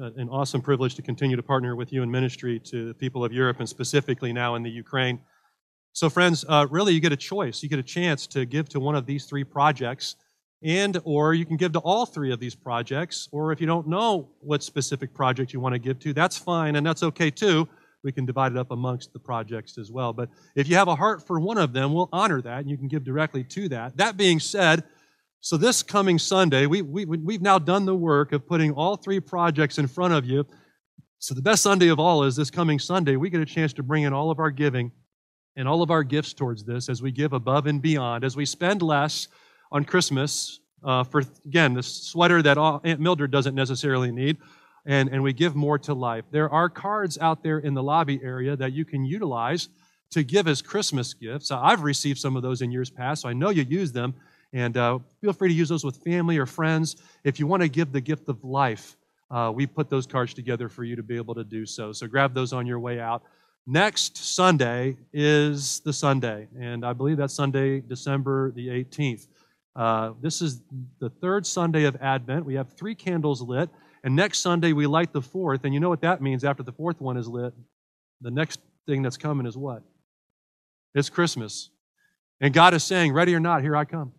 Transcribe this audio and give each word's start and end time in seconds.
uh, 0.00 0.10
an 0.16 0.28
awesome 0.28 0.60
privilege 0.60 0.94
to 0.94 1.02
continue 1.02 1.36
to 1.36 1.42
partner 1.42 1.76
with 1.76 1.92
you 1.92 2.02
in 2.02 2.10
ministry 2.10 2.58
to 2.60 2.88
the 2.88 2.94
people 2.94 3.24
of 3.24 3.32
Europe 3.32 3.58
and 3.60 3.68
specifically 3.68 4.32
now 4.32 4.54
in 4.54 4.62
the 4.62 4.70
Ukraine. 4.70 5.20
So, 5.92 6.08
friends, 6.08 6.44
uh, 6.48 6.66
really, 6.70 6.94
you 6.94 7.00
get 7.00 7.12
a 7.12 7.16
choice. 7.16 7.62
You 7.62 7.68
get 7.68 7.78
a 7.78 7.82
chance 7.82 8.26
to 8.28 8.46
give 8.46 8.68
to 8.70 8.80
one 8.80 8.94
of 8.94 9.04
these 9.04 9.26
three 9.26 9.44
projects, 9.44 10.16
and 10.62 10.98
or 11.04 11.34
you 11.34 11.44
can 11.44 11.56
give 11.56 11.72
to 11.72 11.80
all 11.80 12.06
three 12.06 12.32
of 12.32 12.40
these 12.40 12.54
projects. 12.54 13.28
Or 13.30 13.52
if 13.52 13.60
you 13.60 13.66
don't 13.66 13.86
know 13.86 14.30
what 14.40 14.62
specific 14.62 15.12
project 15.12 15.52
you 15.52 15.60
want 15.60 15.74
to 15.74 15.78
give 15.78 15.98
to, 16.00 16.14
that's 16.14 16.38
fine, 16.38 16.76
and 16.76 16.86
that's 16.86 17.02
okay 17.02 17.30
too. 17.30 17.68
We 18.02 18.10
can 18.10 18.24
divide 18.24 18.52
it 18.52 18.58
up 18.58 18.70
amongst 18.70 19.12
the 19.12 19.18
projects 19.18 19.78
as 19.78 19.92
well. 19.92 20.12
But 20.12 20.30
if 20.56 20.68
you 20.68 20.76
have 20.76 20.88
a 20.88 20.96
heart 20.96 21.26
for 21.26 21.38
one 21.38 21.58
of 21.58 21.72
them, 21.72 21.92
we'll 21.92 22.08
honor 22.12 22.40
that, 22.42 22.60
and 22.60 22.70
you 22.70 22.76
can 22.76 22.88
give 22.88 23.04
directly 23.04 23.44
to 23.44 23.68
that. 23.68 23.96
That 23.96 24.16
being 24.16 24.40
said, 24.40 24.84
so 25.42 25.56
this 25.56 25.82
coming 25.82 26.20
Sunday, 26.20 26.66
we, 26.66 26.82
we, 26.82 27.04
we've 27.04 27.42
now 27.42 27.58
done 27.58 27.84
the 27.84 27.96
work 27.96 28.30
of 28.30 28.46
putting 28.46 28.70
all 28.70 28.94
three 28.94 29.18
projects 29.18 29.76
in 29.76 29.88
front 29.88 30.14
of 30.14 30.24
you. 30.24 30.46
So 31.18 31.34
the 31.34 31.42
best 31.42 31.64
Sunday 31.64 31.88
of 31.88 31.98
all 31.98 32.22
is 32.22 32.36
this 32.36 32.48
coming 32.48 32.78
Sunday. 32.78 33.16
We 33.16 33.28
get 33.28 33.40
a 33.40 33.44
chance 33.44 33.72
to 33.72 33.82
bring 33.82 34.04
in 34.04 34.12
all 34.12 34.30
of 34.30 34.38
our 34.38 34.52
giving 34.52 34.92
and 35.56 35.66
all 35.66 35.82
of 35.82 35.90
our 35.90 36.04
gifts 36.04 36.32
towards 36.32 36.62
this 36.62 36.88
as 36.88 37.02
we 37.02 37.10
give 37.10 37.32
above 37.32 37.66
and 37.66 37.82
beyond, 37.82 38.22
as 38.22 38.36
we 38.36 38.46
spend 38.46 38.82
less 38.82 39.26
on 39.72 39.84
Christmas 39.84 40.60
uh, 40.84 41.02
for, 41.02 41.24
again, 41.44 41.74
the 41.74 41.82
sweater 41.82 42.40
that 42.42 42.56
Aunt 42.56 43.00
Mildred 43.00 43.32
doesn't 43.32 43.56
necessarily 43.56 44.12
need, 44.12 44.38
and, 44.86 45.08
and 45.08 45.24
we 45.24 45.32
give 45.32 45.56
more 45.56 45.78
to 45.80 45.92
life. 45.92 46.24
There 46.30 46.50
are 46.50 46.68
cards 46.68 47.18
out 47.18 47.42
there 47.42 47.58
in 47.58 47.74
the 47.74 47.82
lobby 47.82 48.20
area 48.22 48.54
that 48.54 48.72
you 48.72 48.84
can 48.84 49.04
utilize 49.04 49.70
to 50.10 50.22
give 50.22 50.46
as 50.46 50.62
Christmas 50.62 51.14
gifts. 51.14 51.50
I've 51.50 51.82
received 51.82 52.20
some 52.20 52.36
of 52.36 52.42
those 52.42 52.62
in 52.62 52.70
years 52.70 52.90
past, 52.90 53.22
so 53.22 53.28
I 53.28 53.32
know 53.32 53.50
you 53.50 53.64
use 53.64 53.90
them. 53.90 54.14
And 54.52 54.76
uh, 54.76 54.98
feel 55.20 55.32
free 55.32 55.48
to 55.48 55.54
use 55.54 55.68
those 55.68 55.84
with 55.84 55.96
family 55.98 56.38
or 56.38 56.46
friends. 56.46 56.96
If 57.24 57.40
you 57.40 57.46
want 57.46 57.62
to 57.62 57.68
give 57.68 57.92
the 57.92 58.00
gift 58.00 58.28
of 58.28 58.44
life, 58.44 58.96
uh, 59.30 59.50
we 59.54 59.66
put 59.66 59.88
those 59.88 60.06
cards 60.06 60.34
together 60.34 60.68
for 60.68 60.84
you 60.84 60.94
to 60.96 61.02
be 61.02 61.16
able 61.16 61.34
to 61.34 61.44
do 61.44 61.64
so. 61.64 61.92
So 61.92 62.06
grab 62.06 62.34
those 62.34 62.52
on 62.52 62.66
your 62.66 62.78
way 62.78 63.00
out. 63.00 63.22
Next 63.66 64.16
Sunday 64.16 64.96
is 65.12 65.80
the 65.80 65.92
Sunday, 65.92 66.48
and 66.58 66.84
I 66.84 66.92
believe 66.92 67.16
that's 67.16 67.32
Sunday, 67.32 67.80
December 67.80 68.50
the 68.50 68.68
18th. 68.68 69.28
Uh, 69.76 70.12
this 70.20 70.42
is 70.42 70.60
the 70.98 71.08
third 71.08 71.46
Sunday 71.46 71.84
of 71.84 71.96
Advent. 72.02 72.44
We 72.44 72.54
have 72.54 72.72
three 72.72 72.94
candles 72.94 73.40
lit, 73.40 73.70
and 74.04 74.16
next 74.16 74.40
Sunday 74.40 74.72
we 74.72 74.86
light 74.86 75.12
the 75.12 75.22
fourth. 75.22 75.64
And 75.64 75.72
you 75.72 75.80
know 75.80 75.88
what 75.88 76.02
that 76.02 76.20
means 76.20 76.44
after 76.44 76.64
the 76.64 76.72
fourth 76.72 77.00
one 77.00 77.16
is 77.16 77.28
lit? 77.28 77.54
The 78.20 78.32
next 78.32 78.60
thing 78.86 79.00
that's 79.00 79.16
coming 79.16 79.46
is 79.46 79.56
what? 79.56 79.82
It's 80.94 81.08
Christmas. 81.08 81.70
And 82.40 82.52
God 82.52 82.74
is 82.74 82.82
saying, 82.82 83.12
Ready 83.12 83.34
or 83.34 83.40
not, 83.40 83.62
here 83.62 83.76
I 83.76 83.84
come. 83.84 84.12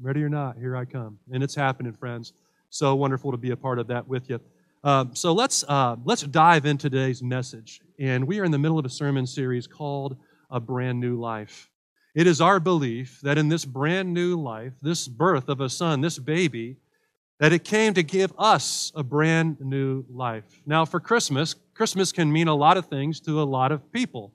Ready 0.00 0.22
or 0.22 0.28
not, 0.28 0.56
here 0.56 0.76
I 0.76 0.84
come. 0.84 1.18
And 1.32 1.42
it's 1.42 1.54
happening, 1.54 1.92
friends. 1.92 2.32
So 2.70 2.94
wonderful 2.94 3.30
to 3.30 3.36
be 3.36 3.50
a 3.50 3.56
part 3.56 3.78
of 3.78 3.86
that 3.88 4.08
with 4.08 4.30
you. 4.30 4.40
Um, 4.84 5.14
so 5.14 5.32
let's 5.32 5.62
uh, 5.68 5.96
let's 6.04 6.22
dive 6.22 6.66
into 6.66 6.90
today's 6.90 7.22
message, 7.22 7.80
and 8.00 8.26
we 8.26 8.40
are 8.40 8.44
in 8.44 8.50
the 8.50 8.58
middle 8.58 8.78
of 8.78 8.84
a 8.84 8.90
sermon 8.90 9.26
series 9.26 9.68
called 9.68 10.16
"A 10.50 10.58
Brand 10.58 10.98
New 10.98 11.20
Life." 11.20 11.70
It 12.16 12.26
is 12.26 12.40
our 12.40 12.58
belief 12.58 13.20
that 13.22 13.38
in 13.38 13.48
this 13.48 13.64
brand 13.64 14.12
new 14.12 14.40
life, 14.40 14.72
this 14.82 15.06
birth 15.06 15.48
of 15.48 15.60
a 15.60 15.70
son, 15.70 16.00
this 16.00 16.18
baby, 16.18 16.78
that 17.38 17.52
it 17.52 17.62
came 17.62 17.94
to 17.94 18.02
give 18.02 18.32
us 18.38 18.90
a 18.94 19.04
brand 19.04 19.60
new 19.60 20.04
life. 20.10 20.44
Now, 20.66 20.84
for 20.84 20.98
Christmas, 20.98 21.54
Christmas 21.74 22.10
can 22.10 22.32
mean 22.32 22.48
a 22.48 22.54
lot 22.54 22.76
of 22.76 22.86
things 22.86 23.20
to 23.20 23.40
a 23.40 23.44
lot 23.44 23.70
of 23.70 23.92
people. 23.92 24.32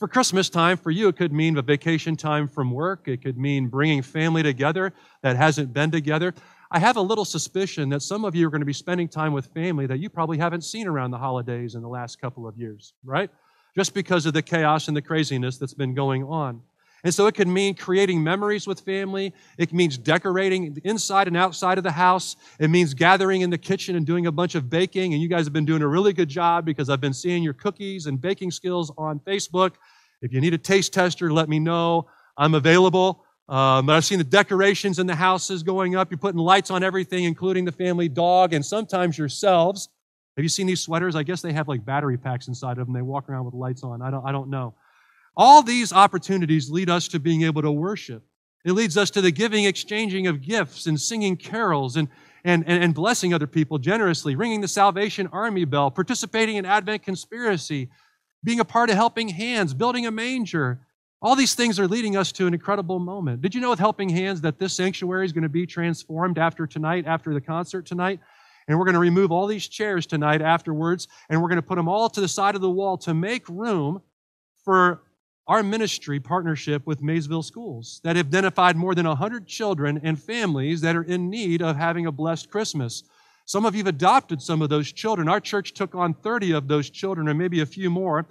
For 0.00 0.08
Christmas 0.08 0.48
time, 0.48 0.78
for 0.78 0.90
you, 0.90 1.08
it 1.08 1.18
could 1.18 1.30
mean 1.30 1.58
a 1.58 1.62
vacation 1.62 2.16
time 2.16 2.48
from 2.48 2.70
work. 2.70 3.06
It 3.06 3.20
could 3.22 3.36
mean 3.36 3.68
bringing 3.68 4.00
family 4.00 4.42
together 4.42 4.94
that 5.22 5.36
hasn't 5.36 5.74
been 5.74 5.90
together. 5.90 6.32
I 6.70 6.78
have 6.78 6.96
a 6.96 7.02
little 7.02 7.26
suspicion 7.26 7.90
that 7.90 8.00
some 8.00 8.24
of 8.24 8.34
you 8.34 8.46
are 8.46 8.50
going 8.50 8.62
to 8.62 8.66
be 8.66 8.72
spending 8.72 9.08
time 9.08 9.34
with 9.34 9.48
family 9.48 9.86
that 9.88 9.98
you 9.98 10.08
probably 10.08 10.38
haven't 10.38 10.64
seen 10.64 10.86
around 10.86 11.10
the 11.10 11.18
holidays 11.18 11.74
in 11.74 11.82
the 11.82 11.88
last 11.88 12.18
couple 12.18 12.48
of 12.48 12.56
years, 12.56 12.94
right? 13.04 13.28
Just 13.76 13.92
because 13.92 14.24
of 14.24 14.32
the 14.32 14.40
chaos 14.40 14.88
and 14.88 14.96
the 14.96 15.02
craziness 15.02 15.58
that's 15.58 15.74
been 15.74 15.92
going 15.92 16.24
on. 16.24 16.62
And 17.04 17.14
so 17.14 17.26
it 17.26 17.34
can 17.34 17.52
mean 17.52 17.74
creating 17.74 18.22
memories 18.22 18.66
with 18.66 18.80
family. 18.80 19.32
It 19.58 19.72
means 19.72 19.96
decorating 19.96 20.78
inside 20.84 21.28
and 21.28 21.36
outside 21.36 21.78
of 21.78 21.84
the 21.84 21.92
house. 21.92 22.36
It 22.58 22.68
means 22.68 22.94
gathering 22.94 23.40
in 23.40 23.50
the 23.50 23.58
kitchen 23.58 23.96
and 23.96 24.06
doing 24.06 24.26
a 24.26 24.32
bunch 24.32 24.54
of 24.54 24.68
baking. 24.68 25.14
And 25.14 25.22
you 25.22 25.28
guys 25.28 25.46
have 25.46 25.52
been 25.52 25.64
doing 25.64 25.82
a 25.82 25.88
really 25.88 26.12
good 26.12 26.28
job 26.28 26.64
because 26.64 26.90
I've 26.90 27.00
been 27.00 27.14
seeing 27.14 27.42
your 27.42 27.54
cookies 27.54 28.06
and 28.06 28.20
baking 28.20 28.50
skills 28.50 28.92
on 28.98 29.18
Facebook. 29.20 29.74
If 30.22 30.32
you 30.32 30.40
need 30.40 30.54
a 30.54 30.58
taste 30.58 30.92
tester, 30.92 31.32
let 31.32 31.48
me 31.48 31.58
know. 31.58 32.08
I'm 32.36 32.54
available. 32.54 33.24
Um, 33.48 33.86
but 33.86 33.96
I've 33.96 34.04
seen 34.04 34.18
the 34.18 34.24
decorations 34.24 34.98
in 34.98 35.06
the 35.06 35.14
houses 35.14 35.62
going 35.62 35.96
up. 35.96 36.10
You're 36.10 36.18
putting 36.18 36.38
lights 36.38 36.70
on 36.70 36.84
everything, 36.84 37.24
including 37.24 37.64
the 37.64 37.72
family 37.72 38.08
dog 38.08 38.52
and 38.52 38.64
sometimes 38.64 39.18
yourselves. 39.18 39.88
Have 40.36 40.44
you 40.44 40.48
seen 40.48 40.66
these 40.66 40.80
sweaters? 40.80 41.16
I 41.16 41.24
guess 41.24 41.42
they 41.42 41.52
have 41.52 41.66
like 41.66 41.84
battery 41.84 42.16
packs 42.16 42.46
inside 42.46 42.78
of 42.78 42.86
them. 42.86 42.94
They 42.94 43.02
walk 43.02 43.28
around 43.28 43.46
with 43.46 43.54
lights 43.54 43.82
on. 43.82 44.02
I 44.02 44.10
don't, 44.10 44.24
I 44.24 44.30
don't 44.30 44.50
know. 44.50 44.74
All 45.36 45.62
these 45.62 45.92
opportunities 45.92 46.70
lead 46.70 46.90
us 46.90 47.08
to 47.08 47.20
being 47.20 47.42
able 47.42 47.62
to 47.62 47.72
worship. 47.72 48.24
It 48.64 48.72
leads 48.72 48.96
us 48.96 49.10
to 49.10 49.20
the 49.20 49.30
giving, 49.30 49.64
exchanging 49.64 50.26
of 50.26 50.42
gifts 50.42 50.86
and 50.86 51.00
singing 51.00 51.36
carols 51.36 51.96
and, 51.96 52.08
and, 52.44 52.66
and, 52.66 52.94
blessing 52.94 53.32
other 53.32 53.46
people 53.46 53.78
generously, 53.78 54.36
ringing 54.36 54.60
the 54.60 54.68
Salvation 54.68 55.28
Army 55.28 55.64
bell, 55.64 55.90
participating 55.90 56.56
in 56.56 56.66
Advent 56.66 57.02
conspiracy, 57.02 57.88
being 58.44 58.60
a 58.60 58.64
part 58.64 58.90
of 58.90 58.96
helping 58.96 59.28
hands, 59.28 59.72
building 59.72 60.06
a 60.06 60.10
manger, 60.10 60.80
all 61.22 61.36
these 61.36 61.54
things 61.54 61.78
are 61.78 61.86
leading 61.86 62.16
us 62.16 62.32
to 62.32 62.46
an 62.46 62.54
incredible 62.54 62.98
moment. 62.98 63.42
Did 63.42 63.54
you 63.54 63.60
know 63.60 63.70
with 63.70 63.78
Helping 63.78 64.08
Hands 64.08 64.40
that 64.40 64.58
this 64.58 64.72
sanctuary 64.72 65.26
is 65.26 65.32
going 65.32 65.42
to 65.42 65.50
be 65.50 65.66
transformed 65.66 66.38
after 66.38 66.66
tonight, 66.66 67.04
after 67.06 67.34
the 67.34 67.42
concert 67.42 67.84
tonight? 67.84 68.20
And 68.66 68.78
we're 68.78 68.86
going 68.86 68.94
to 68.94 69.00
remove 69.00 69.30
all 69.30 69.46
these 69.46 69.68
chairs 69.68 70.06
tonight 70.06 70.40
afterwards, 70.40 71.08
and 71.28 71.42
we're 71.42 71.48
going 71.48 71.56
to 71.56 71.66
put 71.66 71.76
them 71.76 71.88
all 71.88 72.08
to 72.08 72.20
the 72.22 72.28
side 72.28 72.54
of 72.54 72.62
the 72.62 72.70
wall 72.70 72.96
to 72.98 73.12
make 73.12 73.46
room 73.48 74.00
for 74.64 75.02
our 75.50 75.64
ministry 75.64 76.20
partnership 76.20 76.86
with 76.86 77.02
Maysville 77.02 77.42
Schools 77.42 78.00
that 78.04 78.16
identified 78.16 78.76
more 78.76 78.94
than 78.94 79.04
100 79.04 79.48
children 79.48 80.00
and 80.04 80.16
families 80.16 80.80
that 80.82 80.94
are 80.94 81.02
in 81.02 81.28
need 81.28 81.60
of 81.60 81.74
having 81.74 82.06
a 82.06 82.12
blessed 82.12 82.48
Christmas. 82.48 83.02
Some 83.46 83.66
of 83.66 83.74
you 83.74 83.80
have 83.80 83.88
adopted 83.88 84.40
some 84.40 84.62
of 84.62 84.68
those 84.68 84.92
children. 84.92 85.28
Our 85.28 85.40
church 85.40 85.74
took 85.74 85.96
on 85.96 86.14
30 86.14 86.52
of 86.52 86.68
those 86.68 86.88
children, 86.88 87.26
and 87.26 87.36
maybe 87.36 87.62
a 87.62 87.66
few 87.66 87.90
more. 87.90 88.26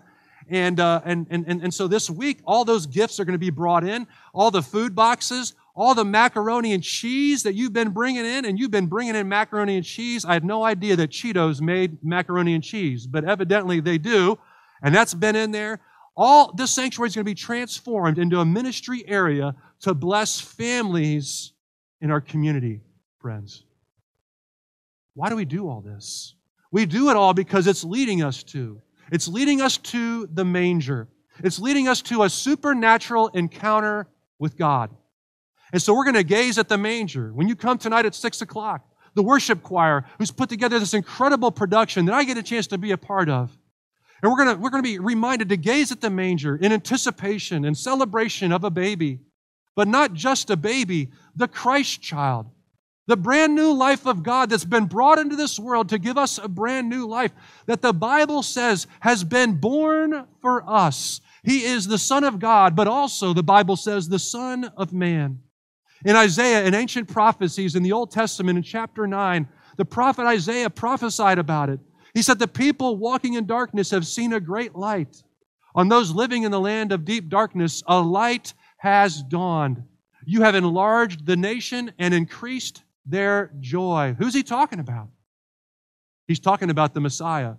And, 0.48 0.80
uh, 0.80 1.02
and, 1.04 1.28
and, 1.30 1.46
and 1.46 1.74
so 1.74 1.90
this 1.90 2.10
week, 2.10 2.40
all 2.46 2.64
those 2.64 2.86
gifts 2.86 3.20
are 3.20 3.26
going 3.26 3.34
to 3.34 3.38
be 3.38 3.50
brought 3.50 3.84
in, 3.84 4.08
all 4.34 4.50
the 4.50 4.64
food 4.64 4.96
boxes, 4.96 5.56
all 5.76 5.94
the 5.94 6.06
macaroni 6.06 6.72
and 6.72 6.82
cheese 6.82 7.44
that 7.44 7.54
you've 7.54 7.74
been 7.74 7.90
bringing 7.90 8.24
in, 8.24 8.46
and 8.46 8.58
you've 8.58 8.72
been 8.72 8.88
bringing 8.88 9.16
in 9.16 9.28
macaroni 9.28 9.76
and 9.76 9.86
cheese. 9.86 10.24
I 10.24 10.32
had 10.32 10.46
no 10.46 10.64
idea 10.64 10.96
that 10.96 11.10
Cheetos 11.10 11.60
made 11.60 12.02
macaroni 12.02 12.54
and 12.54 12.64
cheese, 12.64 13.06
but 13.06 13.26
evidently 13.26 13.82
they 13.82 13.98
do, 13.98 14.40
and 14.82 14.96
that's 14.96 15.14
been 15.14 15.36
in 15.36 15.52
there. 15.52 15.82
All 16.22 16.52
this 16.52 16.72
sanctuary 16.72 17.08
is 17.08 17.16
going 17.16 17.24
to 17.24 17.32
be 17.32 17.34
transformed 17.34 18.20
into 18.20 18.42
a 18.42 18.46
ministry 18.46 19.06
area 19.08 19.56
to 19.80 19.94
bless 19.94 20.38
families 20.38 21.54
in 22.02 22.12
our 22.12 22.20
community, 22.20 22.82
friends. 23.20 23.64
Why 25.14 25.30
do 25.30 25.38
we 25.38 25.46
do 25.46 25.70
all 25.70 25.80
this? 25.80 26.36
We 26.72 26.86
do 26.86 27.10
it 27.10 27.16
all 27.16 27.34
because 27.34 27.68
it's 27.68 27.86
leading 27.86 28.22
us 28.22 28.44
to 28.44 28.82
it's 29.14 29.30
leading 29.30 29.62
us 29.62 29.78
to 29.78 30.28
the 30.28 30.44
manger. 30.44 31.08
It's 31.42 31.58
leading 31.58 31.88
us 31.88 32.02
to 32.04 32.24
a 32.24 32.30
supernatural 32.30 33.30
encounter 33.30 34.08
with 34.40 34.58
God. 34.58 34.92
And 35.72 35.82
so 35.82 35.94
we're 35.94 36.04
going 36.04 36.16
to 36.16 36.24
gaze 36.24 36.58
at 36.58 36.68
the 36.68 36.78
manger. 36.78 37.32
When 37.34 37.48
you 37.48 37.56
come 37.56 37.78
tonight 37.78 38.06
at 38.06 38.14
6 38.14 38.42
o'clock, 38.42 38.86
the 39.14 39.24
worship 39.24 39.64
choir 39.64 40.04
who's 40.18 40.32
put 40.32 40.50
together 40.50 40.80
this 40.80 40.94
incredible 40.94 41.50
production 41.50 42.06
that 42.06 42.14
I 42.14 42.26
get 42.26 42.38
a 42.38 42.44
chance 42.44 42.68
to 42.68 42.78
be 42.78 42.92
a 42.92 42.98
part 42.98 43.30
of. 43.30 43.58
And 44.22 44.32
we're 44.32 44.44
going 44.44 44.56
to, 44.56 44.62
we're 44.62 44.70
going 44.70 44.84
to 44.84 44.90
be 44.90 45.00
reminded 45.00 45.50
to 45.50 45.58
gaze 45.58 45.92
at 45.92 46.02
the 46.02 46.10
manger 46.10 46.56
in 46.56 46.72
anticipation 46.72 47.66
and 47.66 47.78
celebration 47.78 48.52
of 48.52 48.64
a 48.64 48.70
baby. 48.70 49.20
But 49.76 49.88
not 49.88 50.14
just 50.14 50.50
a 50.50 50.58
baby, 50.58 51.12
the 51.36 51.48
Christ 51.48 52.02
child 52.02 52.48
the 53.10 53.18
brand 53.18 53.56
new 53.56 53.74
life 53.74 54.06
of 54.06 54.22
God 54.22 54.52
that's 54.52 54.64
been 54.64 54.86
brought 54.86 55.18
into 55.18 55.36
this 55.36 55.58
world 55.58 55.90
to 55.90 55.98
give 55.98 56.16
us 56.16 56.38
a 56.38 56.48
brand 56.48 56.88
new 56.88 57.08
life 57.08 57.32
that 57.66 57.82
the 57.82 57.92
Bible 57.92 58.44
says 58.44 58.86
has 59.00 59.24
been 59.24 59.56
born 59.56 60.28
for 60.44 60.64
us. 60.70 61.20
He 61.44 61.64
is 61.64 61.88
the 61.88 61.98
Son 61.98 62.24
of 62.24 62.38
God, 62.38 62.76
but 62.76 62.88
also 62.88 63.34
the 63.34 63.42
Bible 63.42 63.76
says 63.76 64.08
the 64.08 64.20
Son 64.20 64.66
of 64.78 64.94
Man. 64.94 65.40
In 66.06 66.16
Isaiah, 66.16 66.66
in 66.66 66.76
ancient 66.76 67.08
prophecies 67.08 67.76
in 67.76 67.82
the 67.82 67.94
Old 67.94 68.12
Testament, 68.12 68.58
in 68.58 68.64
chapter 68.64 69.08
9, 69.08 69.48
the 69.78 69.86
prophet 69.86 70.28
Isaiah 70.28 70.70
prophesied 70.70 71.40
about 71.40 71.70
it. 71.70 71.80
He 72.20 72.24
said, 72.24 72.38
The 72.38 72.50
people 72.50 72.98
walking 72.98 73.36
in 73.36 73.46
darkness 73.46 73.92
have 73.92 74.06
seen 74.06 74.34
a 74.34 74.42
great 74.42 74.76
light. 74.76 75.24
On 75.74 75.88
those 75.88 76.12
living 76.12 76.44
in 76.44 76.52
the 76.52 76.60
land 76.60 76.92
of 76.92 77.06
deep 77.06 77.30
darkness, 77.30 77.82
a 77.88 78.02
light 78.02 78.54
has 78.80 79.24
dawned. 79.24 79.84
You 80.26 80.42
have 80.42 80.54
enlarged 80.54 81.26
the 81.26 81.38
nation 81.38 81.94
and 81.98 82.14
increased 82.14 82.84
their 83.06 83.54
joy. 83.62 84.18
Who's 84.18 84.34
he 84.34 84.44
talking 84.44 84.82
about? 84.82 85.08
He's 86.28 86.42
talking 86.42 86.70
about 86.70 86.94
the 86.94 87.00
Messiah. 87.00 87.54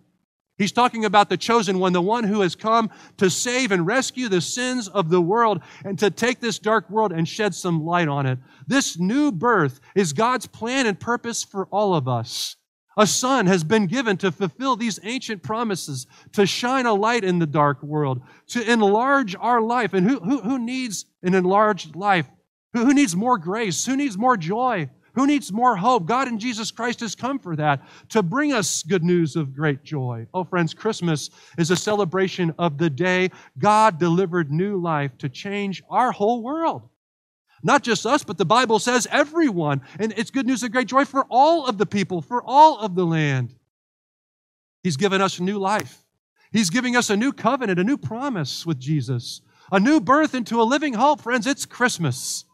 He's 0.58 0.72
talking 0.72 1.06
about 1.06 1.30
the 1.30 1.38
chosen 1.38 1.78
one, 1.78 1.94
the 1.94 2.02
one 2.02 2.24
who 2.24 2.42
has 2.42 2.54
come 2.54 2.90
to 3.16 3.30
save 3.30 3.72
and 3.72 3.86
rescue 3.86 4.28
the 4.28 4.42
sins 4.42 4.88
of 4.88 5.08
the 5.08 5.22
world 5.22 5.62
and 5.86 5.98
to 6.00 6.10
take 6.10 6.40
this 6.40 6.58
dark 6.58 6.90
world 6.90 7.12
and 7.12 7.26
shed 7.26 7.54
some 7.54 7.86
light 7.86 8.08
on 8.08 8.26
it. 8.26 8.38
This 8.66 8.98
new 8.98 9.32
birth 9.32 9.80
is 9.94 10.12
God's 10.12 10.46
plan 10.46 10.86
and 10.86 11.00
purpose 11.00 11.42
for 11.42 11.64
all 11.68 11.94
of 11.94 12.06
us. 12.06 12.56
A 12.96 13.06
son 13.06 13.46
has 13.46 13.62
been 13.62 13.86
given 13.86 14.16
to 14.18 14.32
fulfill 14.32 14.76
these 14.76 14.98
ancient 15.02 15.42
promises, 15.42 16.06
to 16.32 16.46
shine 16.46 16.86
a 16.86 16.94
light 16.94 17.24
in 17.24 17.38
the 17.38 17.46
dark 17.46 17.82
world, 17.82 18.20
to 18.48 18.70
enlarge 18.70 19.36
our 19.36 19.60
life. 19.60 19.94
And 19.94 20.08
who, 20.08 20.18
who, 20.20 20.40
who 20.40 20.58
needs 20.58 21.06
an 21.22 21.34
enlarged 21.34 21.94
life? 21.94 22.26
Who, 22.72 22.84
who 22.86 22.94
needs 22.94 23.14
more 23.14 23.38
grace? 23.38 23.86
Who 23.86 23.96
needs 23.96 24.18
more 24.18 24.36
joy? 24.36 24.90
Who 25.14 25.26
needs 25.26 25.52
more 25.52 25.76
hope? 25.76 26.06
God 26.06 26.28
in 26.28 26.38
Jesus 26.38 26.70
Christ 26.70 27.00
has 27.00 27.14
come 27.14 27.38
for 27.38 27.56
that, 27.56 27.82
to 28.10 28.22
bring 28.22 28.52
us 28.52 28.82
good 28.82 29.02
news 29.02 29.36
of 29.36 29.54
great 29.54 29.82
joy. 29.82 30.26
Oh, 30.32 30.44
friends, 30.44 30.72
Christmas 30.72 31.30
is 31.58 31.70
a 31.70 31.76
celebration 31.76 32.54
of 32.58 32.78
the 32.78 32.90
day 32.90 33.30
God 33.58 33.98
delivered 33.98 34.52
new 34.52 34.80
life 34.80 35.16
to 35.18 35.28
change 35.28 35.82
our 35.90 36.12
whole 36.12 36.42
world. 36.42 36.88
Not 37.62 37.82
just 37.82 38.06
us, 38.06 38.24
but 38.24 38.38
the 38.38 38.44
Bible 38.44 38.78
says 38.78 39.06
everyone. 39.10 39.82
And 39.98 40.14
it's 40.16 40.30
good 40.30 40.46
news 40.46 40.62
and 40.62 40.72
great 40.72 40.88
joy 40.88 41.04
for 41.04 41.26
all 41.28 41.66
of 41.66 41.78
the 41.78 41.86
people, 41.86 42.22
for 42.22 42.42
all 42.44 42.78
of 42.78 42.94
the 42.94 43.04
land. 43.04 43.54
He's 44.82 44.96
given 44.96 45.20
us 45.20 45.38
new 45.40 45.58
life. 45.58 46.04
He's 46.52 46.70
giving 46.70 46.96
us 46.96 47.10
a 47.10 47.16
new 47.16 47.32
covenant, 47.32 47.78
a 47.78 47.84
new 47.84 47.98
promise 47.98 48.64
with 48.64 48.78
Jesus, 48.78 49.42
a 49.70 49.78
new 49.78 50.00
birth 50.00 50.34
into 50.34 50.60
a 50.60 50.64
living 50.64 50.94
hope. 50.94 51.20
Friends, 51.20 51.46
it's 51.46 51.66
Christmas. 51.66 52.44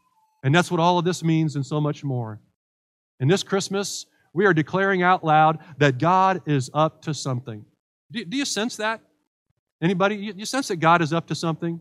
And 0.43 0.55
that's 0.55 0.71
what 0.71 0.81
all 0.81 0.99
of 0.99 1.05
this 1.05 1.25
means 1.25 1.57
and 1.57 1.65
so 1.65 1.81
much 1.81 2.05
more. 2.05 2.41
In 3.21 3.29
this 3.29 3.43
Christmas, 3.43 4.07
we 4.35 4.45
are 4.45 4.53
declaring 4.53 5.03
out 5.03 5.25
loud 5.25 5.59
that 5.79 5.99
God 5.99 6.43
is 6.47 6.71
up 6.75 7.03
to 7.03 7.15
something. 7.15 7.65
Do, 8.11 8.25
do 8.25 8.37
you 8.37 8.45
sense 8.45 8.77
that? 8.77 9.01
Anybody? 9.81 10.17
You, 10.17 10.35
you 10.37 10.45
sense 10.45 10.69
that 10.69 10.77
God 10.77 11.01
is 11.01 11.13
up 11.13 11.27
to 11.29 11.35
something? 11.35 11.81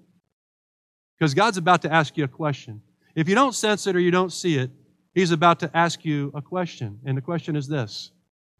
Because 1.17 1.33
God's 1.33 1.57
about 1.57 1.81
to 1.81 1.91
ask 1.91 2.15
you 2.17 2.23
a 2.23 2.29
question. 2.29 2.81
If 3.15 3.29
you 3.29 3.35
don't 3.35 3.55
sense 3.55 3.87
it 3.87 3.95
or 3.95 3.99
you 3.99 4.11
don't 4.11 4.31
see 4.31 4.57
it, 4.57 4.69
He's 5.13 5.31
about 5.31 5.61
to 5.61 5.71
ask 5.75 6.03
you 6.03 6.29
a 6.35 6.41
question. 6.41 6.99
And 7.05 7.17
the 7.17 7.21
question 7.21 7.55
is 7.55 7.67
this 7.67 8.11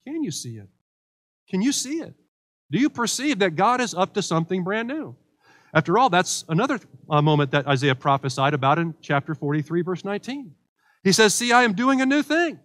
Can 0.07 0.23
you 0.23 0.31
see 0.31 0.55
it? 0.55 0.69
Can 1.49 1.61
you 1.61 1.71
see 1.71 1.99
it? 1.99 2.13
Do 2.71 2.79
you 2.79 2.89
perceive 2.89 3.39
that 3.39 3.55
God 3.55 3.81
is 3.81 3.93
up 3.93 4.13
to 4.15 4.21
something 4.21 4.63
brand 4.63 4.87
new? 4.87 5.15
After 5.73 5.97
all, 5.97 6.09
that's 6.09 6.45
another 6.47 6.79
uh, 7.09 7.21
moment 7.21 7.51
that 7.51 7.67
Isaiah 7.67 7.95
prophesied 7.95 8.53
about 8.53 8.79
in 8.79 8.95
chapter 9.01 9.35
43, 9.35 9.81
verse 9.81 10.05
19. 10.05 10.55
He 11.03 11.11
says, 11.11 11.35
See, 11.35 11.51
I 11.51 11.63
am 11.63 11.73
doing 11.73 12.01
a 12.01 12.05
new 12.05 12.23
thing. 12.23 12.57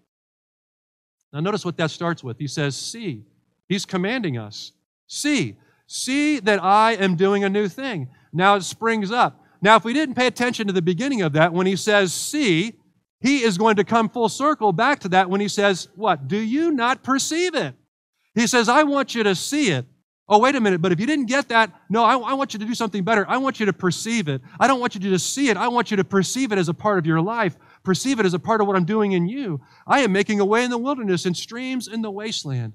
Now, 1.32 1.40
notice 1.40 1.64
what 1.64 1.76
that 1.76 1.90
starts 1.90 2.22
with. 2.22 2.38
He 2.38 2.46
says, 2.46 2.76
See. 2.76 3.24
He's 3.68 3.84
commanding 3.84 4.38
us. 4.38 4.72
See. 5.08 5.56
See 5.88 6.38
that 6.40 6.62
I 6.62 6.92
am 6.92 7.16
doing 7.16 7.42
a 7.42 7.48
new 7.48 7.66
thing. 7.66 8.08
Now 8.32 8.54
it 8.54 8.62
springs 8.62 9.10
up. 9.10 9.39
Now, 9.62 9.76
if 9.76 9.84
we 9.84 9.92
didn't 9.92 10.14
pay 10.14 10.26
attention 10.26 10.66
to 10.66 10.72
the 10.72 10.82
beginning 10.82 11.22
of 11.22 11.32
that, 11.34 11.52
when 11.52 11.66
he 11.66 11.76
says, 11.76 12.12
See, 12.12 12.74
he 13.20 13.42
is 13.42 13.58
going 13.58 13.76
to 13.76 13.84
come 13.84 14.08
full 14.08 14.28
circle 14.28 14.72
back 14.72 15.00
to 15.00 15.08
that 15.10 15.28
when 15.28 15.40
he 15.40 15.48
says, 15.48 15.88
What? 15.94 16.28
Do 16.28 16.38
you 16.38 16.70
not 16.70 17.02
perceive 17.02 17.54
it? 17.54 17.74
He 18.34 18.46
says, 18.46 18.68
I 18.68 18.84
want 18.84 19.14
you 19.14 19.22
to 19.24 19.34
see 19.34 19.70
it. 19.70 19.86
Oh, 20.28 20.38
wait 20.38 20.54
a 20.54 20.60
minute, 20.60 20.80
but 20.80 20.92
if 20.92 21.00
you 21.00 21.06
didn't 21.06 21.26
get 21.26 21.48
that, 21.48 21.72
no, 21.88 22.04
I, 22.04 22.16
I, 22.16 22.34
want 22.34 22.52
you 22.52 22.60
to 22.60 22.64
do 22.64 22.74
something 22.74 23.02
better. 23.02 23.28
I 23.28 23.38
want 23.38 23.58
you 23.58 23.66
to 23.66 23.72
perceive 23.72 24.28
it. 24.28 24.40
I 24.60 24.68
don't 24.68 24.78
want 24.78 24.94
you 24.94 25.00
to 25.00 25.10
just 25.10 25.34
see 25.34 25.48
it. 25.48 25.56
I 25.56 25.66
want 25.66 25.90
you 25.90 25.96
to 25.96 26.04
perceive 26.04 26.52
it 26.52 26.58
as 26.58 26.68
a 26.68 26.74
part 26.74 27.00
of 27.00 27.06
your 27.06 27.20
life 27.20 27.56
perceive 27.82 28.20
it 28.20 28.26
as 28.26 28.34
a 28.34 28.38
part 28.38 28.60
of 28.60 28.66
what 28.66 28.76
I'm 28.76 28.84
doing 28.84 29.12
in 29.12 29.28
you. 29.28 29.60
I 29.86 30.00
am 30.00 30.12
making 30.12 30.40
a 30.40 30.44
way 30.44 30.64
in 30.64 30.70
the 30.70 30.78
wilderness 30.78 31.26
and 31.26 31.36
streams 31.36 31.88
in 31.88 32.02
the 32.02 32.10
wasteland. 32.10 32.74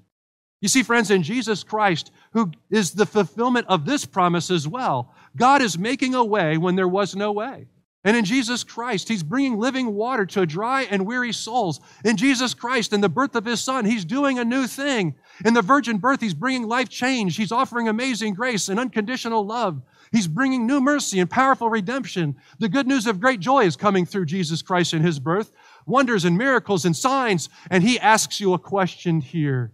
You 0.66 0.68
see, 0.68 0.82
friends, 0.82 1.12
in 1.12 1.22
Jesus 1.22 1.62
Christ, 1.62 2.10
who 2.32 2.50
is 2.70 2.90
the 2.90 3.06
fulfillment 3.06 3.68
of 3.68 3.86
this 3.86 4.04
promise 4.04 4.50
as 4.50 4.66
well, 4.66 5.14
God 5.36 5.62
is 5.62 5.78
making 5.78 6.16
a 6.16 6.24
way 6.24 6.58
when 6.58 6.74
there 6.74 6.88
was 6.88 7.14
no 7.14 7.30
way. 7.30 7.68
And 8.02 8.16
in 8.16 8.24
Jesus 8.24 8.64
Christ, 8.64 9.08
He's 9.08 9.22
bringing 9.22 9.58
living 9.58 9.94
water 9.94 10.26
to 10.26 10.44
dry 10.44 10.82
and 10.90 11.06
weary 11.06 11.32
souls. 11.32 11.78
In 12.04 12.16
Jesus 12.16 12.52
Christ, 12.52 12.92
in 12.92 13.00
the 13.00 13.08
birth 13.08 13.36
of 13.36 13.44
His 13.44 13.60
Son, 13.60 13.84
He's 13.84 14.04
doing 14.04 14.40
a 14.40 14.44
new 14.44 14.66
thing. 14.66 15.14
In 15.44 15.54
the 15.54 15.62
virgin 15.62 15.98
birth, 15.98 16.20
He's 16.20 16.34
bringing 16.34 16.66
life 16.66 16.88
change. 16.88 17.36
He's 17.36 17.52
offering 17.52 17.86
amazing 17.86 18.34
grace 18.34 18.68
and 18.68 18.80
unconditional 18.80 19.46
love. 19.46 19.80
He's 20.10 20.26
bringing 20.26 20.66
new 20.66 20.80
mercy 20.80 21.20
and 21.20 21.30
powerful 21.30 21.70
redemption. 21.70 22.34
The 22.58 22.68
good 22.68 22.88
news 22.88 23.06
of 23.06 23.20
great 23.20 23.38
joy 23.38 23.66
is 23.66 23.76
coming 23.76 24.04
through 24.04 24.26
Jesus 24.26 24.62
Christ 24.62 24.94
in 24.94 25.02
his 25.02 25.20
birth, 25.20 25.52
wonders 25.86 26.24
and 26.24 26.36
miracles 26.36 26.84
and 26.84 26.96
signs. 26.96 27.48
And 27.70 27.84
he 27.84 28.00
asks 28.00 28.40
you 28.40 28.52
a 28.52 28.58
question 28.58 29.20
here 29.20 29.70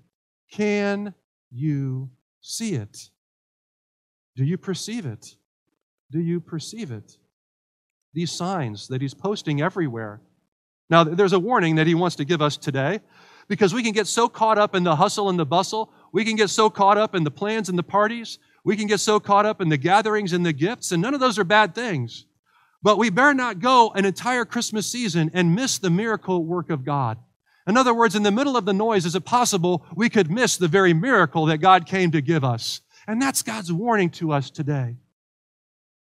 Can 0.52 1.14
you 1.50 2.10
see 2.42 2.74
it? 2.74 3.08
Do 4.36 4.44
you 4.44 4.58
perceive 4.58 5.06
it? 5.06 5.34
Do 6.10 6.20
you 6.20 6.40
perceive 6.40 6.90
it? 6.90 7.16
These 8.12 8.32
signs 8.32 8.88
that 8.88 9.00
he's 9.00 9.14
posting 9.14 9.62
everywhere. 9.62 10.20
Now, 10.90 11.04
there's 11.04 11.32
a 11.32 11.38
warning 11.38 11.76
that 11.76 11.86
he 11.86 11.94
wants 11.94 12.16
to 12.16 12.26
give 12.26 12.42
us 12.42 12.58
today 12.58 13.00
because 13.48 13.72
we 13.72 13.82
can 13.82 13.92
get 13.92 14.06
so 14.06 14.28
caught 14.28 14.58
up 14.58 14.74
in 14.74 14.84
the 14.84 14.96
hustle 14.96 15.30
and 15.30 15.38
the 15.38 15.46
bustle. 15.46 15.90
We 16.12 16.22
can 16.24 16.36
get 16.36 16.50
so 16.50 16.68
caught 16.68 16.98
up 16.98 17.14
in 17.14 17.24
the 17.24 17.30
plans 17.30 17.70
and 17.70 17.78
the 17.78 17.82
parties. 17.82 18.38
We 18.62 18.76
can 18.76 18.86
get 18.86 19.00
so 19.00 19.18
caught 19.18 19.46
up 19.46 19.62
in 19.62 19.70
the 19.70 19.78
gatherings 19.78 20.34
and 20.34 20.44
the 20.44 20.52
gifts, 20.52 20.92
and 20.92 21.00
none 21.00 21.14
of 21.14 21.20
those 21.20 21.38
are 21.38 21.44
bad 21.44 21.74
things. 21.74 22.26
But 22.82 22.98
we 22.98 23.08
better 23.08 23.32
not 23.32 23.58
go 23.58 23.90
an 23.94 24.04
entire 24.04 24.44
Christmas 24.44 24.86
season 24.86 25.30
and 25.32 25.54
miss 25.54 25.78
the 25.78 25.90
miracle 25.90 26.44
work 26.44 26.68
of 26.68 26.84
God. 26.84 27.16
In 27.66 27.76
other 27.76 27.94
words, 27.94 28.16
in 28.16 28.22
the 28.22 28.32
middle 28.32 28.56
of 28.56 28.64
the 28.64 28.72
noise, 28.72 29.06
is 29.06 29.14
it 29.14 29.24
possible 29.24 29.86
we 29.94 30.08
could 30.08 30.30
miss 30.30 30.56
the 30.56 30.68
very 30.68 30.92
miracle 30.92 31.46
that 31.46 31.58
God 31.58 31.86
came 31.86 32.10
to 32.10 32.20
give 32.20 32.44
us? 32.44 32.80
And 33.06 33.20
that's 33.20 33.42
God's 33.42 33.72
warning 33.72 34.10
to 34.10 34.32
us 34.32 34.50
today. 34.50 34.96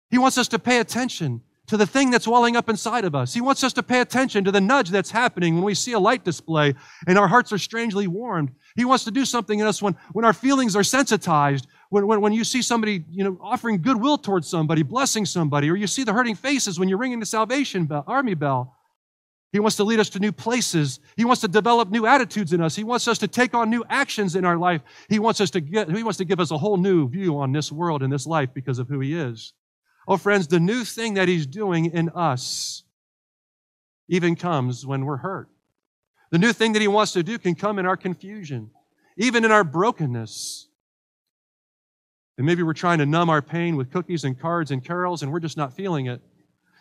He 0.10 0.18
wants 0.18 0.38
us 0.38 0.48
to 0.50 0.60
pay 0.60 0.80
attention 0.80 1.42
to 1.68 1.78
the 1.78 1.86
thing 1.86 2.12
that's 2.12 2.28
welling 2.28 2.56
up 2.56 2.69
inside 2.69 3.06
of 3.06 3.16
us. 3.16 3.34
He 3.34 3.42
wants 3.42 3.63
us 3.63 3.74
to 3.74 3.84
pay 3.84 4.02
attention 4.02 4.44
to 4.44 4.52
the 4.52 4.62
nudge 4.62 4.90
that's 4.90 5.10
happening 5.10 5.56
when 5.56 5.63
we 5.63 5.74
see 5.74 5.94
a 5.94 6.00
light 6.00 6.24
display 6.24 6.75
and 7.07 7.18
our 7.18 7.28
hearts 7.28 7.52
are 7.52 7.58
strangely 7.58 8.08
warmed. 8.08 8.51
He 8.75 8.86
wants 8.86 9.04
to 9.06 9.12
do 9.12 9.25
something 9.25 9.60
in 9.60 9.66
us 9.66 9.81
when, 9.81 9.96
when 10.12 10.25
our 10.25 10.34
feelings 10.34 10.75
are 10.75 10.84
sensitized, 10.84 11.68
when, 11.90 12.06
when, 12.06 12.22
when 12.22 12.34
you 12.34 12.44
see 12.44 12.62
somebody, 12.62 13.04
you 13.10 13.24
know, 13.24 13.38
offering 13.42 13.81
goodwill 13.81 14.18
towards 14.18 14.48
somebody, 14.48 14.84
blessing 14.84 15.25
somebody, 15.25 15.69
or 15.69 15.75
you 15.75 15.88
see 15.88 16.04
the 16.04 16.13
hurting 16.13 16.36
faces 16.36 16.80
when 16.80 16.88
you're 16.88 17.00
ringing 17.00 17.19
the 17.19 17.25
salvation 17.25 17.86
bell, 17.86 18.04
army 18.06 18.36
bell. 18.36 18.75
He 19.56 19.60
wants 19.62 19.78
to 19.78 19.86
lead 19.86 20.02
us 20.02 20.10
to 20.10 20.19
new 20.19 20.34
places. 20.34 21.00
He 21.16 21.24
wants 21.24 21.40
to 21.40 21.48
develop 21.48 21.90
new 21.90 22.06
attitudes 22.06 22.52
in 22.52 22.60
us. 22.60 22.75
He 22.75 22.84
wants 22.84 23.07
us 23.07 23.18
to 23.19 23.28
take 23.30 23.54
on 23.54 23.69
new 23.69 23.86
actions 23.90 24.36
in 24.36 24.44
our 24.44 24.57
life. 24.57 24.81
He 25.07 25.18
wants 25.18 25.40
us 25.40 25.50
to 25.52 25.62
get, 25.62 25.90
he 25.90 26.04
wants 26.04 26.18
to 26.18 26.25
give 26.25 26.42
us 26.42 26.52
a 26.52 26.57
whole 26.57 26.75
new 26.75 27.07
view 27.07 27.40
on 27.40 27.54
this 27.54 27.72
world 27.72 28.04
and 28.04 28.12
this 28.12 28.28
life 28.28 28.50
because 28.54 28.80
of 28.80 28.90
who 28.90 29.00
he 29.00 29.13
is. 29.13 29.54
Oh, 30.10 30.18
friends, 30.18 30.48
the 30.48 30.60
new 30.60 30.84
thing 30.84 31.13
that 31.13 31.30
He's 31.30 31.48
doing 31.48 31.86
in 31.86 32.10
us 32.10 32.84
even 34.10 34.36
comes 34.36 34.86
when 34.86 35.06
we're 35.06 35.16
hurt. 35.16 35.48
The 36.31 36.38
new 36.38 36.51
thing 36.51 36.74
that 36.74 36.81
He 36.81 36.90
wants 36.90 37.13
to 37.13 37.24
do 37.24 37.40
can 37.40 37.56
come 37.56 37.80
in 37.80 37.86
our 37.86 37.96
confusion, 37.96 38.72
even 39.16 39.46
in 39.46 39.54
our 39.54 39.63
brokenness. 39.63 40.68
And 42.38 42.46
maybe 42.46 42.62
we're 42.62 42.74
trying 42.74 42.98
to 42.98 43.06
numb 43.06 43.30
our 43.30 43.41
pain 43.41 43.77
with 43.77 43.89
cookies 43.89 44.25
and 44.25 44.38
cards 44.38 44.72
and 44.72 44.84
carols, 44.84 45.24
and 45.24 45.32
we're 45.32 45.39
just 45.39 45.56
not 45.56 45.72
feeling 45.72 46.08
it. 46.08 46.22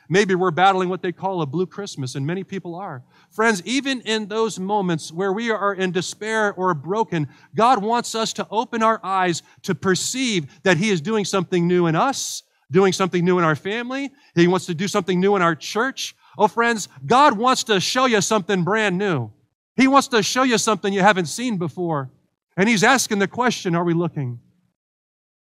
Maybe 0.08 0.34
we're 0.34 0.50
battling 0.50 0.88
what 0.88 1.02
they 1.02 1.12
call 1.12 1.40
a 1.40 1.46
blue 1.46 1.66
Christmas, 1.66 2.14
and 2.14 2.26
many 2.26 2.44
people 2.44 2.74
are. 2.74 3.02
Friends, 3.30 3.62
even 3.64 4.00
in 4.02 4.26
those 4.26 4.58
moments 4.58 5.12
where 5.12 5.32
we 5.32 5.50
are 5.50 5.74
in 5.74 5.92
despair 5.92 6.52
or 6.54 6.74
broken, 6.74 7.28
God 7.54 7.82
wants 7.82 8.14
us 8.14 8.32
to 8.34 8.46
open 8.50 8.82
our 8.82 9.00
eyes 9.02 9.42
to 9.62 9.74
perceive 9.74 10.62
that 10.62 10.76
He 10.76 10.90
is 10.90 11.00
doing 11.00 11.24
something 11.24 11.66
new 11.66 11.86
in 11.86 11.96
us 11.96 12.42
doing 12.70 12.92
something 12.92 13.24
new 13.24 13.38
in 13.38 13.44
our 13.44 13.56
family. 13.56 14.10
He 14.34 14.48
wants 14.48 14.66
to 14.66 14.74
do 14.74 14.88
something 14.88 15.20
new 15.20 15.36
in 15.36 15.42
our 15.42 15.54
church. 15.54 16.14
Oh, 16.36 16.48
friends, 16.48 16.88
God 17.06 17.38
wants 17.38 17.64
to 17.64 17.80
show 17.80 18.06
you 18.06 18.20
something 18.20 18.64
brand 18.64 18.98
new. 18.98 19.30
He 19.76 19.88
wants 19.88 20.08
to 20.08 20.22
show 20.22 20.42
you 20.42 20.58
something 20.58 20.92
you 20.92 21.00
haven't 21.00 21.26
seen 21.26 21.56
before. 21.56 22.10
And 22.56 22.68
He's 22.68 22.84
asking 22.84 23.18
the 23.18 23.28
question 23.28 23.74
Are 23.74 23.84
we 23.84 23.94
looking? 23.94 24.40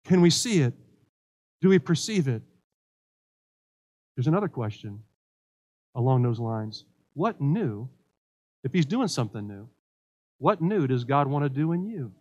Can 0.05 0.21
we 0.21 0.31
see 0.31 0.61
it? 0.61 0.75
Do 1.61 1.69
we 1.69 1.79
perceive 1.79 2.29
it? 2.29 2.43
There's 4.17 4.27
another 4.27 4.49
question 4.49 5.03
along 5.95 6.23
those 6.23 6.39
lines. 6.39 6.85
What 7.15 7.41
new, 7.41 7.89
if 8.63 8.73
He's 8.73 8.87
doing 8.87 9.09
something 9.09 9.47
new, 9.47 9.69
what 10.39 10.61
new 10.61 10.87
does 10.87 11.05
God 11.05 11.27
want 11.27 11.45
to 11.45 11.49
do 11.49 11.73
in 11.73 11.85
you? 11.85 12.13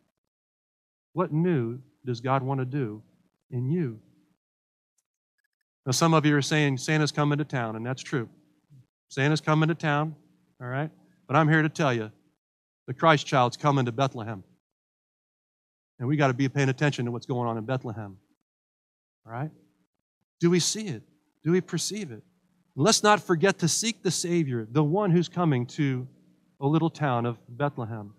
What 1.14 1.32
new 1.32 1.80
does 2.06 2.22
God 2.22 2.44
want 2.44 2.60
to 2.60 2.66
do 2.66 3.02
in 3.52 3.70
you? 3.70 4.00
Now, 5.86 5.92
some 5.92 6.14
of 6.14 6.26
you 6.26 6.36
are 6.36 6.42
saying 6.42 6.78
Santa's 6.78 7.12
coming 7.12 7.38
to 7.40 7.46
town, 7.46 7.76
and 7.76 7.86
that's 7.86 8.02
true. 8.02 8.30
Santa's 9.10 9.42
coming 9.42 9.70
to 9.70 9.76
town, 9.76 10.16
all 10.62 10.68
right? 10.68 10.90
But 11.28 11.36
I'm 11.36 11.50
here 11.50 11.62
to 11.62 11.70
tell 11.70 11.94
you 11.94 12.12
the 12.88 12.94
Christ 12.94 13.26
child's 13.26 13.58
coming 13.58 13.86
to 13.86 13.92
Bethlehem. 13.92 14.44
And 16.00 16.08
we 16.08 16.18
got 16.18 16.28
to 16.28 16.34
be 16.34 16.50
paying 16.50 16.70
attention 16.70 17.06
to 17.06 17.12
what's 17.12 17.26
going 17.26 17.48
on 17.48 17.58
in 17.58 17.66
Bethlehem. 17.66 18.18
All 19.26 19.32
right? 19.32 19.52
Do 20.40 20.50
we 20.50 20.60
see 20.60 20.88
it? 20.88 21.04
Do 21.44 21.52
we 21.52 21.62
perceive 21.62 22.12
it? 22.12 22.24
let's 22.76 23.04
not 23.04 23.22
forget 23.22 23.60
to 23.60 23.68
seek 23.68 24.02
the 24.02 24.12
Savior, 24.12 24.68
the 24.72 24.84
one 24.84 25.12
who's 25.12 25.30
coming 25.30 25.66
to 25.68 26.08
a 26.60 26.66
little 26.66 26.90
town 26.90 27.26
of 27.26 27.38
Bethlehem. 27.48 28.14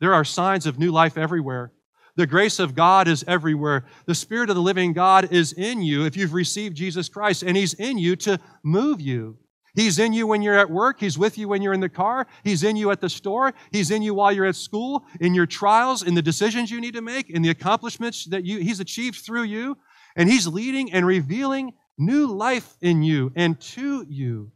There 0.00 0.14
are 0.14 0.24
signs 0.24 0.66
of 0.66 0.78
new 0.78 0.90
life 0.90 1.16
everywhere. 1.16 1.72
The 2.16 2.26
grace 2.26 2.58
of 2.58 2.74
God 2.74 3.06
is 3.06 3.24
everywhere. 3.28 3.84
The 4.06 4.14
Spirit 4.14 4.50
of 4.50 4.56
the 4.56 4.62
living 4.62 4.92
God 4.92 5.32
is 5.32 5.52
in 5.52 5.82
you 5.82 6.04
if 6.04 6.16
you've 6.16 6.32
received 6.32 6.76
Jesus 6.76 7.08
Christ, 7.08 7.44
and 7.44 7.56
He's 7.56 7.74
in 7.74 7.98
you 7.98 8.16
to 8.16 8.40
move 8.64 9.00
you. 9.00 9.38
He's 9.74 10.00
in 10.00 10.12
you 10.12 10.26
when 10.26 10.42
you're 10.42 10.58
at 10.58 10.70
work. 10.70 10.98
He's 10.98 11.16
with 11.16 11.38
you 11.38 11.46
when 11.46 11.62
you're 11.62 11.74
in 11.74 11.80
the 11.80 11.88
car. 11.88 12.26
He's 12.42 12.64
in 12.64 12.74
you 12.74 12.90
at 12.90 13.00
the 13.00 13.08
store. 13.08 13.54
He's 13.70 13.92
in 13.92 14.02
you 14.02 14.14
while 14.14 14.32
you're 14.32 14.46
at 14.46 14.56
school, 14.56 15.04
in 15.20 15.34
your 15.34 15.46
trials, 15.46 16.02
in 16.02 16.14
the 16.14 16.22
decisions 16.22 16.72
you 16.72 16.80
need 16.80 16.94
to 16.94 17.02
make, 17.02 17.30
in 17.30 17.42
the 17.42 17.50
accomplishments 17.50 18.24
that 18.26 18.44
you, 18.44 18.58
He's 18.58 18.80
achieved 18.80 19.24
through 19.24 19.44
you. 19.44 19.76
And 20.16 20.28
He's 20.28 20.48
leading 20.48 20.92
and 20.92 21.06
revealing 21.06 21.74
new 21.98 22.26
life 22.26 22.76
in 22.80 23.02
you 23.02 23.32
and 23.34 23.60
to 23.60 24.06
you. 24.08 24.52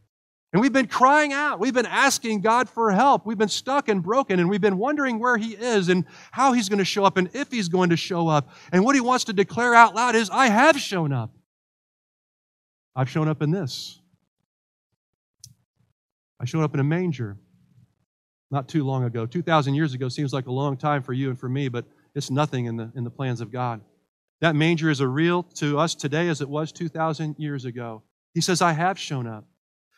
And 0.53 0.61
we've 0.61 0.73
been 0.73 0.87
crying 0.87 1.33
out. 1.33 1.61
We've 1.61 1.73
been 1.73 1.87
asking 1.87 2.43
God 2.43 2.69
for 2.69 2.91
help. 2.91 3.25
We've 3.25 3.39
been 3.39 3.49
stuck 3.49 3.89
and 3.89 4.03
broken, 4.03 4.39
and 4.39 4.51
we've 4.51 4.61
been 4.61 4.77
wondering 4.77 5.19
where 5.19 5.39
He 5.39 5.53
is 5.55 5.89
and 5.89 6.05
how 6.31 6.53
He's 6.53 6.69
going 6.69 6.79
to 6.79 6.85
show 6.85 7.05
up 7.05 7.17
and 7.17 7.31
if 7.35 7.51
He's 7.51 7.69
going 7.69 7.91
to 7.91 7.97
show 7.97 8.29
up. 8.29 8.51
And 8.71 8.85
what 8.85 8.95
He 8.95 9.01
wants 9.01 9.25
to 9.25 9.33
declare 9.33 9.75
out 9.75 9.95
loud 9.95 10.15
is, 10.15 10.29
I 10.31 10.49
have 10.49 10.79
shown 10.79 11.13
up. 11.13 11.31
I've 12.95 13.09
shown 13.09 13.29
up 13.29 13.41
in 13.41 13.51
this. 13.51 13.99
I 16.39 16.45
showed 16.45 16.63
up 16.63 16.75
in 16.75 16.81
a 16.81 16.85
manger 16.85 17.39
not 18.51 18.69
too 18.69 18.85
long 18.85 19.05
ago. 19.05 19.25
2,000 19.25 19.75
years 19.75 19.95
ago 19.95 20.11
seems 20.11 20.35
like 20.35 20.47
a 20.47 20.53
long 20.53 20.77
time 20.77 21.03
for 21.03 21.15
you 21.15 21.31
and 21.31 21.39
for 21.39 21.49
me, 21.49 21.69
but 21.69 21.87
it's 22.15 22.31
nothing 22.31 22.67
in 22.67 22.77
the, 22.77 22.93
in 22.95 23.05
the 23.05 23.11
plans 23.11 23.41
of 23.41 23.51
God. 23.51 23.81
That 24.43 24.57
manger 24.57 24.91
is 24.91 25.01
as 25.01 25.07
real 25.07 25.45
to 25.55 25.79
us 25.79 25.95
today 25.95 26.29
as 26.29 26.41
it 26.41 26.49
was 26.49 26.73
2,000 26.73 27.37
years 27.39 27.65
ago. 27.65 28.03
He 28.35 28.41
says, 28.41 28.61
I 28.61 28.73
have 28.73 28.99
shown 28.99 29.27
up. 29.27 29.45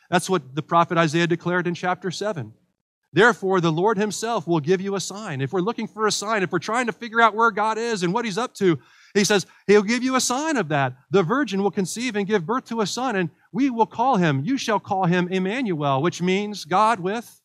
That's 0.09 0.29
what 0.29 0.55
the 0.55 0.61
prophet 0.61 0.97
Isaiah 0.97 1.27
declared 1.27 1.67
in 1.67 1.73
chapter 1.73 2.11
7. 2.11 2.53
Therefore, 3.11 3.59
the 3.59 3.71
Lord 3.71 3.97
Himself 3.97 4.45
will 4.45 4.59
give 4.59 4.81
you 4.81 4.95
a 4.95 4.99
sign. 4.99 5.41
If 5.41 5.51
we're 5.51 5.61
looking 5.61 5.87
for 5.87 6.05
a 6.05 6.11
sign, 6.11 6.43
if 6.43 6.51
we're 6.51 6.59
trying 6.59 6.85
to 6.85 6.91
figure 6.91 7.21
out 7.21 7.33
where 7.33 7.49
God 7.49 7.77
is 7.77 8.03
and 8.03 8.13
what 8.13 8.25
He's 8.25 8.37
up 8.37 8.53
to, 8.55 8.77
He 9.13 9.23
says, 9.23 9.47
He'll 9.67 9.81
give 9.81 10.03
you 10.03 10.15
a 10.15 10.21
sign 10.21 10.57
of 10.57 10.67
that. 10.67 10.93
The 11.09 11.23
virgin 11.23 11.63
will 11.63 11.71
conceive 11.71 12.15
and 12.15 12.27
give 12.27 12.45
birth 12.45 12.65
to 12.65 12.81
a 12.81 12.85
son, 12.85 13.15
and 13.15 13.29
we 13.51 13.69
will 13.69 13.85
call 13.85 14.17
him, 14.17 14.43
you 14.43 14.57
shall 14.57 14.81
call 14.81 15.05
him 15.05 15.29
Emmanuel, 15.29 16.01
which 16.01 16.21
means 16.21 16.65
God 16.65 16.99
with 16.99 17.41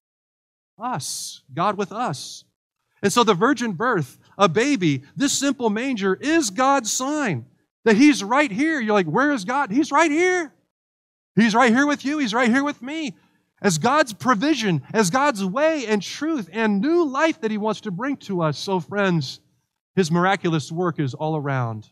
us. 0.77 1.43
God 1.55 1.79
with 1.79 1.93
us. 1.93 2.45
And 3.03 3.13
so 3.13 3.25
the 3.25 3.33
virgin 3.33 3.73
birth, 3.73 4.19
a 4.41 4.49
baby, 4.49 5.03
this 5.15 5.39
simple 5.39 5.69
manger 5.69 6.15
is 6.15 6.49
God's 6.49 6.91
sign 6.91 7.45
that 7.85 7.97
he's 7.97 8.25
right 8.25 8.51
here. 8.51 8.81
You're 8.81 8.95
like, 8.95 9.07
where 9.07 9.33
is 9.33 9.45
God? 9.45 9.71
He's 9.71 9.93
right 9.93 10.11
here. 10.11 10.53
He's 11.37 11.55
right 11.55 11.71
here 11.71 11.87
with 11.87 12.07
you. 12.07 12.19
He's 12.19 12.33
right 12.33 12.49
here 12.49 12.65
with 12.65 12.81
me. 12.81 13.17
As 13.63 13.77
God's 13.77 14.15
provision, 14.15 14.81
as 14.95 15.11
God's 15.11 15.45
way 15.45 15.87
and 15.87 16.03
truth 16.03 16.49
and 16.53 16.81
new 16.81 17.05
life 17.05 17.43
that 17.43 17.51
he 17.51 17.59
wants 17.59 17.83
to 17.83 17.91
bring 17.91 18.17
to 18.19 18.41
us. 18.41 18.59
So, 18.59 18.81
friends, 18.81 19.41
his 19.95 20.11
miraculous 20.11 20.73
work 20.73 20.99
is 20.99 21.13
all 21.13 21.37
around. 21.37 21.91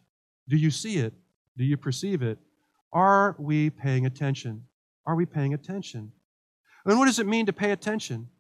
Do 0.49 0.57
you 0.57 0.71
see 0.71 0.97
it? 0.97 1.13
Do 1.59 1.65
you 1.65 1.77
perceive 1.77 2.23
it? 2.23 2.39
Are 2.95 3.37
we 3.39 3.69
paying 3.69 4.07
attention? 4.07 4.65
Are 5.07 5.15
we 5.15 5.27
paying 5.27 5.53
attention? 5.53 6.13
And 6.87 6.99
what 6.99 7.05
does 7.05 7.19
it 7.19 7.27
mean 7.27 7.45
to 7.45 7.53
pay 7.53 7.73
attention? 7.73 8.31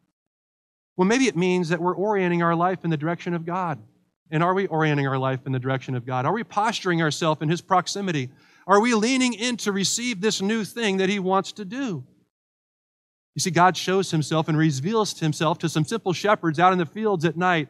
Well, 0.97 1.07
maybe 1.07 1.27
it 1.27 1.37
means 1.37 1.69
that 1.69 1.81
we're 1.81 1.95
orienting 1.95 2.43
our 2.43 2.57
life 2.57 2.85
in 2.85 2.91
the 2.91 2.97
direction 2.97 3.35
of 3.35 3.45
God. 3.45 3.79
And 4.31 4.43
are 4.43 4.55
we 4.55 4.67
orienting 4.67 5.07
our 5.07 5.19
life 5.19 5.41
in 5.47 5.53
the 5.53 5.59
direction 5.59 5.95
of 5.95 6.05
God? 6.05 6.27
Are 6.27 6.33
we 6.33 6.45
posturing 6.45 7.03
ourselves 7.03 7.43
in 7.43 7.49
His 7.49 7.61
proximity? 7.61 8.31
Are 8.67 8.81
we 8.81 8.95
leaning 8.95 9.33
in 9.35 9.57
to 9.59 9.73
receive 9.73 10.21
this 10.21 10.43
new 10.43 10.65
thing 10.65 10.99
that 10.99 11.09
He 11.09 11.19
wants 11.19 11.53
to 11.53 11.65
do? 11.65 12.05
You 13.35 13.41
see, 13.41 13.51
God 13.51 13.77
shows 13.77 14.11
Himself 14.11 14.49
and 14.49 14.59
reveals 14.59 15.19
Himself 15.19 15.59
to 15.59 15.69
some 15.69 15.85
simple 15.85 16.13
shepherds 16.13 16.59
out 16.59 16.73
in 16.73 16.79
the 16.79 16.87
fields 16.87 17.25
at 17.25 17.37
night 17.37 17.69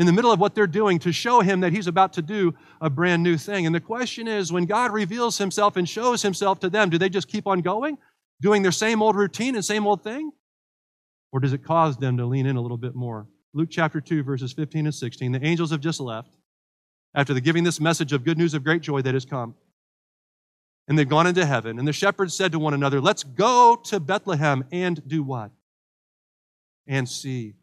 in 0.00 0.06
the 0.06 0.12
middle 0.12 0.32
of 0.32 0.40
what 0.40 0.54
they're 0.54 0.66
doing 0.66 0.98
to 1.00 1.12
show 1.12 1.40
him 1.40 1.60
that 1.60 1.72
he's 1.72 1.86
about 1.86 2.14
to 2.14 2.22
do 2.22 2.54
a 2.80 2.88
brand 2.88 3.22
new 3.22 3.36
thing. 3.36 3.66
And 3.66 3.74
the 3.74 3.80
question 3.80 4.26
is 4.26 4.50
when 4.50 4.64
God 4.64 4.92
reveals 4.92 5.36
himself 5.36 5.76
and 5.76 5.86
shows 5.86 6.22
himself 6.22 6.60
to 6.60 6.70
them, 6.70 6.88
do 6.88 6.96
they 6.96 7.10
just 7.10 7.28
keep 7.28 7.46
on 7.46 7.60
going, 7.60 7.98
doing 8.40 8.62
their 8.62 8.72
same 8.72 9.02
old 9.02 9.14
routine 9.14 9.54
and 9.54 9.64
same 9.64 9.86
old 9.86 10.02
thing? 10.02 10.30
Or 11.32 11.40
does 11.40 11.52
it 11.52 11.64
cause 11.64 11.98
them 11.98 12.16
to 12.16 12.24
lean 12.24 12.46
in 12.46 12.56
a 12.56 12.62
little 12.62 12.78
bit 12.78 12.94
more? 12.94 13.28
Luke 13.52 13.68
chapter 13.70 14.00
2, 14.00 14.22
verses 14.22 14.52
15 14.52 14.86
and 14.86 14.94
16. 14.94 15.32
The 15.32 15.44
angels 15.44 15.70
have 15.70 15.80
just 15.80 16.00
left 16.00 16.36
after 17.14 17.34
the 17.34 17.40
giving 17.40 17.64
this 17.64 17.80
message 17.80 18.12
of 18.12 18.24
good 18.24 18.38
news 18.38 18.54
of 18.54 18.62
great 18.62 18.82
joy 18.82 19.02
that 19.02 19.14
has 19.14 19.24
come. 19.24 19.54
And 20.88 20.98
they've 20.98 21.08
gone 21.08 21.26
into 21.26 21.44
heaven. 21.44 21.78
And 21.78 21.86
the 21.86 21.92
shepherds 21.92 22.34
said 22.34 22.52
to 22.52 22.58
one 22.58 22.74
another, 22.74 23.00
Let's 23.00 23.22
go 23.22 23.80
to 23.84 24.00
Bethlehem 24.00 24.64
and 24.72 25.06
do 25.08 25.22
what? 25.22 25.50
And 26.86 27.08
see 27.08 27.54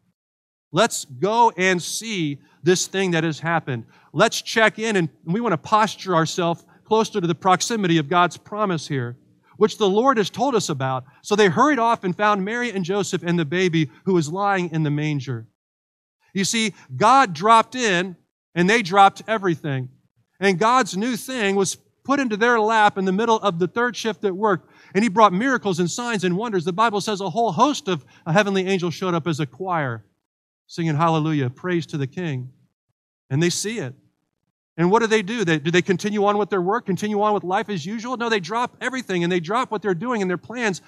Let's 0.70 1.06
go 1.06 1.50
and 1.56 1.82
see 1.82 2.38
this 2.62 2.86
thing 2.86 3.12
that 3.12 3.24
has 3.24 3.40
happened. 3.40 3.86
Let's 4.12 4.42
check 4.42 4.78
in, 4.78 4.96
and 4.96 5.08
we 5.24 5.40
want 5.40 5.52
to 5.52 5.58
posture 5.58 6.14
ourselves 6.14 6.64
closer 6.84 7.20
to 7.20 7.26
the 7.26 7.34
proximity 7.34 7.98
of 7.98 8.08
God's 8.08 8.36
promise 8.36 8.86
here, 8.86 9.16
which 9.56 9.78
the 9.78 9.88
Lord 9.88 10.18
has 10.18 10.30
told 10.30 10.54
us 10.54 10.68
about. 10.68 11.04
So 11.22 11.36
they 11.36 11.48
hurried 11.48 11.78
off 11.78 12.04
and 12.04 12.16
found 12.16 12.44
Mary 12.44 12.70
and 12.70 12.84
Joseph 12.84 13.22
and 13.22 13.38
the 13.38 13.44
baby 13.44 13.90
who 14.04 14.14
was 14.14 14.30
lying 14.30 14.70
in 14.70 14.82
the 14.82 14.90
manger. 14.90 15.46
You 16.38 16.44
see, 16.44 16.74
God 16.96 17.34
dropped 17.34 17.74
in, 17.74 18.16
and 18.54 18.70
they 18.70 18.82
dropped 18.82 19.22
everything. 19.28 19.90
And 20.40 20.58
God's 20.58 20.96
new 20.96 21.16
thing 21.16 21.56
was 21.56 21.76
put 22.04 22.20
into 22.20 22.36
their 22.36 22.58
lap 22.60 22.96
in 22.96 23.04
the 23.04 23.12
middle 23.12 23.36
of 23.36 23.58
the 23.58 23.68
third 23.68 23.96
shift 23.96 24.24
at 24.24 24.34
work. 24.34 24.70
And 24.94 25.04
he 25.04 25.10
brought 25.10 25.32
miracles 25.32 25.80
and 25.80 25.90
signs 25.90 26.24
and 26.24 26.36
wonders. 26.36 26.64
The 26.64 26.72
Bible 26.72 27.00
says 27.00 27.20
a 27.20 27.28
whole 27.28 27.52
host 27.52 27.88
of 27.88 28.04
heavenly 28.26 28.66
angels 28.66 28.94
showed 28.94 29.14
up 29.14 29.26
as 29.26 29.40
a 29.40 29.46
choir 29.46 30.04
singing 30.66 30.94
hallelujah, 30.94 31.50
praise 31.50 31.86
to 31.86 31.96
the 31.96 32.06
King. 32.06 32.50
And 33.30 33.42
they 33.42 33.50
see 33.50 33.78
it. 33.78 33.94
And 34.76 34.90
what 34.90 35.00
do 35.00 35.06
they 35.06 35.22
do? 35.22 35.44
They, 35.44 35.58
do 35.58 35.70
they 35.70 35.82
continue 35.82 36.24
on 36.24 36.38
with 36.38 36.50
their 36.50 36.62
work, 36.62 36.86
continue 36.86 37.20
on 37.20 37.34
with 37.34 37.42
life 37.42 37.68
as 37.68 37.84
usual? 37.84 38.16
No, 38.16 38.28
they 38.28 38.38
drop 38.38 38.76
everything 38.80 39.24
and 39.24 39.32
they 39.32 39.40
drop 39.40 39.70
what 39.70 39.82
they're 39.82 39.94
doing 39.94 40.22
and 40.22 40.30
their 40.30 40.38
plans 40.38 40.82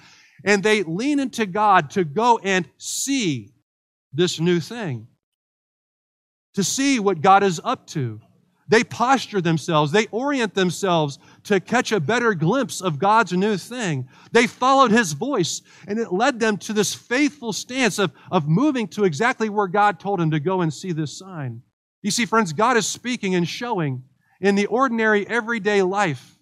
and 0.44 0.62
they 0.62 0.82
lean 0.82 1.18
into 1.18 1.46
God 1.46 1.90
to 1.90 2.04
go 2.04 2.38
and 2.38 2.68
see 2.78 3.52
this 4.12 4.40
new 4.40 4.60
thing, 4.60 5.06
to 6.54 6.64
see 6.64 6.98
what 6.98 7.20
God 7.20 7.42
is 7.42 7.60
up 7.62 7.86
to. 7.88 8.20
They 8.70 8.84
posture 8.84 9.40
themselves, 9.40 9.90
they 9.90 10.06
orient 10.12 10.54
themselves 10.54 11.18
to 11.44 11.58
catch 11.58 11.90
a 11.90 11.98
better 11.98 12.34
glimpse 12.34 12.80
of 12.80 13.00
God's 13.00 13.32
new 13.32 13.56
thing. 13.56 14.08
They 14.30 14.46
followed 14.46 14.92
his 14.92 15.12
voice, 15.12 15.62
and 15.88 15.98
it 15.98 16.12
led 16.12 16.38
them 16.38 16.56
to 16.58 16.72
this 16.72 16.94
faithful 16.94 17.52
stance 17.52 17.98
of, 17.98 18.12
of 18.30 18.46
moving 18.46 18.86
to 18.88 19.04
exactly 19.04 19.48
where 19.48 19.66
God 19.66 19.98
told 19.98 20.20
them 20.20 20.30
to 20.30 20.38
go 20.38 20.60
and 20.60 20.72
see 20.72 20.92
this 20.92 21.18
sign. 21.18 21.62
You 22.02 22.12
see, 22.12 22.26
friends, 22.26 22.52
God 22.52 22.76
is 22.76 22.86
speaking 22.86 23.34
and 23.34 23.46
showing 23.46 24.04
in 24.40 24.54
the 24.54 24.66
ordinary, 24.66 25.26
everyday 25.26 25.82
life 25.82 26.38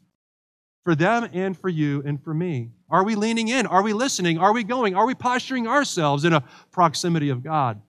for 0.85 0.95
them 0.95 1.29
and 1.33 1.57
for 1.57 1.71
you 1.71 2.03
and 2.05 2.23
for 2.23 2.35
me. 2.35 2.73
Are 2.91 3.05
we 3.05 3.15
leaning 3.15 3.49
in? 3.49 3.67
Are 3.67 3.83
we 3.83 3.95
listening? 3.95 4.39
Are 4.39 4.53
we 4.53 4.65
going? 4.65 4.95
Are 4.95 5.07
we 5.07 5.15
posturing 5.15 5.67
ourselves 5.67 6.25
in 6.25 6.33
a 6.33 6.45
proximity 6.73 7.31
of 7.31 7.43
God? 7.43 7.81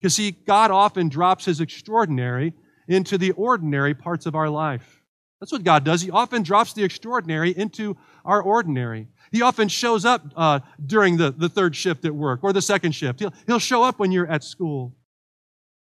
Because, 0.00 0.14
see, 0.14 0.30
God 0.30 0.70
often 0.70 1.08
drops 1.08 1.44
his 1.44 1.60
extraordinary 1.60 2.52
into 2.88 3.18
the 3.18 3.32
ordinary 3.32 3.94
parts 3.94 4.26
of 4.26 4.34
our 4.34 4.48
life. 4.48 5.02
That's 5.40 5.52
what 5.52 5.64
God 5.64 5.84
does. 5.84 6.00
He 6.00 6.10
often 6.10 6.42
drops 6.42 6.72
the 6.72 6.82
extraordinary 6.82 7.50
into 7.56 7.96
our 8.24 8.42
ordinary. 8.42 9.08
He 9.32 9.42
often 9.42 9.68
shows 9.68 10.04
up 10.04 10.32
uh, 10.34 10.60
during 10.84 11.16
the, 11.16 11.30
the 11.30 11.48
third 11.48 11.76
shift 11.76 12.04
at 12.04 12.14
work 12.14 12.40
or 12.42 12.52
the 12.52 12.62
second 12.62 12.92
shift. 12.92 13.20
He'll, 13.20 13.34
he'll 13.46 13.58
show 13.58 13.82
up 13.82 13.98
when 13.98 14.12
you're 14.12 14.30
at 14.30 14.44
school, 14.44 14.94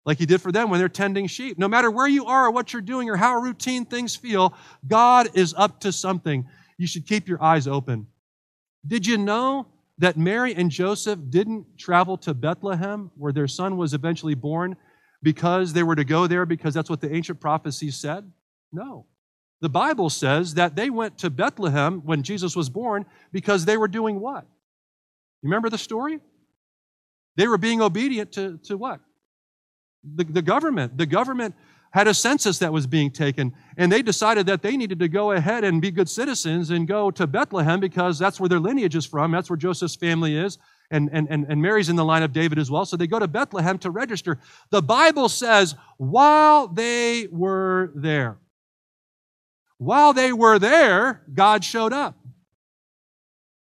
like 0.06 0.18
he 0.18 0.26
did 0.26 0.42
for 0.42 0.52
them 0.52 0.70
when 0.70 0.80
they're 0.80 0.90
tending 0.90 1.28
sheep. 1.28 1.60
No 1.60 1.68
matter 1.68 1.92
where 1.92 2.08
you 2.08 2.26
are 2.26 2.48
or 2.48 2.52
what 2.52 2.74
you're 2.74 2.82
doing 2.82 3.10
or 3.10 3.16
how 3.16 3.36
routine 3.40 3.86
things 3.86 4.16
feel, 4.16 4.56
God 4.88 5.30
is 5.36 5.54
up 5.56 5.82
to 5.82 5.92
something. 5.92 6.48
You 6.78 6.88
should 6.88 7.08
keep 7.08 7.28
your 7.28 7.42
eyes 7.42 7.68
open. 7.68 8.08
Did 8.86 9.06
you 9.06 9.18
know 9.18 9.68
that 10.04 10.18
Mary 10.18 10.54
and 10.54 10.70
Joseph 10.70 11.18
didn't 11.30 11.78
travel 11.78 12.18
to 12.18 12.34
Bethlehem, 12.34 13.10
where 13.16 13.32
their 13.32 13.48
son 13.48 13.78
was 13.78 13.94
eventually 13.94 14.36
born, 14.36 14.76
because 15.22 15.72
they 15.72 15.82
were 15.82 15.96
to 15.96 16.04
go 16.04 16.28
there 16.28 16.46
because 16.46 16.74
that's 16.74 16.90
what 16.90 17.00
the 17.00 17.16
ancient 17.16 17.40
prophecies 17.40 17.96
said? 17.96 18.30
No. 18.74 19.06
The 19.62 19.70
Bible 19.70 20.10
says 20.10 20.56
that 20.56 20.76
they 20.76 20.90
went 20.90 21.20
to 21.20 21.30
Bethlehem 21.30 22.02
when 22.04 22.22
Jesus 22.22 22.54
was 22.54 22.70
born 22.70 23.06
because 23.32 23.64
they 23.64 23.78
were 23.78 23.88
doing 23.88 24.20
what? 24.20 24.44
You 25.42 25.48
remember 25.48 25.70
the 25.70 25.78
story? 25.78 26.20
They 27.38 27.48
were 27.48 27.58
being 27.58 27.82
obedient 27.82 28.34
to, 28.34 28.58
to 28.66 28.76
what? 28.76 29.00
The, 30.04 30.26
the 30.26 30.42
government. 30.42 30.98
The 30.98 31.06
government 31.06 31.56
had 31.94 32.08
a 32.08 32.14
census 32.14 32.58
that 32.60 32.74
was 32.74 32.86
being 32.88 33.12
taken, 33.12 33.54
and 33.78 33.92
they 33.92 34.02
decided 34.02 34.46
that 34.48 34.62
they 34.62 34.76
needed 34.76 35.00
to 35.00 35.08
go 35.08 35.32
ahead 35.32 35.64
and 35.64 35.82
be 35.82 35.92
good 35.92 36.10
citizens 36.10 36.72
and 36.72 36.88
go 36.88 37.10
to 37.12 37.26
Bethlehem 37.26 37.80
because 37.80 38.20
that's 38.20 38.40
where 38.40 38.50
their 38.50 38.60
lineage 38.60 38.96
is 38.96 39.06
from. 39.06 39.32
That's 39.32 39.50
where 39.50 39.58
Joseph's 39.58 39.96
family 39.96 40.36
is 40.36 40.58
and, 40.94 41.10
and, 41.12 41.28
and, 41.30 41.62
Mary's 41.62 41.90
in 41.90 41.96
the 41.96 42.06
line 42.06 42.24
of 42.24 42.34
David 42.34 42.60
as 42.60 42.70
well. 42.70 42.86
So 42.86 42.96
they 42.96 43.08
go 43.08 43.18
to 43.18 43.28
Bethlehem 43.28 43.80
to 43.80 43.90
register. 43.90 44.40
The 44.70 44.82
Bible 44.82 45.28
says, 45.28 45.76
while 45.98 46.68
they 46.68 47.28
were 47.32 47.92
there, 47.96 48.38
while 49.78 50.14
they 50.14 50.32
were 50.32 50.60
there, 50.60 51.24
God 51.34 51.64
showed 51.64 51.94
up. 51.94 52.18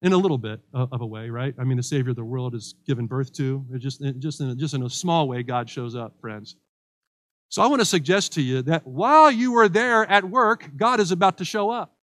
In 0.01 0.13
a 0.13 0.17
little 0.17 0.37
bit 0.37 0.59
of 0.71 1.01
a 1.01 1.05
way, 1.05 1.29
right? 1.29 1.55
I 1.57 1.63
mean, 1.63 1.77
the 1.77 1.83
Savior 1.83 2.11
of 2.11 2.15
the 2.15 2.23
world 2.23 2.53
is 2.53 2.75
given 2.85 3.07
birth 3.07 3.33
to. 3.37 3.65
just, 3.77 4.01
just, 4.19 4.39
in, 4.39 4.59
just 4.59 4.73
in 4.75 4.83
a 4.83 4.89
small 4.89 5.27
way, 5.27 5.41
God 5.41 5.67
shows 5.67 5.95
up, 5.95 6.19
friends. 6.19 6.57
So 7.49 7.61
I 7.61 7.67
want 7.67 7.81
to 7.81 7.85
suggest 7.85 8.33
to 8.33 8.41
you 8.41 8.61
that 8.63 8.85
while 8.85 9.31
you 9.31 9.51
were 9.51 9.69
there 9.69 10.09
at 10.09 10.25
work, 10.25 10.69
God 10.75 10.99
is 10.99 11.11
about 11.11 11.37
to 11.37 11.45
show 11.45 11.69
up. 11.69 11.94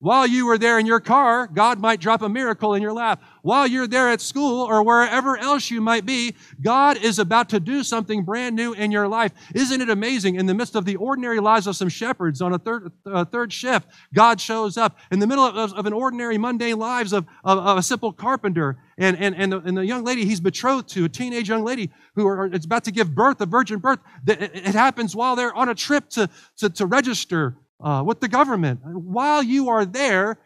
While 0.00 0.26
you 0.26 0.44
were 0.44 0.58
there 0.58 0.78
in 0.78 0.84
your 0.84 1.00
car, 1.00 1.46
God 1.46 1.78
might 1.78 1.98
drop 1.98 2.20
a 2.20 2.28
miracle 2.28 2.74
in 2.74 2.82
your 2.82 2.92
lap. 2.92 3.22
While 3.40 3.66
you're 3.66 3.86
there 3.86 4.10
at 4.10 4.20
school 4.20 4.60
or 4.60 4.82
wherever 4.82 5.38
else 5.38 5.70
you 5.70 5.80
might 5.80 6.04
be, 6.04 6.34
God 6.60 6.98
is 6.98 7.18
about 7.18 7.48
to 7.50 7.60
do 7.60 7.82
something 7.82 8.22
brand 8.22 8.54
new 8.54 8.74
in 8.74 8.90
your 8.90 9.08
life. 9.08 9.32
Isn't 9.54 9.80
it 9.80 9.88
amazing? 9.88 10.34
In 10.34 10.44
the 10.44 10.52
midst 10.52 10.74
of 10.74 10.84
the 10.84 10.96
ordinary 10.96 11.40
lives 11.40 11.66
of 11.66 11.76
some 11.76 11.88
shepherds 11.88 12.42
on 12.42 12.52
a 12.52 12.58
third, 12.58 12.92
uh, 13.06 13.24
third 13.24 13.50
shift, 13.50 13.88
God 14.12 14.40
shows 14.40 14.76
up. 14.76 14.98
In 15.10 15.20
the 15.20 15.26
middle 15.26 15.44
of, 15.44 15.72
of 15.72 15.86
an 15.86 15.94
ordinary, 15.94 16.36
mundane 16.36 16.78
lives 16.78 17.14
of, 17.14 17.24
of, 17.42 17.58
of, 17.58 17.78
a 17.78 17.82
simple 17.82 18.12
carpenter 18.12 18.76
and, 18.98 19.16
and, 19.18 19.34
and, 19.36 19.52
the, 19.52 19.60
and 19.60 19.76
the 19.76 19.86
young 19.86 20.04
lady 20.04 20.26
he's 20.26 20.40
betrothed 20.40 20.88
to, 20.90 21.04
a 21.04 21.08
teenage 21.08 21.48
young 21.48 21.64
lady 21.64 21.90
who 22.14 22.26
are, 22.26 22.46
is 22.48 22.66
about 22.66 22.84
to 22.84 22.92
give 22.92 23.14
birth, 23.14 23.40
a 23.40 23.46
virgin 23.46 23.78
birth, 23.78 24.00
it 24.26 24.74
happens 24.74 25.16
while 25.16 25.34
they're 25.34 25.54
on 25.54 25.70
a 25.70 25.74
trip 25.74 26.10
to, 26.10 26.28
to, 26.58 26.68
to 26.68 26.84
register 26.84 27.56
uh, 27.84 28.02
with 28.04 28.20
the 28.20 28.28
government. 28.28 28.80
While 28.82 29.42
you 29.42 29.68
are 29.68 29.84
there, 29.84 30.38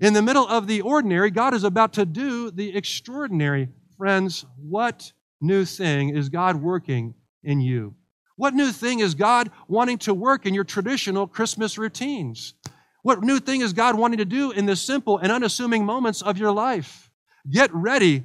in 0.00 0.14
the 0.14 0.22
middle 0.22 0.46
of 0.46 0.66
the 0.66 0.80
ordinary, 0.80 1.30
God 1.30 1.54
is 1.54 1.64
about 1.64 1.92
to 1.94 2.06
do 2.06 2.50
the 2.50 2.76
extraordinary. 2.76 3.68
Friends, 3.96 4.46
what 4.56 5.12
new 5.40 5.64
thing 5.64 6.10
is 6.10 6.28
God 6.28 6.56
working 6.56 7.14
in 7.42 7.60
you? 7.60 7.94
What 8.36 8.54
new 8.54 8.70
thing 8.70 9.00
is 9.00 9.16
God 9.16 9.50
wanting 9.66 9.98
to 9.98 10.14
work 10.14 10.46
in 10.46 10.54
your 10.54 10.64
traditional 10.64 11.26
Christmas 11.26 11.76
routines? 11.76 12.54
What 13.02 13.22
new 13.22 13.40
thing 13.40 13.60
is 13.60 13.72
God 13.72 13.96
wanting 13.96 14.18
to 14.18 14.24
do 14.24 14.52
in 14.52 14.66
the 14.66 14.76
simple 14.76 15.18
and 15.18 15.32
unassuming 15.32 15.84
moments 15.84 16.22
of 16.22 16.38
your 16.38 16.52
life? 16.52 17.10
Get 17.50 17.74
ready 17.74 18.22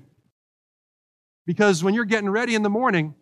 because 1.46 1.84
when 1.84 1.96
you're 1.96 2.06
getting 2.06 2.30
ready 2.30 2.54
in 2.54 2.62
the 2.62 2.70
morning, 2.70 3.16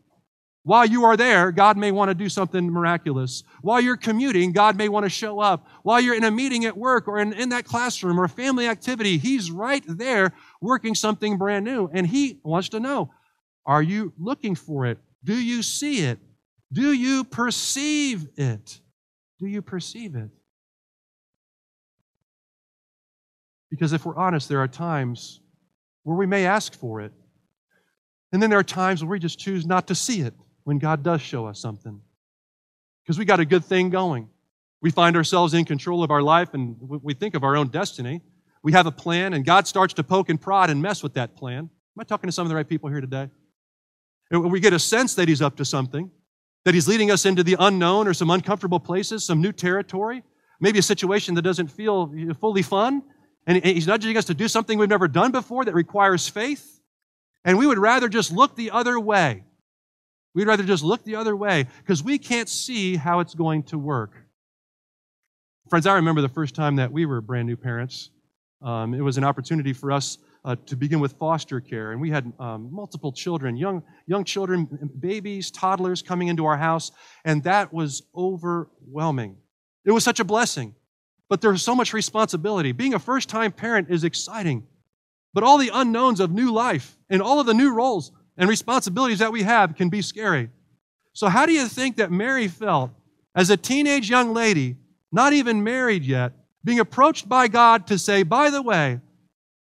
while 0.63 0.85
you 0.85 1.05
are 1.05 1.17
there, 1.17 1.51
God 1.51 1.75
may 1.75 1.91
want 1.91 2.09
to 2.09 2.15
do 2.15 2.29
something 2.29 2.69
miraculous. 2.69 3.43
While 3.61 3.81
you're 3.81 3.97
commuting, 3.97 4.51
God 4.51 4.77
may 4.77 4.89
want 4.89 5.05
to 5.05 5.09
show 5.09 5.39
up. 5.39 5.67
While 5.81 5.99
you're 5.99 6.15
in 6.15 6.23
a 6.23 6.29
meeting 6.29 6.65
at 6.65 6.77
work 6.77 7.07
or 7.07 7.19
in, 7.19 7.33
in 7.33 7.49
that 7.49 7.65
classroom 7.65 8.19
or 8.19 8.25
a 8.25 8.29
family 8.29 8.67
activity, 8.67 9.17
He's 9.17 9.49
right 9.49 9.83
there 9.87 10.33
working 10.61 10.93
something 10.93 11.39
brand 11.39 11.65
new. 11.65 11.89
And 11.91 12.05
He 12.05 12.39
wants 12.43 12.69
to 12.69 12.79
know 12.79 13.11
are 13.65 13.81
you 13.81 14.13
looking 14.19 14.55
for 14.55 14.85
it? 14.85 14.99
Do 15.23 15.35
you 15.35 15.63
see 15.63 16.03
it? 16.05 16.19
Do 16.71 16.93
you 16.93 17.23
perceive 17.23 18.27
it? 18.37 18.79
Do 19.39 19.47
you 19.47 19.61
perceive 19.63 20.15
it? 20.15 20.29
Because 23.71 23.93
if 23.93 24.05
we're 24.05 24.15
honest, 24.15 24.47
there 24.47 24.59
are 24.59 24.67
times 24.67 25.39
where 26.03 26.17
we 26.17 26.27
may 26.27 26.45
ask 26.45 26.73
for 26.73 27.01
it. 27.01 27.13
And 28.31 28.41
then 28.41 28.49
there 28.49 28.59
are 28.59 28.63
times 28.63 29.03
where 29.03 29.11
we 29.11 29.19
just 29.19 29.39
choose 29.39 29.65
not 29.65 29.87
to 29.87 29.95
see 29.95 30.21
it 30.21 30.33
when 30.63 30.77
God 30.77 31.03
does 31.03 31.21
show 31.21 31.45
us 31.47 31.59
something. 31.59 32.01
Because 33.03 33.17
we 33.17 33.25
got 33.25 33.39
a 33.39 33.45
good 33.45 33.65
thing 33.65 33.89
going. 33.89 34.29
We 34.81 34.91
find 34.91 35.15
ourselves 35.15 35.53
in 35.53 35.65
control 35.65 36.03
of 36.03 36.11
our 36.11 36.21
life 36.21 36.53
and 36.53 36.75
we 36.79 37.13
think 37.13 37.35
of 37.35 37.43
our 37.43 37.55
own 37.55 37.67
destiny. 37.67 38.21
We 38.63 38.73
have 38.73 38.85
a 38.85 38.91
plan, 38.91 39.33
and 39.33 39.43
God 39.43 39.67
starts 39.67 39.95
to 39.95 40.03
poke 40.03 40.29
and 40.29 40.39
prod 40.39 40.69
and 40.69 40.81
mess 40.81 41.01
with 41.01 41.15
that 41.15 41.35
plan. 41.35 41.57
Am 41.57 41.69
I 41.99 42.03
talking 42.03 42.27
to 42.27 42.31
some 42.31 42.45
of 42.45 42.49
the 42.49 42.55
right 42.55 42.67
people 42.67 42.89
here 42.89 43.01
today? 43.01 43.27
We 44.29 44.59
get 44.59 44.71
a 44.71 44.79
sense 44.79 45.15
that 45.15 45.27
He's 45.27 45.41
up 45.41 45.57
to 45.57 45.65
something, 45.65 46.11
that 46.63 46.75
He's 46.75 46.87
leading 46.87 47.09
us 47.09 47.25
into 47.25 47.43
the 47.43 47.55
unknown 47.59 48.07
or 48.07 48.13
some 48.13 48.29
uncomfortable 48.29 48.79
places, 48.79 49.25
some 49.25 49.41
new 49.41 49.51
territory, 49.51 50.23
maybe 50.59 50.77
a 50.77 50.83
situation 50.83 51.33
that 51.35 51.41
doesn't 51.41 51.67
feel 51.67 52.13
fully 52.39 52.61
fun, 52.61 53.01
and 53.47 53.65
He's 53.65 53.87
nudging 53.87 54.15
us 54.15 54.25
to 54.25 54.35
do 54.35 54.47
something 54.47 54.77
we've 54.77 54.87
never 54.87 55.07
done 55.07 55.31
before 55.31 55.65
that 55.65 55.73
requires 55.73 56.27
faith. 56.27 56.79
And 57.43 57.57
we 57.57 57.65
would 57.65 57.79
rather 57.79 58.09
just 58.09 58.31
look 58.31 58.55
the 58.55 58.69
other 58.69 58.99
way 58.99 59.43
We'd 60.33 60.47
rather 60.47 60.63
just 60.63 60.83
look 60.83 61.03
the 61.03 61.15
other 61.15 61.35
way 61.35 61.67
because 61.79 62.03
we 62.03 62.17
can't 62.17 62.47
see 62.47 62.95
how 62.95 63.19
it's 63.19 63.35
going 63.35 63.63
to 63.63 63.77
work. 63.77 64.13
Friends, 65.69 65.85
I 65.87 65.95
remember 65.95 66.21
the 66.21 66.29
first 66.29 66.55
time 66.55 66.77
that 66.77 66.91
we 66.91 67.05
were 67.05 67.21
brand 67.21 67.47
new 67.47 67.57
parents. 67.57 68.09
Um, 68.61 68.93
it 68.93 69.01
was 69.01 69.17
an 69.17 69.23
opportunity 69.23 69.73
for 69.73 69.91
us 69.91 70.17
uh, 70.43 70.55
to 70.67 70.75
begin 70.75 70.99
with 70.99 71.13
foster 71.13 71.59
care, 71.59 71.91
and 71.91 72.01
we 72.01 72.09
had 72.09 72.31
um, 72.39 72.69
multiple 72.71 73.11
children, 73.11 73.55
young, 73.57 73.83
young 74.07 74.23
children, 74.23 74.67
babies, 74.99 75.51
toddlers 75.51 76.01
coming 76.01 76.29
into 76.29 76.45
our 76.45 76.57
house, 76.57 76.91
and 77.25 77.43
that 77.43 77.73
was 77.73 78.03
overwhelming. 78.15 79.37
It 79.85 79.91
was 79.91 80.03
such 80.03 80.19
a 80.19 80.23
blessing, 80.23 80.75
but 81.29 81.41
there 81.41 81.51
was 81.51 81.63
so 81.63 81.75
much 81.75 81.93
responsibility. 81.93 82.71
Being 82.71 82.93
a 82.93 82.99
first 82.99 83.29
time 83.29 83.51
parent 83.51 83.89
is 83.89 84.03
exciting, 84.03 84.67
but 85.33 85.43
all 85.43 85.57
the 85.57 85.71
unknowns 85.73 86.19
of 86.19 86.31
new 86.31 86.51
life 86.51 86.97
and 87.09 87.21
all 87.21 87.39
of 87.39 87.45
the 87.45 87.53
new 87.53 87.73
roles 87.73 88.11
and 88.37 88.49
responsibilities 88.49 89.19
that 89.19 89.31
we 89.31 89.43
have 89.43 89.75
can 89.75 89.89
be 89.89 90.01
scary. 90.01 90.49
So, 91.13 91.27
how 91.27 91.45
do 91.45 91.51
you 91.51 91.67
think 91.67 91.97
that 91.97 92.11
Mary 92.11 92.47
felt 92.47 92.91
as 93.35 93.49
a 93.49 93.57
teenage 93.57 94.09
young 94.09 94.33
lady, 94.33 94.77
not 95.11 95.33
even 95.33 95.63
married 95.63 96.03
yet, 96.03 96.33
being 96.63 96.79
approached 96.79 97.27
by 97.27 97.47
God 97.47 97.87
to 97.87 97.97
say, 97.97 98.23
by 98.23 98.49
the 98.49 98.61
way, 98.61 98.99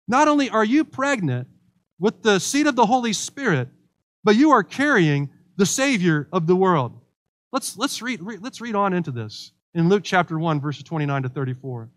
not 0.08 0.28
only 0.28 0.50
are 0.50 0.66
you 0.66 0.84
pregnant 0.84 1.48
with 2.00 2.22
the 2.22 2.40
seed 2.40 2.68
of 2.68 2.76
the 2.76 2.86
Holy 2.86 3.14
Spirit, 3.14 3.70
but 4.24 4.36
you 4.36 4.52
are 4.52 4.64
carrying 4.64 5.30
the 5.58 5.66
Savior 5.66 6.28
of 6.32 6.48
the 6.48 6.56
world? 6.56 7.00
Let's, 7.52 7.78
let's, 7.78 8.02
read, 8.02 8.22
let's 8.22 8.62
read 8.62 8.76
on 8.76 8.94
into 8.94 9.12
this 9.12 9.52
in 9.74 9.90
Luke 9.90 10.04
chapter 10.04 10.38
1, 10.38 10.60
verses 10.60 10.84
29 10.84 11.24
to 11.24 11.30
34. 11.30 11.90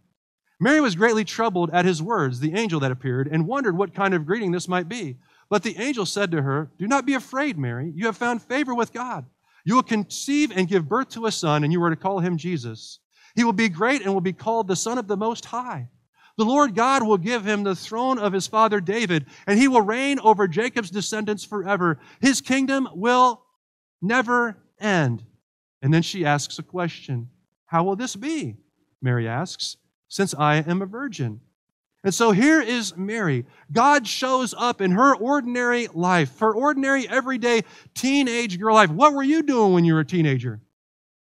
Mary 0.61 0.81
was 0.81 0.95
greatly 0.95 1.25
troubled 1.25 1.71
at 1.73 1.85
his 1.85 2.03
words, 2.03 2.41
the 2.41 2.55
angel 2.55 2.81
that 2.81 2.93
appeared, 2.93 3.29
and 3.31 3.47
wondered 3.47 3.77
what 3.77 3.95
kind 3.95 4.15
of 4.15 4.27
greeting 4.27 4.53
this 4.53 4.69
might 4.69 4.89
be. 4.89 5.17
But 5.49 5.63
the 5.63 5.77
angel 5.79 6.07
said 6.07 6.31
to 6.31 6.43
her, 6.43 6.71
Do 6.79 6.87
not 6.87 7.07
be 7.07 7.15
afraid, 7.15 7.59
Mary. 7.59 7.93
You 7.95 8.07
have 8.07 8.17
found 8.17 8.43
favor 8.43 8.75
with 8.75 8.93
God. 8.93 9.27
You 9.65 9.77
will 9.77 9.83
conceive 9.83 10.53
and 10.55 10.69
give 10.69 10.89
birth 10.89 11.11
to 11.11 11.27
a 11.27 11.33
son, 11.33 11.65
and 11.65 11.73
you 11.73 11.83
are 11.83 11.91
to 11.91 11.97
call 11.97 12.21
him 12.21 12.37
Jesus. 12.37 13.01
He 13.35 13.45
will 13.45 13.53
be 13.53 13.69
great 13.69 14.03
and 14.03 14.13
will 14.13 14.21
be 14.21 14.33
called 14.33 14.69
the 14.69 14.77
Son 14.77 14.99
of 14.99 15.09
the 15.09 15.17
Most 15.17 15.47
High. 15.47 15.89
The 16.37 16.45
Lord 16.45 16.75
God 16.75 17.03
will 17.03 17.19
give 17.19 17.45
him 17.45 17.63
the 17.63 17.77
throne 17.77 18.19
of 18.19 18.33
his 18.33 18.47
father 18.47 18.81
David, 18.81 19.27
and 19.47 19.59
he 19.59 19.69
will 19.69 19.81
reign 19.81 20.19
over 20.21 20.49
Jacob's 20.49 20.91
descendants 20.91 21.45
forever. 21.45 21.99
His 22.21 22.41
kingdom 22.41 22.89
will 22.93 23.43
never 24.03 24.59
end. 24.81 25.25
And 25.81 25.95
then 25.95 26.03
she 26.03 26.25
asks 26.25 26.59
a 26.59 26.63
question 26.63 27.31
How 27.67 27.85
will 27.85 27.97
this 27.97 28.17
be? 28.17 28.57
Mary 29.01 29.29
asks, 29.29 29.77
Since 30.09 30.35
I 30.35 30.57
am 30.57 30.83
a 30.83 30.87
virgin. 30.87 31.41
And 32.05 32.13
so 32.13 32.33
here 32.33 32.61
is 32.61 32.95
Mary. 32.99 33.47
God 33.73 34.07
shows 34.07 34.55
up 34.57 34.83
in 34.83 34.91
her 34.91 35.17
ordinary 35.17 35.89
life, 35.95 36.39
her 36.39 36.55
ordinary, 36.55 37.09
everyday 37.09 37.63
teenage 37.95 38.61
girl 38.61 38.75
life. 38.75 38.91
What 38.91 39.15
were 39.15 39.23
you 39.23 39.43
doing 39.43 39.73
when 39.73 39.87
you 39.87 39.95
were 39.95 40.01
a 40.01 40.05
teenager? 40.05 40.61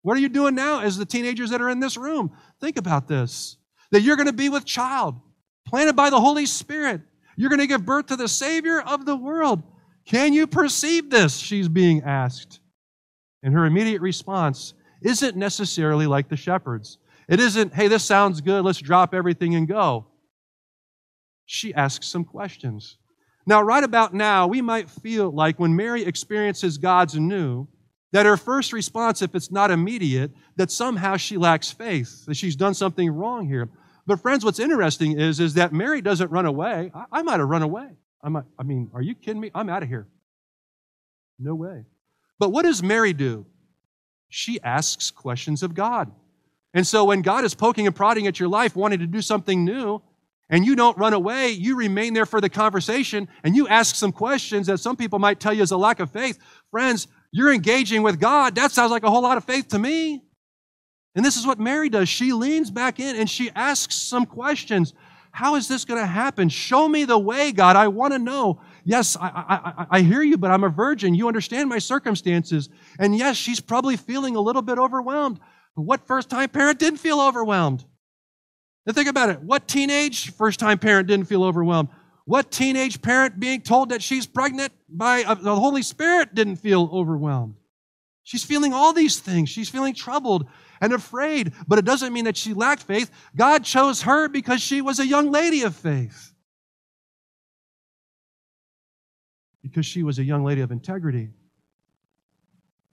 What 0.02 0.18
are 0.18 0.20
you 0.20 0.28
doing 0.28 0.54
now 0.54 0.80
as 0.80 0.98
the 0.98 1.06
teenagers 1.06 1.48
that 1.50 1.62
are 1.62 1.70
in 1.70 1.80
this 1.80 1.96
room? 1.96 2.36
Think 2.60 2.76
about 2.76 3.08
this 3.08 3.56
that 3.92 4.02
you're 4.02 4.16
going 4.16 4.26
to 4.26 4.32
be 4.34 4.50
with 4.50 4.66
child, 4.66 5.14
planted 5.66 5.94
by 5.94 6.10
the 6.10 6.20
Holy 6.20 6.44
Spirit. 6.46 7.00
You're 7.36 7.48
going 7.48 7.60
to 7.60 7.66
give 7.66 7.86
birth 7.86 8.06
to 8.06 8.16
the 8.16 8.28
Savior 8.28 8.80
of 8.80 9.06
the 9.06 9.16
world. 9.16 9.62
Can 10.04 10.34
you 10.34 10.46
perceive 10.46 11.08
this? 11.08 11.38
She's 11.38 11.68
being 11.68 12.02
asked. 12.02 12.60
And 13.42 13.54
her 13.54 13.64
immediate 13.64 14.02
response 14.02 14.74
isn't 15.02 15.36
necessarily 15.36 16.06
like 16.06 16.28
the 16.28 16.36
shepherds. 16.36 16.98
It 17.28 17.40
isn't, 17.40 17.72
hey, 17.72 17.88
this 17.88 18.04
sounds 18.04 18.40
good, 18.40 18.64
let's 18.64 18.80
drop 18.80 19.14
everything 19.14 19.54
and 19.54 19.66
go 19.66 20.06
she 21.46 21.74
asks 21.74 22.06
some 22.06 22.24
questions. 22.24 22.98
Now, 23.46 23.62
right 23.62 23.84
about 23.84 24.14
now, 24.14 24.46
we 24.46 24.62
might 24.62 24.88
feel 24.88 25.30
like 25.30 25.58
when 25.58 25.76
Mary 25.76 26.04
experiences 26.04 26.78
God's 26.78 27.16
new, 27.16 27.68
that 28.12 28.26
her 28.26 28.36
first 28.36 28.72
response, 28.72 29.22
if 29.22 29.34
it's 29.34 29.50
not 29.50 29.70
immediate, 29.70 30.30
that 30.56 30.70
somehow 30.70 31.16
she 31.16 31.36
lacks 31.36 31.70
faith, 31.70 32.24
that 32.26 32.36
she's 32.36 32.56
done 32.56 32.72
something 32.72 33.10
wrong 33.10 33.48
here. 33.48 33.68
But 34.06 34.20
friends, 34.20 34.44
what's 34.44 34.60
interesting 34.60 35.18
is, 35.18 35.40
is 35.40 35.54
that 35.54 35.72
Mary 35.72 36.00
doesn't 36.00 36.30
run 36.30 36.46
away. 36.46 36.90
I, 36.94 37.04
I 37.10 37.22
might 37.22 37.40
have 37.40 37.48
run 37.48 37.62
away. 37.62 37.88
I, 38.22 38.28
might, 38.28 38.44
I 38.58 38.62
mean, 38.62 38.90
are 38.94 39.02
you 39.02 39.14
kidding 39.14 39.40
me? 39.40 39.50
I'm 39.54 39.68
out 39.68 39.82
of 39.82 39.88
here. 39.88 40.06
No 41.38 41.54
way. 41.54 41.84
But 42.38 42.50
what 42.50 42.62
does 42.62 42.82
Mary 42.82 43.12
do? 43.12 43.46
She 44.28 44.60
asks 44.62 45.10
questions 45.10 45.62
of 45.62 45.74
God. 45.74 46.10
And 46.72 46.86
so 46.86 47.04
when 47.04 47.22
God 47.22 47.44
is 47.44 47.54
poking 47.54 47.86
and 47.86 47.94
prodding 47.94 48.26
at 48.26 48.40
your 48.40 48.48
life, 48.48 48.74
wanting 48.74 49.00
to 49.00 49.06
do 49.06 49.22
something 49.22 49.64
new, 49.64 50.00
and 50.50 50.64
you 50.64 50.76
don't 50.76 50.96
run 50.98 51.14
away, 51.14 51.50
you 51.50 51.76
remain 51.76 52.12
there 52.14 52.26
for 52.26 52.40
the 52.40 52.50
conversation 52.50 53.28
and 53.42 53.56
you 53.56 53.66
ask 53.68 53.96
some 53.96 54.12
questions 54.12 54.66
that 54.66 54.78
some 54.78 54.96
people 54.96 55.18
might 55.18 55.40
tell 55.40 55.52
you 55.52 55.62
is 55.62 55.70
a 55.70 55.76
lack 55.76 56.00
of 56.00 56.10
faith. 56.10 56.38
Friends, 56.70 57.08
you're 57.32 57.52
engaging 57.52 58.02
with 58.02 58.20
God. 58.20 58.54
That 58.54 58.70
sounds 58.70 58.90
like 58.90 59.02
a 59.02 59.10
whole 59.10 59.22
lot 59.22 59.38
of 59.38 59.44
faith 59.44 59.68
to 59.68 59.78
me. 59.78 60.22
And 61.14 61.24
this 61.24 61.36
is 61.36 61.46
what 61.46 61.58
Mary 61.58 61.88
does. 61.88 62.08
She 62.08 62.32
leans 62.32 62.70
back 62.70 63.00
in 63.00 63.16
and 63.16 63.30
she 63.30 63.50
asks 63.54 63.94
some 63.94 64.26
questions. 64.26 64.92
How 65.30 65.56
is 65.56 65.66
this 65.66 65.84
going 65.84 66.00
to 66.00 66.06
happen? 66.06 66.48
Show 66.48 66.88
me 66.88 67.04
the 67.04 67.18
way, 67.18 67.50
God. 67.50 67.74
I 67.74 67.88
want 67.88 68.12
to 68.12 68.18
know. 68.18 68.60
Yes, 68.84 69.16
I, 69.16 69.26
I, 69.28 69.86
I, 69.90 70.00
hear 70.02 70.22
you, 70.22 70.36
but 70.36 70.50
I'm 70.50 70.62
a 70.62 70.68
virgin. 70.68 71.14
You 71.14 71.26
understand 71.26 71.68
my 71.68 71.78
circumstances. 71.78 72.68
And 73.00 73.16
yes, 73.16 73.36
she's 73.36 73.58
probably 73.58 73.96
feeling 73.96 74.36
a 74.36 74.40
little 74.40 74.62
bit 74.62 74.78
overwhelmed. 74.78 75.40
But 75.74 75.82
what 75.82 76.06
first 76.06 76.30
time 76.30 76.50
parent 76.50 76.78
didn't 76.78 77.00
feel 77.00 77.20
overwhelmed? 77.20 77.84
Now 78.86 78.92
think 78.92 79.08
about 79.08 79.30
it. 79.30 79.40
What 79.40 79.66
teenage 79.66 80.32
first 80.32 80.60
time 80.60 80.78
parent 80.78 81.08
didn't 81.08 81.26
feel 81.26 81.44
overwhelmed? 81.44 81.88
What 82.26 82.50
teenage 82.50 83.02
parent 83.02 83.38
being 83.38 83.60
told 83.60 83.90
that 83.90 84.02
she's 84.02 84.26
pregnant 84.26 84.72
by 84.88 85.24
uh, 85.24 85.34
the 85.34 85.54
Holy 85.54 85.82
Spirit 85.82 86.34
didn't 86.34 86.56
feel 86.56 86.88
overwhelmed? 86.92 87.56
She's 88.22 88.44
feeling 88.44 88.72
all 88.72 88.94
these 88.94 89.20
things. 89.20 89.50
She's 89.50 89.68
feeling 89.68 89.94
troubled 89.94 90.48
and 90.80 90.92
afraid, 90.92 91.52
but 91.68 91.78
it 91.78 91.84
doesn't 91.84 92.12
mean 92.12 92.24
that 92.24 92.36
she 92.36 92.54
lacked 92.54 92.82
faith. 92.82 93.10
God 93.36 93.64
chose 93.64 94.02
her 94.02 94.28
because 94.28 94.62
she 94.62 94.80
was 94.80 94.98
a 94.98 95.06
young 95.06 95.30
lady 95.30 95.62
of 95.62 95.76
faith. 95.76 96.32
Because 99.62 99.84
she 99.84 100.02
was 100.02 100.18
a 100.18 100.24
young 100.24 100.44
lady 100.44 100.62
of 100.62 100.72
integrity. 100.72 101.30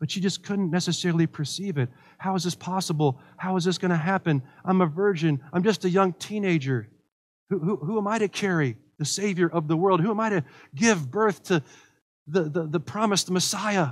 But 0.01 0.09
she 0.09 0.19
just 0.19 0.43
couldn't 0.43 0.71
necessarily 0.71 1.27
perceive 1.27 1.77
it. 1.77 1.87
How 2.17 2.33
is 2.33 2.43
this 2.43 2.55
possible? 2.55 3.21
How 3.37 3.55
is 3.55 3.63
this 3.63 3.77
going 3.77 3.91
to 3.91 3.97
happen? 3.97 4.41
I'm 4.65 4.81
a 4.81 4.87
virgin. 4.87 5.39
I'm 5.53 5.61
just 5.61 5.85
a 5.85 5.89
young 5.89 6.13
teenager. 6.13 6.89
Who, 7.51 7.59
who, 7.59 7.75
who 7.77 7.97
am 7.99 8.07
I 8.07 8.17
to 8.17 8.27
carry 8.27 8.77
the 8.97 9.05
Savior 9.05 9.47
of 9.47 9.67
the 9.67 9.77
world? 9.77 10.01
Who 10.01 10.09
am 10.09 10.19
I 10.19 10.29
to 10.29 10.43
give 10.73 11.11
birth 11.11 11.43
to 11.43 11.61
the, 12.25 12.43
the, 12.45 12.63
the 12.65 12.79
promised 12.79 13.29
Messiah? 13.29 13.91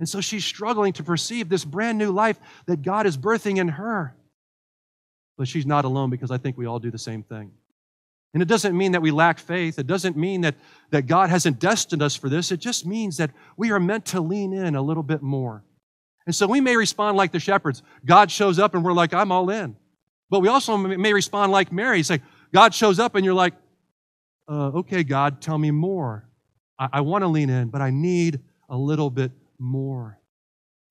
And 0.00 0.08
so 0.08 0.20
she's 0.20 0.44
struggling 0.44 0.92
to 0.94 1.04
perceive 1.04 1.48
this 1.48 1.64
brand 1.64 1.98
new 1.98 2.10
life 2.10 2.40
that 2.66 2.82
God 2.82 3.06
is 3.06 3.16
birthing 3.16 3.58
in 3.58 3.68
her. 3.68 4.16
But 5.38 5.46
she's 5.46 5.66
not 5.66 5.84
alone 5.84 6.10
because 6.10 6.32
I 6.32 6.38
think 6.38 6.58
we 6.58 6.66
all 6.66 6.80
do 6.80 6.90
the 6.90 6.98
same 6.98 7.22
thing. 7.22 7.52
And 8.34 8.42
it 8.42 8.48
doesn't 8.48 8.76
mean 8.76 8.92
that 8.92 9.02
we 9.02 9.10
lack 9.10 9.38
faith. 9.38 9.78
It 9.78 9.86
doesn't 9.86 10.16
mean 10.16 10.40
that, 10.42 10.54
that 10.90 11.06
God 11.06 11.28
hasn't 11.28 11.58
destined 11.58 12.02
us 12.02 12.16
for 12.16 12.28
this. 12.28 12.50
It 12.50 12.60
just 12.60 12.86
means 12.86 13.18
that 13.18 13.30
we 13.56 13.70
are 13.72 13.80
meant 13.80 14.06
to 14.06 14.20
lean 14.20 14.54
in 14.54 14.74
a 14.74 14.82
little 14.82 15.02
bit 15.02 15.22
more. 15.22 15.64
And 16.24 16.34
so 16.34 16.46
we 16.46 16.60
may 16.60 16.76
respond 16.76 17.16
like 17.16 17.32
the 17.32 17.40
shepherds. 17.40 17.82
God 18.04 18.30
shows 18.30 18.58
up 18.58 18.74
and 18.74 18.84
we're 18.84 18.92
like, 18.92 19.12
I'm 19.12 19.32
all 19.32 19.50
in. 19.50 19.76
But 20.30 20.40
we 20.40 20.48
also 20.48 20.76
may 20.76 21.12
respond 21.12 21.52
like 21.52 21.72
Mary, 21.72 22.02
say, 22.02 22.22
God 22.54 22.74
shows 22.74 22.98
up 22.98 23.16
and 23.16 23.24
you're 23.24 23.34
like, 23.34 23.54
uh, 24.48 24.68
okay, 24.68 25.02
God, 25.02 25.42
tell 25.42 25.58
me 25.58 25.70
more. 25.70 26.28
I, 26.78 26.88
I 26.94 27.00
want 27.02 27.22
to 27.22 27.28
lean 27.28 27.50
in, 27.50 27.68
but 27.68 27.82
I 27.82 27.90
need 27.90 28.40
a 28.70 28.76
little 28.76 29.10
bit 29.10 29.32
more. 29.58 30.18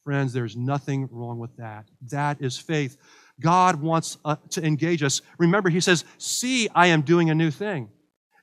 Friends, 0.03 0.33
there's 0.33 0.55
nothing 0.55 1.07
wrong 1.11 1.39
with 1.39 1.55
that. 1.57 1.85
That 2.09 2.41
is 2.41 2.57
faith. 2.57 2.97
God 3.41 3.81
wants 3.81 4.17
uh, 4.23 4.37
to 4.51 4.63
engage 4.63 5.03
us. 5.03 5.21
Remember, 5.37 5.69
He 5.69 5.81
says, 5.81 6.05
See, 6.17 6.69
I 6.73 6.87
am 6.87 7.01
doing 7.01 7.29
a 7.29 7.35
new 7.35 7.51
thing. 7.51 7.89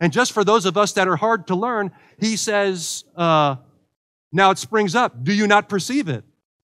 And 0.01 0.13
just 0.13 0.33
for 0.33 0.45
those 0.45 0.67
of 0.67 0.77
us 0.77 0.93
that 0.93 1.09
are 1.09 1.17
hard 1.17 1.47
to 1.47 1.55
learn, 1.55 1.91
He 2.21 2.37
says, 2.37 3.05
uh, 3.17 3.57
Now 4.33 4.51
it 4.51 4.59
springs 4.59 4.95
up. 4.95 5.25
Do 5.25 5.33
you 5.33 5.47
not 5.47 5.69
perceive 5.69 6.09
it? 6.09 6.25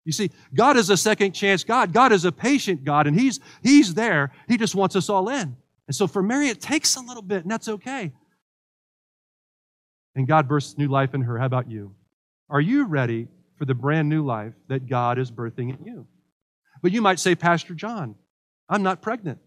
You 0.05 0.13
see, 0.13 0.31
God 0.53 0.77
is 0.77 0.91
a 0.91 0.97
second 0.97 1.33
chance 1.33 1.63
God. 1.63 1.93
God 1.93 2.13
is 2.13 2.25
a 2.25 2.33
patient 2.33 2.85
God, 2.85 3.07
and 3.07 3.19
He's, 3.19 3.39
he's 3.63 3.95
there. 3.95 4.33
He 4.49 4.57
just 4.57 4.75
wants 4.75 4.97
us 4.97 5.09
all 5.09 5.29
in. 5.29 5.57
And 5.87 5.95
so 5.95 6.07
for 6.07 6.23
Mary, 6.23 6.49
it 6.49 6.61
takes 6.61 6.97
a 6.97 7.01
little 7.01 7.23
bit, 7.23 7.43
and 7.43 7.51
that's 7.51 7.69
okay. 7.69 8.13
And 10.17 10.27
God 10.27 10.49
bursts 10.49 10.77
new 10.77 10.89
life 10.89 11.15
in 11.15 11.23
her. 11.23 11.39
How 11.39 11.47
about 11.47 11.71
you? 11.71 11.95
Are 12.49 12.61
you 12.61 12.85
ready 12.85 13.29
for 13.57 13.65
the 13.65 13.75
brand 13.75 14.09
new 14.09 14.25
life 14.25 14.53
that 14.69 14.89
God 14.89 15.19
is 15.19 15.31
birthing 15.31 15.79
in 15.79 15.85
you. 15.85 16.07
But 16.85 16.93
you 16.93 17.01
might 17.01 17.19
say, 17.19 17.35
Pastor 17.35 17.73
John, 17.73 18.15
I'm 18.69 18.83
not 18.83 19.01
pregnant. 19.01 19.39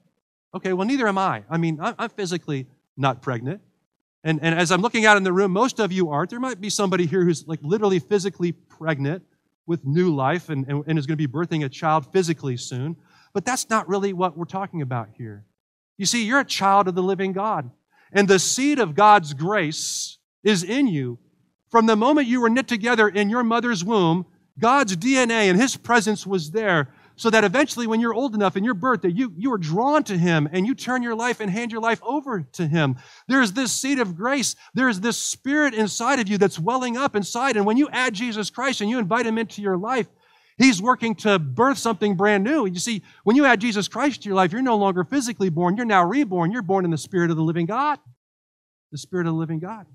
Okay, 0.56 0.74
well, 0.74 0.88
neither 0.88 1.08
am 1.08 1.20
I. 1.20 1.44
I 1.48 1.58
mean, 1.58 1.78
I'm 1.80 2.10
physically 2.10 2.66
not 2.98 3.22
pregnant. 3.22 3.62
And, 4.24 4.40
and 4.42 4.58
as 4.58 4.72
I'm 4.72 4.82
looking 4.82 5.06
out 5.06 5.18
in 5.18 5.24
the 5.24 5.32
room, 5.32 5.52
most 5.52 5.80
of 5.80 5.92
you 5.92 6.10
aren't. 6.10 6.32
There 6.32 6.40
might 6.40 6.60
be 6.60 6.72
somebody 6.72 7.06
here 7.06 7.24
who's 7.24 7.48
like 7.48 7.60
literally 7.62 8.00
physically 8.00 8.54
pregnant 8.54 9.22
with 9.68 9.86
new 9.86 10.16
life 10.16 10.50
and, 10.50 10.68
and, 10.68 10.84
and 10.88 10.98
is 10.98 11.06
going 11.06 11.16
to 11.16 11.28
be 11.28 11.32
birthing 11.32 11.64
a 11.64 11.70
child 11.70 12.12
physically 12.12 12.58
soon. 12.58 12.96
But 13.36 13.46
that's 13.46 13.70
not 13.70 13.88
really 13.88 14.14
what 14.14 14.36
we're 14.36 14.46
talking 14.46 14.82
about 14.82 15.10
here. 15.16 15.46
You 16.00 16.08
see, 16.08 16.26
you're 16.26 16.40
a 16.40 16.44
child 16.44 16.88
of 16.88 16.96
the 16.96 17.04
living 17.04 17.34
God. 17.34 17.70
And 18.12 18.28
the 18.28 18.40
seed 18.40 18.80
of 18.80 18.96
God's 18.96 19.36
grace 19.36 20.18
is 20.44 20.64
in 20.64 20.88
you 20.88 21.20
from 21.70 21.86
the 21.86 21.96
moment 21.96 22.28
you 22.28 22.42
were 22.42 22.50
knit 22.50 22.68
together 22.68 23.08
in 23.08 23.30
your 23.30 23.44
mother's 23.44 23.84
womb, 23.84 24.26
God's 24.58 24.98
DNA 24.98 25.52
and 25.52 25.62
His 25.62 25.78
presence 25.78 26.26
was 26.26 26.50
there 26.50 26.90
so 27.18 27.32
that 27.32 27.44
eventually 27.44 27.88
when 27.88 28.00
you're 28.00 28.14
old 28.14 28.36
enough 28.36 28.56
in 28.56 28.64
your 28.64 28.76
birth 28.76 29.02
that 29.02 29.16
you, 29.16 29.34
you 29.36 29.52
are 29.52 29.58
drawn 29.58 30.04
to 30.04 30.18
him 30.18 30.48
and 30.52 30.66
you 30.66 30.76
turn 30.76 31.04
your 31.04 31.16
life 31.16 31.40
and 31.40 31.50
hand 31.50 31.72
your 31.72 31.82
life 31.82 32.00
over 32.04 32.42
to 32.54 32.68
him. 32.68 32.96
There's 33.28 33.52
this 33.52 33.72
seed 33.72 34.00
of 34.00 34.16
grace. 34.16 34.56
There's 34.76 35.00
this 35.00 35.18
spirit 35.18 35.74
inside 35.74 36.20
of 36.20 36.28
you 36.28 36.38
that's 36.38 36.60
welling 36.60 36.96
up 36.96 37.16
inside. 37.16 37.58
And 37.58 37.66
when 37.66 37.78
you 37.78 37.90
add 37.92 38.14
jesus 38.14 38.50
christ 38.50 38.82
and 38.82 38.90
you 38.90 39.00
invite 39.00 39.26
him 39.26 39.38
into 39.38 39.62
your 39.62 39.78
life 39.78 40.08
he's 40.58 40.82
working 40.82 41.16
to 41.16 41.38
birth 41.40 41.78
something 41.78 42.16
brand 42.16 42.44
new. 42.44 42.66
You 42.66 42.80
see 42.80 43.04
when 43.24 43.36
you 43.36 43.46
add 43.46 43.60
jesus 43.60 43.88
christ 43.88 44.22
to 44.24 44.30
your 44.30 44.36
life 44.36 44.52
you're 44.52 44.62
no 44.62 44.78
longer 44.78 45.04
physically 45.04 45.50
born. 45.50 45.76
You're 45.76 45.86
now 45.86 46.06
reborn. 46.06 46.52
You're 46.52 46.62
born 46.62 46.86
in 46.86 46.92
the 46.92 46.98
spirit 46.98 47.32
of 47.32 47.38
the 47.38 47.44
living 47.44 47.66
god. 47.66 48.00
The 48.92 48.98
spirit 48.98 49.28
of 49.28 49.34
the 49.34 49.40
living 49.40 49.60
god 49.60 49.88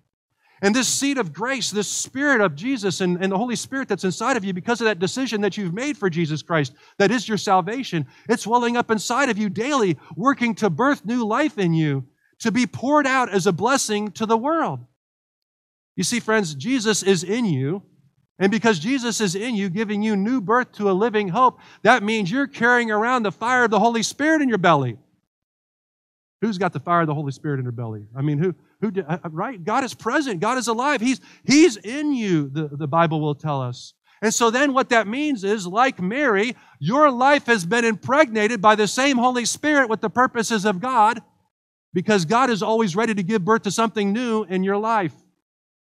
and 0.62 0.74
this 0.74 0.88
seed 0.88 1.18
of 1.18 1.32
grace, 1.32 1.70
this 1.70 1.88
spirit 1.88 2.40
of 2.40 2.54
Jesus 2.54 3.00
and, 3.00 3.22
and 3.22 3.32
the 3.32 3.36
Holy 3.36 3.56
Spirit 3.56 3.88
that's 3.88 4.04
inside 4.04 4.36
of 4.36 4.44
you 4.44 4.54
because 4.54 4.80
of 4.80 4.84
that 4.86 5.00
decision 5.00 5.40
that 5.40 5.56
you've 5.56 5.74
made 5.74 5.98
for 5.98 6.08
Jesus 6.08 6.40
Christ, 6.40 6.72
that 6.98 7.10
is 7.10 7.28
your 7.28 7.36
salvation, 7.36 8.06
it's 8.28 8.46
welling 8.46 8.76
up 8.76 8.90
inside 8.90 9.28
of 9.28 9.36
you 9.36 9.50
daily, 9.50 9.98
working 10.16 10.54
to 10.54 10.70
birth 10.70 11.04
new 11.04 11.26
life 11.26 11.58
in 11.58 11.74
you, 11.74 12.04
to 12.38 12.52
be 12.52 12.66
poured 12.66 13.08
out 13.08 13.28
as 13.28 13.46
a 13.48 13.52
blessing 13.52 14.12
to 14.12 14.24
the 14.24 14.36
world. 14.36 14.78
You 15.96 16.04
see, 16.04 16.20
friends, 16.20 16.54
Jesus 16.54 17.02
is 17.02 17.24
in 17.24 17.44
you. 17.44 17.82
And 18.38 18.50
because 18.50 18.78
Jesus 18.78 19.20
is 19.20 19.34
in 19.34 19.54
you, 19.54 19.68
giving 19.68 20.02
you 20.02 20.16
new 20.16 20.40
birth 20.40 20.72
to 20.72 20.90
a 20.90 20.92
living 20.92 21.28
hope, 21.28 21.60
that 21.82 22.02
means 22.02 22.30
you're 22.30 22.46
carrying 22.46 22.90
around 22.90 23.22
the 23.22 23.30
fire 23.30 23.64
of 23.64 23.70
the 23.70 23.78
Holy 23.78 24.02
Spirit 24.02 24.42
in 24.42 24.48
your 24.48 24.58
belly. 24.58 24.96
Who's 26.40 26.58
got 26.58 26.72
the 26.72 26.80
fire 26.80 27.02
of 27.02 27.06
the 27.06 27.14
Holy 27.14 27.30
Spirit 27.30 27.58
in 27.58 27.64
their 27.64 27.72
belly? 27.72 28.06
I 28.16 28.22
mean, 28.22 28.38
who, 28.38 28.54
who, 28.82 28.92
uh, 29.00 29.18
uh, 29.24 29.30
right? 29.30 29.64
God 29.64 29.84
is 29.84 29.94
present. 29.94 30.40
God 30.40 30.58
is 30.58 30.68
alive. 30.68 31.00
He's, 31.00 31.20
he's 31.44 31.76
in 31.78 32.12
you, 32.12 32.50
the, 32.50 32.68
the 32.68 32.88
Bible 32.88 33.20
will 33.20 33.34
tell 33.34 33.62
us. 33.62 33.94
And 34.20 34.34
so 34.34 34.50
then 34.50 34.74
what 34.74 34.90
that 34.90 35.06
means 35.08 35.42
is, 35.42 35.66
like 35.66 36.00
Mary, 36.00 36.54
your 36.78 37.10
life 37.10 37.46
has 37.46 37.64
been 37.64 37.84
impregnated 37.84 38.60
by 38.60 38.74
the 38.74 38.86
same 38.86 39.16
Holy 39.16 39.44
Spirit 39.44 39.88
with 39.88 40.00
the 40.00 40.10
purposes 40.10 40.64
of 40.64 40.80
God 40.80 41.20
because 41.94 42.24
God 42.24 42.50
is 42.50 42.62
always 42.62 42.94
ready 42.94 43.14
to 43.14 43.22
give 43.22 43.44
birth 43.44 43.62
to 43.62 43.70
something 43.70 44.12
new 44.12 44.44
in 44.44 44.62
your 44.62 44.76
life. 44.76 45.14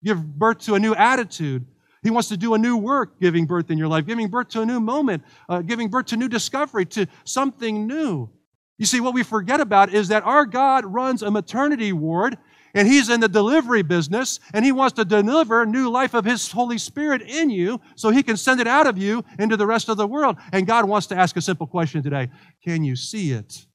Give 0.03 0.23
birth 0.23 0.59
to 0.59 0.75
a 0.75 0.79
new 0.79 0.93
attitude. 0.93 1.65
He 2.03 2.11
wants 2.11 2.29
to 2.29 2.37
do 2.37 2.53
a 2.53 2.57
new 2.57 2.77
work 2.77 3.19
giving 3.19 3.45
birth 3.45 3.69
in 3.71 3.77
your 3.77 3.87
life, 3.87 4.05
giving 4.05 4.29
birth 4.29 4.49
to 4.49 4.61
a 4.61 4.65
new 4.65 4.79
moment, 4.79 5.23
uh, 5.49 5.61
giving 5.61 5.89
birth 5.89 6.07
to 6.07 6.17
new 6.17 6.29
discovery, 6.29 6.85
to 6.85 7.07
something 7.23 7.87
new. 7.87 8.29
You 8.77 8.85
see, 8.85 9.01
what 9.01 9.13
we 9.13 9.23
forget 9.23 9.59
about 9.59 9.93
is 9.93 10.07
that 10.07 10.23
our 10.23 10.45
God 10.45 10.85
runs 10.85 11.21
a 11.21 11.29
maternity 11.29 11.91
ward 11.91 12.37
and 12.73 12.87
He's 12.87 13.09
in 13.09 13.19
the 13.19 13.27
delivery 13.27 13.81
business 13.81 14.39
and 14.53 14.63
He 14.63 14.71
wants 14.71 14.93
to 14.93 15.05
deliver 15.05 15.65
new 15.65 15.89
life 15.89 16.13
of 16.13 16.25
His 16.25 16.51
Holy 16.51 16.77
Spirit 16.77 17.21
in 17.21 17.49
you 17.49 17.81
so 17.95 18.09
He 18.09 18.23
can 18.23 18.37
send 18.37 18.59
it 18.59 18.67
out 18.67 18.87
of 18.87 18.97
you 18.97 19.23
into 19.37 19.57
the 19.57 19.67
rest 19.67 19.89
of 19.89 19.97
the 19.97 20.07
world. 20.07 20.37
And 20.51 20.67
God 20.67 20.85
wants 20.85 21.07
to 21.07 21.17
ask 21.17 21.35
a 21.37 21.41
simple 21.41 21.67
question 21.67 22.03
today 22.03 22.29
Can 22.63 22.83
you 22.83 22.95
see 22.95 23.31
it? 23.31 23.65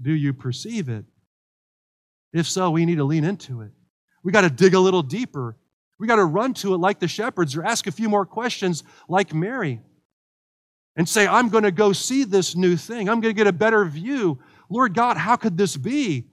Do 0.00 0.12
you 0.12 0.32
perceive 0.32 0.88
it? 0.88 1.04
If 2.32 2.48
so, 2.48 2.70
we 2.70 2.84
need 2.84 2.96
to 2.96 3.04
lean 3.04 3.24
into 3.24 3.62
it. 3.62 3.70
We 4.22 4.32
got 4.32 4.42
to 4.42 4.50
dig 4.50 4.74
a 4.74 4.80
little 4.80 5.02
deeper. 5.02 5.56
We 5.98 6.06
got 6.06 6.16
to 6.16 6.24
run 6.24 6.54
to 6.54 6.74
it 6.74 6.78
like 6.78 7.00
the 7.00 7.08
shepherds 7.08 7.56
or 7.56 7.64
ask 7.64 7.86
a 7.86 7.92
few 7.92 8.08
more 8.08 8.24
questions 8.24 8.84
like 9.08 9.34
Mary 9.34 9.80
and 10.96 11.08
say, 11.08 11.26
I'm 11.26 11.48
going 11.48 11.64
to 11.64 11.70
go 11.70 11.92
see 11.92 12.24
this 12.24 12.54
new 12.54 12.76
thing. 12.76 13.08
I'm 13.08 13.20
going 13.20 13.34
to 13.34 13.38
get 13.38 13.46
a 13.46 13.52
better 13.52 13.84
view. 13.84 14.38
Lord 14.68 14.94
God, 14.94 15.16
how 15.16 15.36
could 15.36 15.56
this 15.56 15.76
be? 15.76 16.26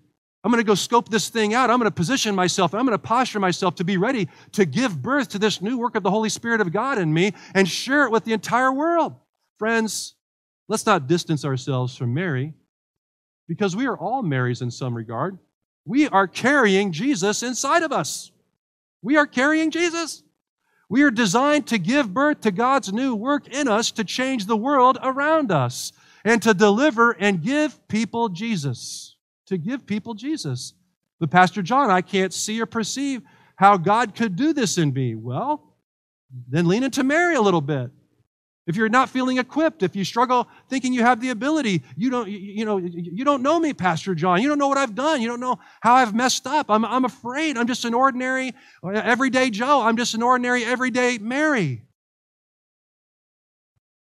I'm 0.45 0.51
going 0.51 0.63
to 0.63 0.67
go 0.67 0.75
scope 0.75 1.09
this 1.09 1.29
thing 1.29 1.55
out. 1.55 1.71
I'm 1.71 1.79
going 1.79 1.89
to 1.89 1.95
position 1.95 2.35
myself. 2.35 2.75
I'm 2.75 2.85
going 2.85 2.91
to 2.91 2.99
posture 2.99 3.39
myself 3.39 3.73
to 3.77 3.83
be 3.83 3.97
ready 3.97 4.29
to 4.51 4.63
give 4.63 5.01
birth 5.01 5.29
to 5.29 5.39
this 5.39 5.59
new 5.59 5.75
work 5.75 5.95
of 5.95 6.03
the 6.03 6.11
Holy 6.11 6.29
Spirit 6.29 6.61
of 6.61 6.71
God 6.71 6.99
in 6.99 7.11
me 7.11 7.33
and 7.55 7.67
share 7.67 8.05
it 8.05 8.11
with 8.11 8.25
the 8.25 8.33
entire 8.33 8.71
world. 8.71 9.15
Friends, 9.57 10.13
let's 10.67 10.85
not 10.85 11.07
distance 11.07 11.45
ourselves 11.45 11.97
from 11.97 12.13
Mary 12.13 12.53
because 13.47 13.75
we 13.75 13.87
are 13.87 13.97
all 13.97 14.21
Marys 14.21 14.61
in 14.61 14.69
some 14.69 14.93
regard. 14.93 15.39
We 15.83 16.07
are 16.09 16.27
carrying 16.27 16.91
Jesus 16.91 17.41
inside 17.41 17.81
of 17.81 17.91
us. 17.91 18.29
We 19.01 19.17
are 19.17 19.25
carrying 19.25 19.71
Jesus. 19.71 20.21
We 20.89 21.01
are 21.01 21.11
designed 21.11 21.65
to 21.67 21.79
give 21.79 22.13
birth 22.13 22.41
to 22.41 22.51
God's 22.51 22.93
new 22.93 23.15
work 23.15 23.47
in 23.47 23.67
us 23.67 23.89
to 23.93 24.03
change 24.03 24.45
the 24.45 24.55
world 24.57 24.99
around 25.01 25.51
us 25.51 25.91
and 26.23 26.39
to 26.43 26.53
deliver 26.53 27.13
and 27.13 27.41
give 27.41 27.87
people 27.87 28.29
Jesus. 28.29 29.14
To 29.47 29.57
give 29.57 29.85
people 29.85 30.13
Jesus. 30.13 30.73
But, 31.19 31.31
Pastor 31.31 31.61
John, 31.61 31.91
I 31.91 32.01
can't 32.01 32.33
see 32.33 32.59
or 32.61 32.65
perceive 32.65 33.21
how 33.55 33.77
God 33.77 34.15
could 34.15 34.35
do 34.35 34.53
this 34.53 34.77
in 34.77 34.91
me. 34.93 35.15
Well, 35.15 35.75
then 36.49 36.67
lean 36.67 36.83
into 36.83 37.03
Mary 37.03 37.35
a 37.35 37.41
little 37.41 37.61
bit. 37.61 37.91
If 38.67 38.75
you're 38.75 38.89
not 38.89 39.09
feeling 39.09 39.37
equipped, 39.37 39.83
if 39.83 39.95
you 39.95 40.03
struggle 40.03 40.47
thinking 40.69 40.91
you 40.91 41.03
have 41.03 41.21
the 41.21 41.29
ability, 41.29 41.83
you 41.95 42.09
don't, 42.09 42.27
you, 42.27 42.65
know, 42.65 42.77
you 42.77 43.23
don't 43.23 43.43
know 43.43 43.59
me, 43.59 43.73
Pastor 43.73 44.15
John. 44.15 44.41
You 44.41 44.47
don't 44.47 44.57
know 44.57 44.67
what 44.67 44.79
I've 44.79 44.95
done. 44.95 45.21
You 45.21 45.27
don't 45.27 45.39
know 45.39 45.59
how 45.81 45.93
I've 45.93 46.15
messed 46.15 46.47
up. 46.47 46.71
I'm, 46.71 46.83
I'm 46.83 47.05
afraid. 47.05 47.57
I'm 47.57 47.67
just 47.67 47.85
an 47.85 47.93
ordinary, 47.93 48.53
uh, 48.83 48.89
everyday 48.89 49.51
Joe. 49.51 49.81
I'm 49.81 49.97
just 49.97 50.15
an 50.15 50.23
ordinary, 50.23 50.65
everyday 50.65 51.19
Mary. 51.19 51.83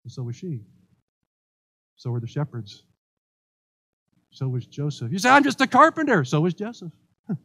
And 0.03 0.11
so 0.11 0.21
was 0.21 0.35
she. 0.35 0.61
So 1.95 2.11
were 2.11 2.19
the 2.19 2.27
shepherds. 2.27 2.83
So 4.36 4.50
was 4.50 4.65
Joseph. 4.65 5.13
You 5.13 5.17
say, 5.17 5.30
I'm 5.30 5.45
just 5.45 5.62
a 5.62 5.67
carpenter. 5.67 6.26
So 6.26 6.41
was 6.41 6.54
Joseph. 6.54 6.91
you 7.30 7.38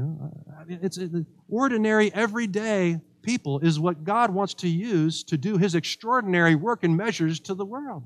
know, 0.00 0.30
it's 0.68 0.96
ordinary, 1.48 2.14
everyday 2.14 3.00
people 3.22 3.58
is 3.58 3.80
what 3.80 4.04
God 4.04 4.30
wants 4.30 4.54
to 4.54 4.68
use 4.68 5.24
to 5.24 5.36
do 5.36 5.56
his 5.56 5.74
extraordinary 5.74 6.54
work 6.54 6.84
and 6.84 6.96
measures 6.96 7.40
to 7.40 7.54
the 7.54 7.64
world, 7.64 8.04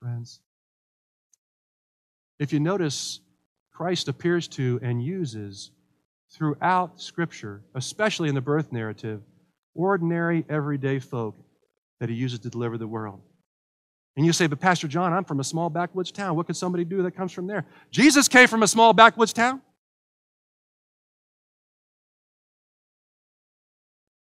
friends. 0.00 0.40
If 2.38 2.50
you 2.50 2.60
notice, 2.60 3.20
Christ 3.74 4.08
appears 4.08 4.48
to 4.48 4.80
and 4.82 5.04
uses 5.04 5.70
throughout 6.30 6.98
Scripture, 6.98 7.62
especially 7.74 8.30
in 8.30 8.34
the 8.34 8.40
birth 8.40 8.72
narrative, 8.72 9.20
ordinary, 9.74 10.46
everyday 10.48 10.98
folk 10.98 11.36
that 12.00 12.08
he 12.08 12.14
uses 12.14 12.38
to 12.40 12.48
deliver 12.48 12.78
the 12.78 12.88
world. 12.88 13.20
And 14.16 14.26
you 14.26 14.32
say, 14.32 14.46
but 14.46 14.60
Pastor 14.60 14.88
John, 14.88 15.12
I'm 15.12 15.24
from 15.24 15.40
a 15.40 15.44
small 15.44 15.70
backwoods 15.70 16.12
town. 16.12 16.36
What 16.36 16.46
could 16.46 16.56
somebody 16.56 16.84
do 16.84 17.02
that 17.02 17.12
comes 17.12 17.32
from 17.32 17.46
there? 17.46 17.64
Jesus 17.90 18.28
came 18.28 18.46
from 18.46 18.62
a 18.62 18.68
small 18.68 18.92
backwoods 18.92 19.32
town. 19.32 19.62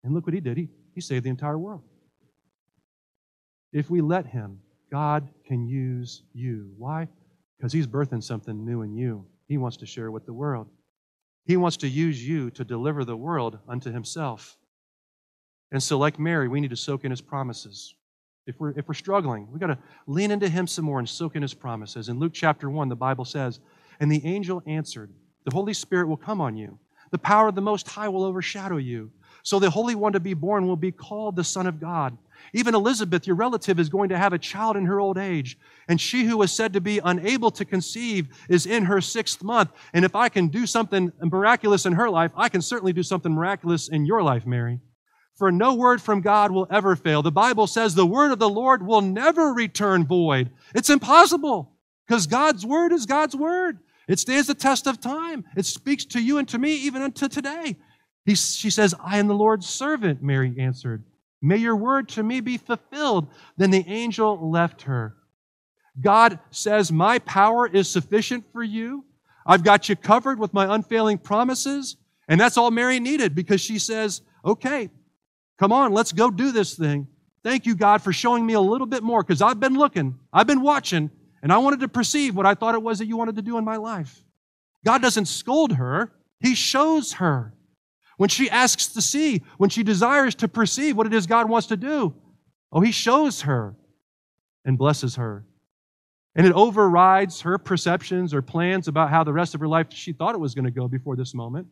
And 0.03 0.13
look 0.13 0.25
what 0.25 0.33
he 0.33 0.39
did. 0.39 0.57
He, 0.57 0.69
he 0.93 1.01
saved 1.01 1.25
the 1.25 1.29
entire 1.29 1.57
world. 1.57 1.81
If 3.71 3.89
we 3.89 4.01
let 4.01 4.25
him, 4.25 4.59
God 4.91 5.27
can 5.45 5.67
use 5.67 6.23
you. 6.33 6.71
Why? 6.77 7.07
Because 7.57 7.73
he's 7.73 7.87
birthing 7.87 8.23
something 8.23 8.63
new 8.63 8.83
in 8.83 8.93
you. 8.93 9.25
He 9.47 9.57
wants 9.57 9.77
to 9.77 9.85
share 9.85 10.11
with 10.11 10.25
the 10.25 10.33
world. 10.33 10.67
He 11.45 11.57
wants 11.57 11.77
to 11.77 11.87
use 11.87 12.25
you 12.25 12.51
to 12.51 12.63
deliver 12.63 13.03
the 13.03 13.17
world 13.17 13.59
unto 13.67 13.91
himself. 13.91 14.57
And 15.71 15.81
so, 15.81 15.97
like 15.97 16.19
Mary, 16.19 16.47
we 16.47 16.61
need 16.61 16.69
to 16.69 16.77
soak 16.77 17.03
in 17.03 17.11
his 17.11 17.21
promises. 17.21 17.95
If 18.45 18.59
we're, 18.59 18.71
if 18.71 18.87
we're 18.87 18.93
struggling, 18.93 19.47
we've 19.49 19.61
got 19.61 19.67
to 19.67 19.77
lean 20.05 20.31
into 20.31 20.49
him 20.49 20.67
some 20.67 20.85
more 20.85 20.99
and 20.99 21.07
soak 21.07 21.35
in 21.35 21.41
his 21.41 21.53
promises. 21.53 22.09
In 22.09 22.19
Luke 22.19 22.33
chapter 22.33 22.69
1, 22.69 22.89
the 22.89 22.95
Bible 22.95 23.25
says, 23.25 23.59
And 23.99 24.11
the 24.11 24.25
angel 24.25 24.61
answered, 24.65 25.11
The 25.45 25.53
Holy 25.53 25.73
Spirit 25.73 26.07
will 26.07 26.17
come 26.17 26.41
on 26.41 26.57
you. 26.57 26.77
The 27.11 27.19
power 27.19 27.47
of 27.47 27.55
the 27.55 27.61
Most 27.61 27.87
High 27.87 28.09
will 28.09 28.23
overshadow 28.23 28.77
you. 28.77 29.11
So 29.43 29.59
the 29.59 29.69
Holy 29.69 29.95
One 29.95 30.13
to 30.13 30.19
be 30.19 30.33
born 30.33 30.67
will 30.67 30.75
be 30.75 30.91
called 30.91 31.35
the 31.35 31.43
Son 31.43 31.67
of 31.67 31.79
God. 31.79 32.17
Even 32.53 32.75
Elizabeth, 32.75 33.25
your 33.25 33.35
relative, 33.35 33.79
is 33.79 33.87
going 33.87 34.09
to 34.09 34.17
have 34.17 34.33
a 34.33 34.37
child 34.37 34.75
in 34.75 34.85
her 34.85 34.99
old 34.99 35.17
age. 35.17 35.57
And 35.87 35.99
she 35.99 36.23
who 36.25 36.37
was 36.37 36.51
said 36.51 36.73
to 36.73 36.81
be 36.81 36.99
unable 37.03 37.51
to 37.51 37.65
conceive 37.65 38.27
is 38.49 38.65
in 38.65 38.85
her 38.85 38.99
sixth 38.99 39.43
month. 39.43 39.71
And 39.93 40.03
if 40.03 40.15
I 40.15 40.27
can 40.27 40.47
do 40.47 40.65
something 40.65 41.11
miraculous 41.21 41.85
in 41.85 41.93
her 41.93 42.09
life, 42.09 42.31
I 42.35 42.49
can 42.49 42.61
certainly 42.61 42.93
do 42.93 43.03
something 43.03 43.31
miraculous 43.31 43.87
in 43.87 44.05
your 44.05 44.21
life, 44.23 44.45
Mary. 44.45 44.79
For 45.35 45.51
no 45.51 45.73
word 45.73 46.01
from 46.01 46.21
God 46.21 46.51
will 46.51 46.67
ever 46.69 46.95
fail. 46.95 47.23
The 47.23 47.31
Bible 47.31 47.67
says 47.67 47.95
the 47.95 48.05
word 48.05 48.31
of 48.31 48.39
the 48.39 48.49
Lord 48.49 48.85
will 48.85 49.01
never 49.01 49.53
return 49.53 50.05
void. 50.05 50.51
It's 50.75 50.89
impossible 50.89 51.71
because 52.07 52.27
God's 52.27 52.65
word 52.65 52.91
is 52.91 53.05
God's 53.05 53.35
word. 53.35 53.79
It 54.07 54.19
stands 54.19 54.47
the 54.47 54.53
test 54.53 54.85
of 54.85 54.99
time. 54.99 55.45
It 55.55 55.65
speaks 55.65 56.05
to 56.05 56.21
you 56.21 56.37
and 56.37 56.47
to 56.49 56.59
me 56.59 56.75
even 56.75 57.01
unto 57.01 57.27
today. 57.27 57.77
He, 58.25 58.35
she 58.35 58.69
says, 58.69 58.93
I 59.03 59.17
am 59.17 59.27
the 59.27 59.33
Lord's 59.33 59.67
servant, 59.67 60.21
Mary 60.21 60.53
answered. 60.59 61.03
May 61.41 61.57
your 61.57 61.75
word 61.75 62.09
to 62.09 62.23
me 62.23 62.39
be 62.39 62.57
fulfilled. 62.57 63.27
Then 63.57 63.71
the 63.71 63.85
angel 63.87 64.49
left 64.49 64.83
her. 64.83 65.15
God 65.99 66.39
says, 66.51 66.91
My 66.91 67.19
power 67.19 67.67
is 67.67 67.89
sufficient 67.89 68.45
for 68.51 68.63
you. 68.63 69.03
I've 69.45 69.63
got 69.63 69.89
you 69.89 69.95
covered 69.95 70.39
with 70.39 70.53
my 70.53 70.73
unfailing 70.73 71.17
promises. 71.17 71.97
And 72.29 72.39
that's 72.39 72.57
all 72.57 72.71
Mary 72.71 72.99
needed 72.99 73.35
because 73.35 73.59
she 73.59 73.77
says, 73.77 74.21
Okay, 74.45 74.89
come 75.59 75.71
on, 75.71 75.91
let's 75.91 76.11
go 76.11 76.29
do 76.29 76.51
this 76.51 76.75
thing. 76.75 77.07
Thank 77.43 77.65
you, 77.65 77.75
God, 77.75 78.01
for 78.01 78.13
showing 78.13 78.45
me 78.45 78.53
a 78.53 78.61
little 78.61 78.87
bit 78.87 79.03
more 79.03 79.21
because 79.21 79.41
I've 79.41 79.59
been 79.59 79.75
looking, 79.75 80.17
I've 80.31 80.47
been 80.47 80.61
watching, 80.61 81.11
and 81.41 81.51
I 81.51 81.57
wanted 81.57 81.81
to 81.81 81.89
perceive 81.89 82.35
what 82.35 82.45
I 82.45 82.55
thought 82.55 82.75
it 82.75 82.81
was 82.81 82.99
that 82.99 83.05
you 83.05 83.17
wanted 83.17 83.35
to 83.35 83.41
do 83.41 83.57
in 83.57 83.65
my 83.65 83.75
life. 83.75 84.23
God 84.85 85.01
doesn't 85.01 85.25
scold 85.25 85.73
her, 85.73 86.13
He 86.39 86.55
shows 86.55 87.13
her. 87.13 87.53
When 88.17 88.29
she 88.29 88.49
asks 88.49 88.87
to 88.89 89.01
see, 89.01 89.43
when 89.57 89.69
she 89.69 89.83
desires 89.83 90.35
to 90.35 90.47
perceive 90.47 90.95
what 90.95 91.07
it 91.07 91.13
is 91.13 91.27
God 91.27 91.49
wants 91.49 91.67
to 91.67 91.77
do, 91.77 92.15
oh, 92.71 92.81
He 92.81 92.91
shows 92.91 93.41
her 93.41 93.75
and 94.63 94.77
blesses 94.77 95.15
her. 95.15 95.45
And 96.35 96.47
it 96.47 96.53
overrides 96.53 97.41
her 97.41 97.57
perceptions 97.57 98.33
or 98.33 98.41
plans 98.41 98.87
about 98.87 99.09
how 99.09 99.23
the 99.23 99.33
rest 99.33 99.53
of 99.53 99.61
her 99.61 99.67
life 99.67 99.87
she 99.91 100.13
thought 100.13 100.35
it 100.35 100.39
was 100.39 100.55
going 100.55 100.65
to 100.65 100.71
go 100.71 100.87
before 100.87 101.15
this 101.15 101.33
moment 101.33 101.67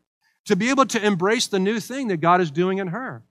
to 0.46 0.56
be 0.56 0.70
able 0.70 0.86
to 0.86 1.04
embrace 1.04 1.48
the 1.48 1.60
new 1.60 1.80
thing 1.80 2.08
that 2.10 2.18
God 2.18 2.42
is 2.42 2.52
doing 2.52 2.80
in 2.80 2.88
her. 2.88 3.24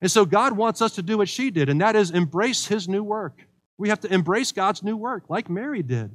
And 0.00 0.10
so 0.10 0.24
God 0.24 0.56
wants 0.56 0.80
us 0.80 0.92
to 0.92 1.02
do 1.02 1.18
what 1.18 1.28
she 1.28 1.50
did, 1.50 1.68
and 1.68 1.80
that 1.80 1.96
is 1.96 2.10
embrace 2.10 2.66
His 2.66 2.88
new 2.88 3.02
work. 3.02 3.40
We 3.78 3.88
have 3.88 4.00
to 4.00 4.12
embrace 4.12 4.52
God's 4.52 4.82
new 4.82 4.96
work, 4.96 5.24
like 5.28 5.50
Mary 5.50 5.82
did. 5.82 6.10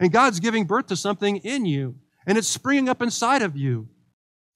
And 0.00 0.12
God's 0.12 0.40
giving 0.40 0.64
birth 0.64 0.86
to 0.88 0.96
something 0.96 1.36
in 1.38 1.64
you, 1.64 1.96
and 2.26 2.36
it's 2.36 2.48
springing 2.48 2.88
up 2.88 3.00
inside 3.00 3.42
of 3.42 3.56
you. 3.56 3.88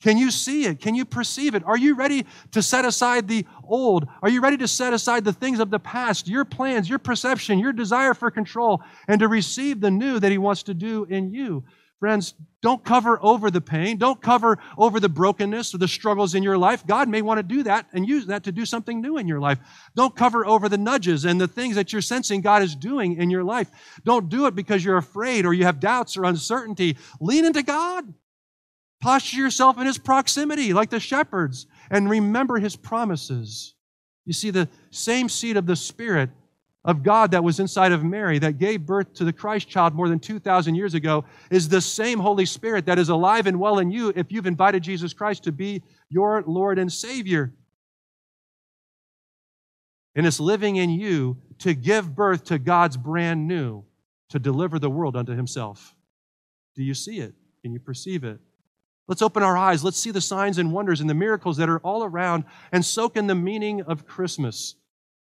Can 0.00 0.16
you 0.16 0.30
see 0.30 0.64
it? 0.66 0.80
Can 0.80 0.94
you 0.94 1.04
perceive 1.04 1.54
it? 1.56 1.64
Are 1.64 1.76
you 1.76 1.96
ready 1.96 2.24
to 2.52 2.62
set 2.62 2.84
aside 2.84 3.26
the 3.26 3.44
old? 3.64 4.06
Are 4.22 4.28
you 4.28 4.40
ready 4.40 4.56
to 4.58 4.68
set 4.68 4.92
aside 4.92 5.24
the 5.24 5.32
things 5.32 5.58
of 5.58 5.70
the 5.70 5.80
past, 5.80 6.28
your 6.28 6.44
plans, 6.44 6.88
your 6.88 7.00
perception, 7.00 7.58
your 7.58 7.72
desire 7.72 8.14
for 8.14 8.30
control, 8.30 8.80
and 9.08 9.18
to 9.18 9.28
receive 9.28 9.80
the 9.80 9.90
new 9.90 10.20
that 10.20 10.30
He 10.30 10.38
wants 10.38 10.62
to 10.64 10.74
do 10.74 11.04
in 11.04 11.32
you? 11.32 11.64
Friends, 12.00 12.34
don't 12.62 12.84
cover 12.84 13.18
over 13.22 13.50
the 13.50 13.60
pain. 13.60 13.96
Don't 13.96 14.22
cover 14.22 14.58
over 14.76 15.00
the 15.00 15.08
brokenness 15.08 15.74
or 15.74 15.78
the 15.78 15.88
struggles 15.88 16.36
in 16.36 16.44
your 16.44 16.56
life. 16.56 16.86
God 16.86 17.08
may 17.08 17.22
want 17.22 17.38
to 17.38 17.42
do 17.42 17.64
that 17.64 17.86
and 17.92 18.06
use 18.06 18.26
that 18.26 18.44
to 18.44 18.52
do 18.52 18.64
something 18.64 19.00
new 19.00 19.18
in 19.18 19.26
your 19.26 19.40
life. 19.40 19.58
Don't 19.96 20.14
cover 20.14 20.46
over 20.46 20.68
the 20.68 20.78
nudges 20.78 21.24
and 21.24 21.40
the 21.40 21.48
things 21.48 21.74
that 21.74 21.92
you're 21.92 22.02
sensing 22.02 22.40
God 22.40 22.62
is 22.62 22.76
doing 22.76 23.16
in 23.16 23.30
your 23.30 23.42
life. 23.42 23.68
Don't 24.04 24.28
do 24.28 24.46
it 24.46 24.54
because 24.54 24.84
you're 24.84 24.96
afraid 24.96 25.44
or 25.44 25.52
you 25.52 25.64
have 25.64 25.80
doubts 25.80 26.16
or 26.16 26.24
uncertainty. 26.24 26.96
Lean 27.20 27.44
into 27.44 27.64
God. 27.64 28.14
Posture 29.00 29.38
yourself 29.38 29.78
in 29.78 29.86
his 29.86 29.98
proximity 29.98 30.72
like 30.72 30.90
the 30.90 31.00
shepherds 31.00 31.66
and 31.90 32.08
remember 32.08 32.58
his 32.58 32.76
promises. 32.76 33.74
You 34.24 34.32
see, 34.32 34.50
the 34.50 34.68
same 34.90 35.28
seed 35.28 35.56
of 35.56 35.66
the 35.66 35.76
Spirit 35.76 36.30
of 36.84 37.02
God 37.02 37.32
that 37.32 37.44
was 37.44 37.60
inside 37.60 37.92
of 37.92 38.04
Mary 38.04 38.38
that 38.38 38.58
gave 38.58 38.86
birth 38.86 39.12
to 39.14 39.24
the 39.24 39.32
Christ 39.32 39.68
child 39.68 39.94
more 39.94 40.08
than 40.08 40.20
2,000 40.20 40.74
years 40.74 40.94
ago 40.94 41.24
is 41.50 41.68
the 41.68 41.80
same 41.80 42.18
Holy 42.18 42.46
Spirit 42.46 42.86
that 42.86 42.98
is 42.98 43.08
alive 43.08 43.46
and 43.46 43.58
well 43.58 43.78
in 43.78 43.90
you 43.90 44.12
if 44.14 44.30
you've 44.30 44.46
invited 44.46 44.82
Jesus 44.82 45.12
Christ 45.12 45.44
to 45.44 45.52
be 45.52 45.82
your 46.08 46.42
Lord 46.46 46.78
and 46.78 46.90
Savior. 46.90 47.52
And 50.14 50.26
it's 50.26 50.40
living 50.40 50.76
in 50.76 50.90
you 50.90 51.36
to 51.58 51.74
give 51.74 52.14
birth 52.14 52.44
to 52.44 52.58
God's 52.58 52.96
brand 52.96 53.46
new, 53.46 53.84
to 54.30 54.38
deliver 54.38 54.78
the 54.78 54.90
world 54.90 55.16
unto 55.16 55.34
Himself. 55.34 55.94
Do 56.74 56.82
you 56.82 56.94
see 56.94 57.18
it? 57.20 57.34
Can 57.62 57.72
you 57.72 57.80
perceive 57.80 58.24
it? 58.24 58.38
Let's 59.08 59.22
open 59.22 59.42
our 59.42 59.56
eyes. 59.56 59.82
Let's 59.82 59.98
see 59.98 60.10
the 60.10 60.20
signs 60.20 60.58
and 60.58 60.72
wonders 60.72 61.00
and 61.00 61.08
the 61.08 61.14
miracles 61.14 61.56
that 61.56 61.68
are 61.68 61.80
all 61.80 62.04
around 62.04 62.44
and 62.72 62.84
soak 62.84 63.16
in 63.16 63.26
the 63.26 63.34
meaning 63.34 63.82
of 63.82 64.06
Christmas. 64.06 64.76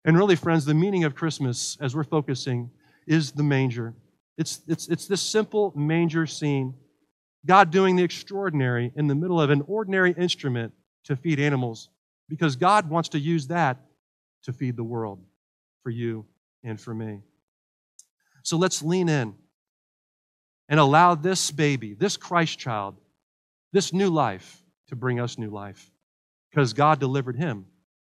And 0.05 0.17
really, 0.17 0.37
friends, 0.37 0.65
the 0.65 0.75
meaning 0.75 1.05
of 1.05 1.15
Christmas, 1.15 1.77
as 1.81 1.95
we're 1.95 2.05
focusing, 2.05 2.71
is 3.07 3.33
the 3.33 3.43
manger. 3.43 3.95
It's, 4.39 4.61
it's, 4.67 4.89
it's 4.89 5.07
this 5.07 5.21
simple 5.21 5.73
manger 5.77 6.27
scene. 6.27 6.75
God 7.45 7.71
doing 7.71 7.97
the 7.97 8.03
extraordinary 8.03 8.93
in 8.97 9.07
the 9.07 9.15
middle 9.15 9.41
of 9.41 9.51
an 9.51 9.63
ordinary 9.67 10.13
instrument 10.13 10.73
to 11.05 11.17
feed 11.17 11.41
animals 11.41 11.91
because 12.29 12.57
God 12.57 12.89
wants 12.89 13.11
to 13.11 13.19
use 13.19 13.49
that 13.49 13.79
to 14.45 14.53
feed 14.53 14.77
the 14.77 14.85
world 14.85 15.23
for 15.83 15.91
you 15.91 16.25
and 16.63 16.81
for 16.81 16.95
me. 16.95 17.21
So 18.43 18.57
let's 18.57 18.83
lean 18.83 19.09
in 19.09 19.35
and 20.69 20.81
allow 20.81 21.15
this 21.15 21.51
baby, 21.51 21.95
this 21.95 22.17
Christ 22.17 22.59
child, 22.59 22.97
this 23.73 23.93
new 23.93 24.09
life 24.09 24.63
to 24.89 24.97
bring 24.97 25.21
us 25.21 25.39
new 25.39 25.51
life 25.51 25.91
because 26.51 26.73
God 26.73 27.01
delivered 27.01 27.37
him 27.37 27.67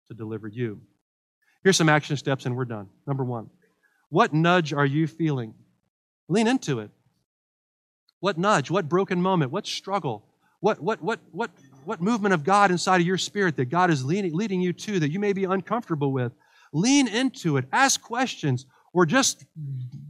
to 0.08 0.14
deliver 0.14 0.48
you. 0.48 0.80
Here's 1.66 1.76
some 1.76 1.88
action 1.88 2.16
steps, 2.16 2.46
and 2.46 2.56
we're 2.56 2.64
done. 2.64 2.88
Number 3.08 3.24
one, 3.24 3.50
what 4.08 4.32
nudge 4.32 4.72
are 4.72 4.86
you 4.86 5.08
feeling? 5.08 5.52
Lean 6.28 6.46
into 6.46 6.78
it. 6.78 6.90
What 8.20 8.38
nudge? 8.38 8.70
What 8.70 8.88
broken 8.88 9.20
moment? 9.20 9.50
What 9.50 9.66
struggle? 9.66 10.24
What, 10.60 10.80
what, 10.80 11.02
what, 11.02 11.18
what, 11.32 11.50
what 11.84 12.00
movement 12.00 12.34
of 12.34 12.44
God 12.44 12.70
inside 12.70 13.00
of 13.00 13.06
your 13.08 13.18
spirit 13.18 13.56
that 13.56 13.64
God 13.64 13.90
is 13.90 14.04
leading, 14.04 14.32
leading 14.32 14.60
you 14.60 14.72
to 14.74 15.00
that 15.00 15.10
you 15.10 15.18
may 15.18 15.32
be 15.32 15.42
uncomfortable 15.42 16.12
with? 16.12 16.30
Lean 16.72 17.08
into 17.08 17.56
it. 17.56 17.64
Ask 17.72 18.00
questions 18.00 18.66
or 18.92 19.04
just 19.04 19.44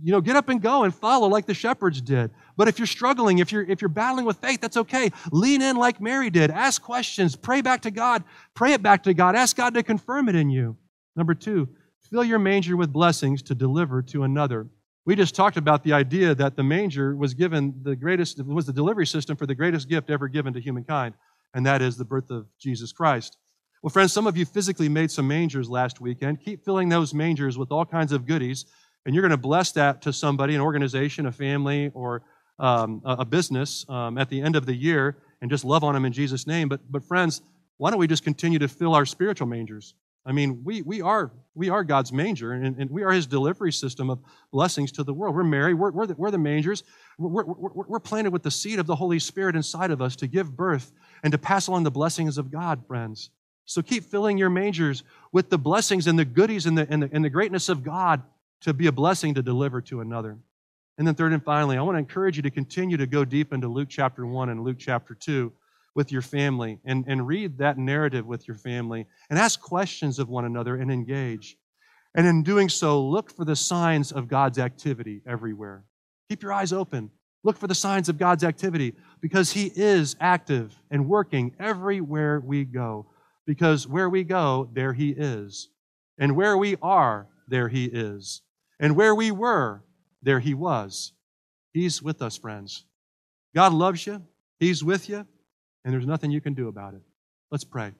you 0.02 0.12
know 0.12 0.20
get 0.20 0.36
up 0.36 0.50
and 0.50 0.60
go 0.60 0.84
and 0.84 0.94
follow 0.94 1.26
like 1.26 1.46
the 1.46 1.54
shepherds 1.54 2.02
did 2.02 2.30
but 2.58 2.68
if 2.68 2.78
you're 2.78 2.86
struggling 2.86 3.38
if 3.38 3.50
you're 3.50 3.64
if 3.64 3.80
you're 3.80 3.88
battling 3.88 4.26
with 4.26 4.36
faith 4.36 4.60
that's 4.60 4.76
okay 4.76 5.10
lean 5.32 5.60
in 5.60 5.76
like 5.76 6.00
mary 6.00 6.30
did 6.30 6.52
ask 6.52 6.82
questions 6.82 7.34
pray 7.34 7.62
back 7.62 7.80
to 7.80 7.90
god 7.90 8.22
pray 8.54 8.74
it 8.74 8.82
back 8.82 9.02
to 9.02 9.12
god 9.12 9.34
ask 9.34 9.56
god 9.56 9.74
to 9.74 9.82
confirm 9.82 10.28
it 10.28 10.36
in 10.36 10.50
you 10.50 10.76
number 11.16 11.34
two 11.34 11.68
fill 12.10 12.24
your 12.24 12.38
manger 12.38 12.76
with 12.76 12.92
blessings 12.92 13.42
to 13.42 13.54
deliver 13.54 14.02
to 14.02 14.22
another 14.22 14.66
we 15.04 15.14
just 15.14 15.34
talked 15.34 15.56
about 15.56 15.84
the 15.84 15.92
idea 15.92 16.34
that 16.34 16.56
the 16.56 16.62
manger 16.62 17.16
was 17.16 17.34
given 17.34 17.74
the 17.82 17.96
greatest 17.96 18.44
was 18.44 18.66
the 18.66 18.72
delivery 18.72 19.06
system 19.06 19.36
for 19.36 19.46
the 19.46 19.54
greatest 19.54 19.88
gift 19.88 20.10
ever 20.10 20.28
given 20.28 20.52
to 20.52 20.60
humankind 20.60 21.14
and 21.54 21.64
that 21.66 21.82
is 21.82 21.96
the 21.96 22.04
birth 22.04 22.30
of 22.30 22.46
jesus 22.58 22.92
christ 22.92 23.38
well, 23.82 23.90
friends, 23.90 24.12
some 24.12 24.26
of 24.26 24.36
you 24.36 24.44
physically 24.44 24.88
made 24.88 25.12
some 25.12 25.28
mangers 25.28 25.70
last 25.70 26.00
weekend. 26.00 26.40
Keep 26.40 26.64
filling 26.64 26.88
those 26.88 27.14
mangers 27.14 27.56
with 27.56 27.70
all 27.70 27.84
kinds 27.84 28.10
of 28.10 28.26
goodies, 28.26 28.64
and 29.04 29.14
you're 29.14 29.22
going 29.22 29.30
to 29.30 29.36
bless 29.36 29.70
that 29.72 30.02
to 30.02 30.12
somebody, 30.12 30.56
an 30.56 30.60
organization, 30.60 31.26
a 31.26 31.30
family, 31.30 31.92
or 31.94 32.22
um, 32.58 33.00
a, 33.04 33.24
business 33.24 33.84
um, 33.88 34.18
at 34.18 34.28
the 34.28 34.42
end 34.42 34.56
of 34.56 34.66
the 34.66 34.74
year, 34.74 35.18
and 35.40 35.48
just 35.50 35.64
love 35.64 35.84
on 35.84 35.94
them 35.94 36.04
in 36.04 36.12
Jesus' 36.12 36.48
name. 36.48 36.68
But, 36.68 36.80
but 36.90 37.04
friends, 37.04 37.42
why 37.76 37.90
don't 37.90 38.00
we 38.00 38.08
just 38.08 38.24
continue 38.24 38.58
to 38.58 38.66
fill 38.66 38.94
our 38.94 39.06
spiritual 39.06 39.46
mangers? 39.46 39.94
I 40.26 40.32
mean, 40.32 40.64
we, 40.64 40.82
we, 40.82 41.00
are, 41.00 41.30
we 41.54 41.70
are 41.70 41.84
God's 41.84 42.12
manger, 42.12 42.52
and, 42.52 42.76
and 42.78 42.90
we 42.90 43.04
are 43.04 43.12
his 43.12 43.28
delivery 43.28 43.72
system 43.72 44.10
of 44.10 44.18
blessings 44.50 44.90
to 44.92 45.04
the 45.04 45.14
world. 45.14 45.36
We're 45.36 45.44
Mary, 45.44 45.72
we're, 45.72 45.92
we're, 45.92 46.06
the, 46.06 46.14
we're 46.16 46.32
the 46.32 46.38
mangers. 46.38 46.82
We're, 47.16 47.44
we're, 47.44 47.84
we're 47.86 48.00
planted 48.00 48.32
with 48.32 48.42
the 48.42 48.50
seed 48.50 48.80
of 48.80 48.86
the 48.86 48.96
Holy 48.96 49.20
Spirit 49.20 49.54
inside 49.54 49.92
of 49.92 50.02
us 50.02 50.16
to 50.16 50.26
give 50.26 50.56
birth 50.56 50.90
and 51.22 51.30
to 51.30 51.38
pass 51.38 51.68
along 51.68 51.84
the 51.84 51.92
blessings 51.92 52.38
of 52.38 52.50
God, 52.50 52.84
friends. 52.88 53.30
So 53.66 53.82
keep 53.82 54.04
filling 54.04 54.36
your 54.36 54.50
mangers 54.50 55.04
with 55.30 55.48
the 55.48 55.58
blessings 55.58 56.08
and 56.08 56.18
the 56.18 56.24
goodies 56.24 56.66
and 56.66 56.76
the, 56.76 56.88
and 56.90 57.04
the, 57.04 57.10
and 57.12 57.24
the 57.24 57.30
greatness 57.30 57.68
of 57.68 57.84
God 57.84 58.22
to 58.62 58.74
be 58.74 58.88
a 58.88 58.92
blessing 58.92 59.34
to 59.34 59.42
deliver 59.42 59.80
to 59.82 60.00
another. 60.00 60.36
And 60.98 61.06
then, 61.06 61.14
third 61.14 61.34
and 61.34 61.44
finally, 61.44 61.76
I 61.76 61.82
want 61.82 61.94
to 61.94 62.00
encourage 62.00 62.36
you 62.36 62.42
to 62.42 62.50
continue 62.50 62.96
to 62.96 63.06
go 63.06 63.24
deep 63.24 63.52
into 63.52 63.68
Luke 63.68 63.88
chapter 63.90 64.26
1 64.26 64.48
and 64.48 64.64
Luke 64.64 64.78
chapter 64.78 65.14
2 65.14 65.52
with 65.96 66.12
your 66.12 66.22
family 66.22 66.78
and, 66.84 67.04
and 67.08 67.26
read 67.26 67.58
that 67.58 67.78
narrative 67.78 68.26
with 68.26 68.46
your 68.46 68.56
family 68.56 69.06
and 69.30 69.38
ask 69.38 69.60
questions 69.60 70.18
of 70.18 70.28
one 70.28 70.44
another 70.44 70.76
and 70.76 70.92
engage. 70.92 71.56
And 72.14 72.26
in 72.26 72.42
doing 72.42 72.68
so, 72.68 73.02
look 73.02 73.34
for 73.34 73.44
the 73.44 73.56
signs 73.56 74.12
of 74.12 74.28
God's 74.28 74.58
activity 74.58 75.22
everywhere. 75.26 75.84
Keep 76.28 76.42
your 76.42 76.52
eyes 76.52 76.72
open. 76.72 77.10
Look 77.42 77.56
for 77.56 77.66
the 77.66 77.74
signs 77.74 78.08
of 78.08 78.18
God's 78.18 78.44
activity 78.44 78.94
because 79.20 79.52
He 79.52 79.72
is 79.74 80.16
active 80.20 80.74
and 80.90 81.08
working 81.08 81.54
everywhere 81.58 82.40
we 82.40 82.64
go. 82.64 83.06
Because 83.46 83.88
where 83.88 84.10
we 84.10 84.22
go, 84.22 84.68
there 84.72 84.92
He 84.92 85.10
is. 85.10 85.70
And 86.18 86.36
where 86.36 86.56
we 86.56 86.76
are, 86.82 87.26
there 87.48 87.68
He 87.68 87.86
is. 87.86 88.42
And 88.78 88.96
where 88.96 89.14
we 89.14 89.30
were, 89.30 89.82
there 90.22 90.40
He 90.40 90.52
was. 90.54 91.12
He's 91.72 92.02
with 92.02 92.20
us, 92.20 92.36
friends. 92.36 92.84
God 93.54 93.72
loves 93.72 94.06
you, 94.06 94.22
He's 94.58 94.82
with 94.82 95.08
you, 95.08 95.26
and 95.86 95.94
there's 95.94 96.04
nothing 96.04 96.32
you 96.32 96.40
can 96.40 96.52
do 96.52 96.66
about 96.66 96.94
it. 96.94 97.00
Let's 97.52 97.62
pray. 97.62 97.92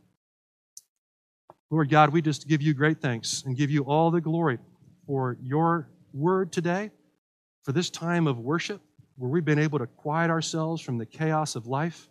Lord 1.71 1.89
God, 1.89 2.13
we 2.13 2.21
just 2.21 2.49
give 2.49 2.61
you 2.61 2.75
great 2.75 3.01
thanks 3.01 3.45
and 3.47 3.57
give 3.57 3.71
you 3.71 3.85
all 3.85 4.11
the 4.11 4.21
glory 4.21 4.59
for 5.07 5.39
your 5.41 5.89
word 6.13 6.51
today, 6.51 6.91
for 7.63 7.71
this 7.71 7.89
time 7.89 8.27
of 8.27 8.41
worship 8.41 8.83
where 9.17 9.31
we've 9.31 9.45
been 9.45 9.61
able 9.61 9.79
to 9.79 9.87
quiet 9.87 10.31
ourselves 10.31 10.83
from 10.83 10.99
the 10.99 11.07
chaos 11.07 11.55
of 11.55 11.69
life. 11.69 12.09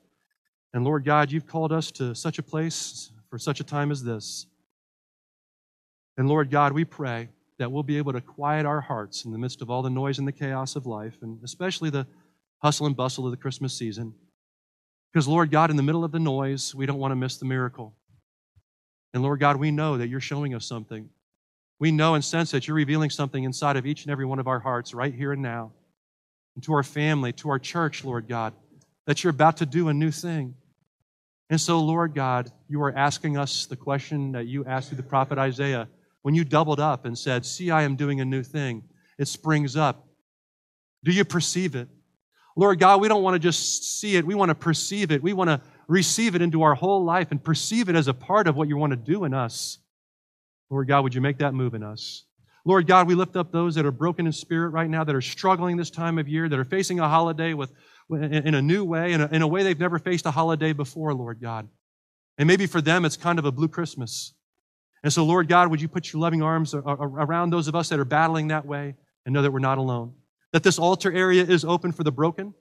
And 0.74 0.86
Lord 0.86 1.04
God, 1.04 1.30
you've 1.30 1.46
called 1.46 1.74
us 1.74 1.92
to 1.92 2.16
such 2.16 2.40
a 2.40 2.44
place 2.44 3.12
for 3.30 3.38
such 3.38 3.60
a 3.60 3.64
time 3.66 3.92
as 3.92 4.02
this. 4.02 4.48
And 6.18 6.30
Lord 6.30 6.50
God, 6.50 6.72
we 6.72 6.86
pray 6.86 7.28
that 7.60 7.70
we'll 7.70 7.84
be 7.84 7.98
able 7.98 8.14
to 8.14 8.22
quiet 8.22 8.66
our 8.66 8.80
hearts 8.80 9.26
in 9.26 9.34
the 9.34 9.38
midst 9.38 9.62
of 9.62 9.70
all 9.70 9.82
the 9.82 9.90
noise 9.90 10.20
and 10.20 10.28
the 10.28 10.32
chaos 10.32 10.78
of 10.78 10.86
life, 10.86 11.18
and 11.22 11.38
especially 11.44 11.90
the 11.90 12.08
hustle 12.60 12.86
and 12.86 12.96
bustle 12.96 13.26
of 13.26 13.32
the 13.32 13.38
Christmas 13.38 13.78
season. 13.78 14.14
Because, 15.16 15.30
Lord 15.30 15.50
God, 15.50 15.70
in 15.70 15.78
the 15.78 15.82
middle 15.82 16.04
of 16.04 16.12
the 16.12 16.20
noise, 16.20 16.76
we 16.76 16.86
don't 16.86 17.00
want 17.00 17.14
to 17.14 17.16
miss 17.16 17.38
the 17.38 17.46
miracle. 17.46 17.96
And 19.14 19.24
Lord 19.24 19.40
God, 19.40 19.56
we 19.56 19.72
know 19.72 19.98
that 19.98 20.10
you're 20.10 20.20
showing 20.20 20.54
us 20.54 20.66
something. 20.66 21.10
We 21.80 21.92
know 21.92 22.16
and 22.16 22.26
sense 22.26 22.52
that 22.52 22.68
you're 22.68 22.76
revealing 22.76 23.10
something 23.10 23.46
inside 23.46 23.78
of 23.78 23.86
each 23.86 24.04
and 24.04 24.12
every 24.12 24.26
one 24.26 24.40
of 24.40 24.48
our 24.50 24.60
hearts 24.60 24.94
right 24.94 25.14
here 25.14 25.32
and 25.32 25.42
now. 25.42 25.72
And 26.56 26.66
to 26.66 26.74
our 26.74 26.84
family, 26.84 27.32
to 27.32 27.48
our 27.48 27.60
church, 27.60 28.04
Lord 28.04 28.28
God, 28.28 28.56
that 29.06 29.24
you're 29.24 29.32
about 29.32 29.56
to 29.58 29.66
do 29.66 29.88
a 29.88 29.94
new 29.94 30.12
thing. 30.12 30.54
And 31.50 31.62
so, 31.62 31.80
Lord 31.80 32.14
God, 32.14 32.52
you 32.68 32.84
are 32.84 32.94
asking 32.94 33.38
us 33.38 33.68
the 33.68 33.78
question 33.78 34.34
that 34.34 34.48
you 34.48 34.66
asked 34.66 34.90
through 34.90 34.98
the 34.98 35.04
prophet 35.04 35.38
Isaiah 35.38 35.88
when 36.24 36.36
you 36.36 36.44
doubled 36.44 36.82
up 36.82 37.06
and 37.06 37.18
said, 37.18 37.46
See, 37.46 37.72
I 37.72 37.84
am 37.84 37.96
doing 37.96 38.20
a 38.20 38.26
new 38.26 38.44
thing. 38.44 38.84
It 39.18 39.30
springs 39.30 39.78
up. 39.78 40.10
Do 41.06 41.14
you 41.14 41.24
perceive 41.24 41.74
it? 41.74 41.88
Lord 42.56 42.80
God, 42.80 43.02
we 43.02 43.08
don't 43.08 43.24
want 43.24 43.36
to 43.36 43.40
just 43.40 44.00
see 44.00 44.16
it, 44.16 44.26
we 44.26 44.36
want 44.36 44.50
to 44.50 44.56
perceive 44.56 45.12
it. 45.12 45.22
We 45.22 45.34
want 45.34 45.50
to 45.50 45.62
receive 45.88 46.36
it 46.36 46.42
into 46.42 46.64
our 46.64 46.74
whole 46.74 47.04
life 47.04 47.32
and 47.32 47.44
perceive 47.44 47.90
it 47.90 47.96
as 47.96 48.08
a 48.08 48.14
part 48.14 48.48
of 48.48 48.56
what 48.56 48.68
you 48.68 48.78
want 48.78 48.92
to 48.92 48.98
do 48.98 49.26
in 49.26 49.34
us. 49.34 49.80
Lord 50.70 50.88
God, 50.88 51.04
would 51.04 51.14
you 51.14 51.22
make 51.22 51.40
that 51.40 51.54
move 51.54 51.74
in 51.74 51.84
us? 51.84 52.26
Lord 52.68 52.88
God, 52.88 53.08
we 53.08 53.14
lift 53.14 53.36
up 53.36 53.52
those 53.52 53.76
that 53.76 53.86
are 53.86 53.92
broken 53.92 54.26
in 54.26 54.32
spirit 54.32 54.70
right 54.70 54.90
now, 54.90 55.04
that 55.04 55.16
are 55.16 55.22
struggling 55.22 55.78
this 55.78 55.92
time 55.92 56.18
of 56.18 56.28
year, 56.28 56.50
that 56.50 56.58
are 56.58 56.66
facing 56.66 57.00
a 57.00 57.08
holiday 57.08 57.54
with, 57.54 57.72
in 58.10 58.56
a 58.56 58.62
new 58.62 58.84
way, 58.84 59.14
in 59.14 59.22
a, 59.22 59.28
in 59.28 59.44
a 59.44 59.48
way 59.48 59.62
they've 59.62 59.80
never 59.80 60.00
faced 60.00 60.26
a 60.26 60.32
holiday 60.32 60.74
before, 60.74 61.14
Lord 61.14 61.40
God. 61.40 61.68
And 62.40 62.48
maybe 62.48 62.66
for 62.66 62.82
them, 62.82 63.06
it's 63.06 63.18
kind 63.18 63.38
of 63.38 63.46
a 63.46 63.52
blue 63.52 63.68
Christmas. 63.68 64.34
And 65.04 65.14
so, 65.14 65.24
Lord 65.24 65.48
God, 65.48 65.70
would 65.70 65.80
you 65.80 65.88
put 65.88 66.12
your 66.12 66.22
loving 66.22 66.42
arms 66.42 66.74
around 66.74 67.52
those 67.52 67.68
of 67.68 67.76
us 67.76 67.90
that 67.90 68.00
are 68.00 68.06
battling 68.06 68.48
that 68.48 68.66
way 68.66 68.96
and 69.26 69.34
know 69.34 69.44
that 69.44 69.52
we're 69.52 69.60
not 69.60 69.78
alone? 69.78 70.14
That 70.56 70.64
this 70.64 70.80
altar 70.80 71.12
area 71.12 71.44
is 71.44 71.66
open 71.66 71.92
for 71.92 72.06
the 72.06 72.14
broken, 72.14 72.54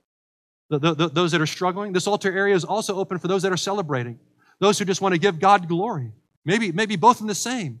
the, 0.69 0.79
the, 0.79 1.07
those 1.07 1.31
that 1.31 1.39
are 1.39 1.47
struggling. 1.47 1.93
This 1.93 2.07
altar 2.07 2.29
area 2.29 2.53
is 2.53 2.65
also 2.65 2.97
open 2.97 3.19
for 3.19 3.29
those 3.29 3.43
that 3.43 3.53
are 3.53 3.57
celebrating, 3.57 4.19
those 4.59 4.77
who 4.77 4.83
just 4.83 4.99
want 4.99 5.13
to 5.13 5.17
give 5.17 5.39
God 5.39 5.69
glory. 5.69 6.11
Maybe, 6.43 6.73
maybe 6.73 6.97
both 6.97 7.21
in 7.21 7.27
the 7.27 7.33
same, 7.33 7.79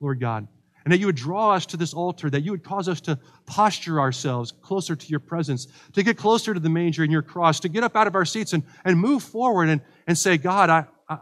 Lord 0.00 0.18
God. 0.18 0.48
And 0.82 0.92
that 0.92 0.98
you 0.98 1.06
would 1.06 1.14
draw 1.14 1.52
us 1.52 1.64
to 1.66 1.76
this 1.76 1.94
altar, 1.94 2.28
that 2.28 2.40
you 2.40 2.50
would 2.50 2.64
cause 2.64 2.88
us 2.88 3.00
to 3.02 3.20
posture 3.46 4.00
ourselves 4.00 4.50
closer 4.50 4.96
to 4.96 5.06
your 5.06 5.20
presence, 5.20 5.68
to 5.92 6.02
get 6.02 6.16
closer 6.16 6.52
to 6.52 6.58
the 6.58 6.68
manger 6.68 7.04
and 7.04 7.12
your 7.12 7.22
cross, 7.22 7.60
to 7.60 7.68
get 7.68 7.84
up 7.84 7.94
out 7.94 8.08
of 8.08 8.16
our 8.16 8.24
seats 8.24 8.54
and, 8.54 8.64
and 8.84 8.98
move 8.98 9.22
forward 9.22 9.68
and, 9.68 9.80
and 10.08 10.18
say, 10.18 10.38
God, 10.38 10.70
I, 10.70 10.86
I, 11.08 11.18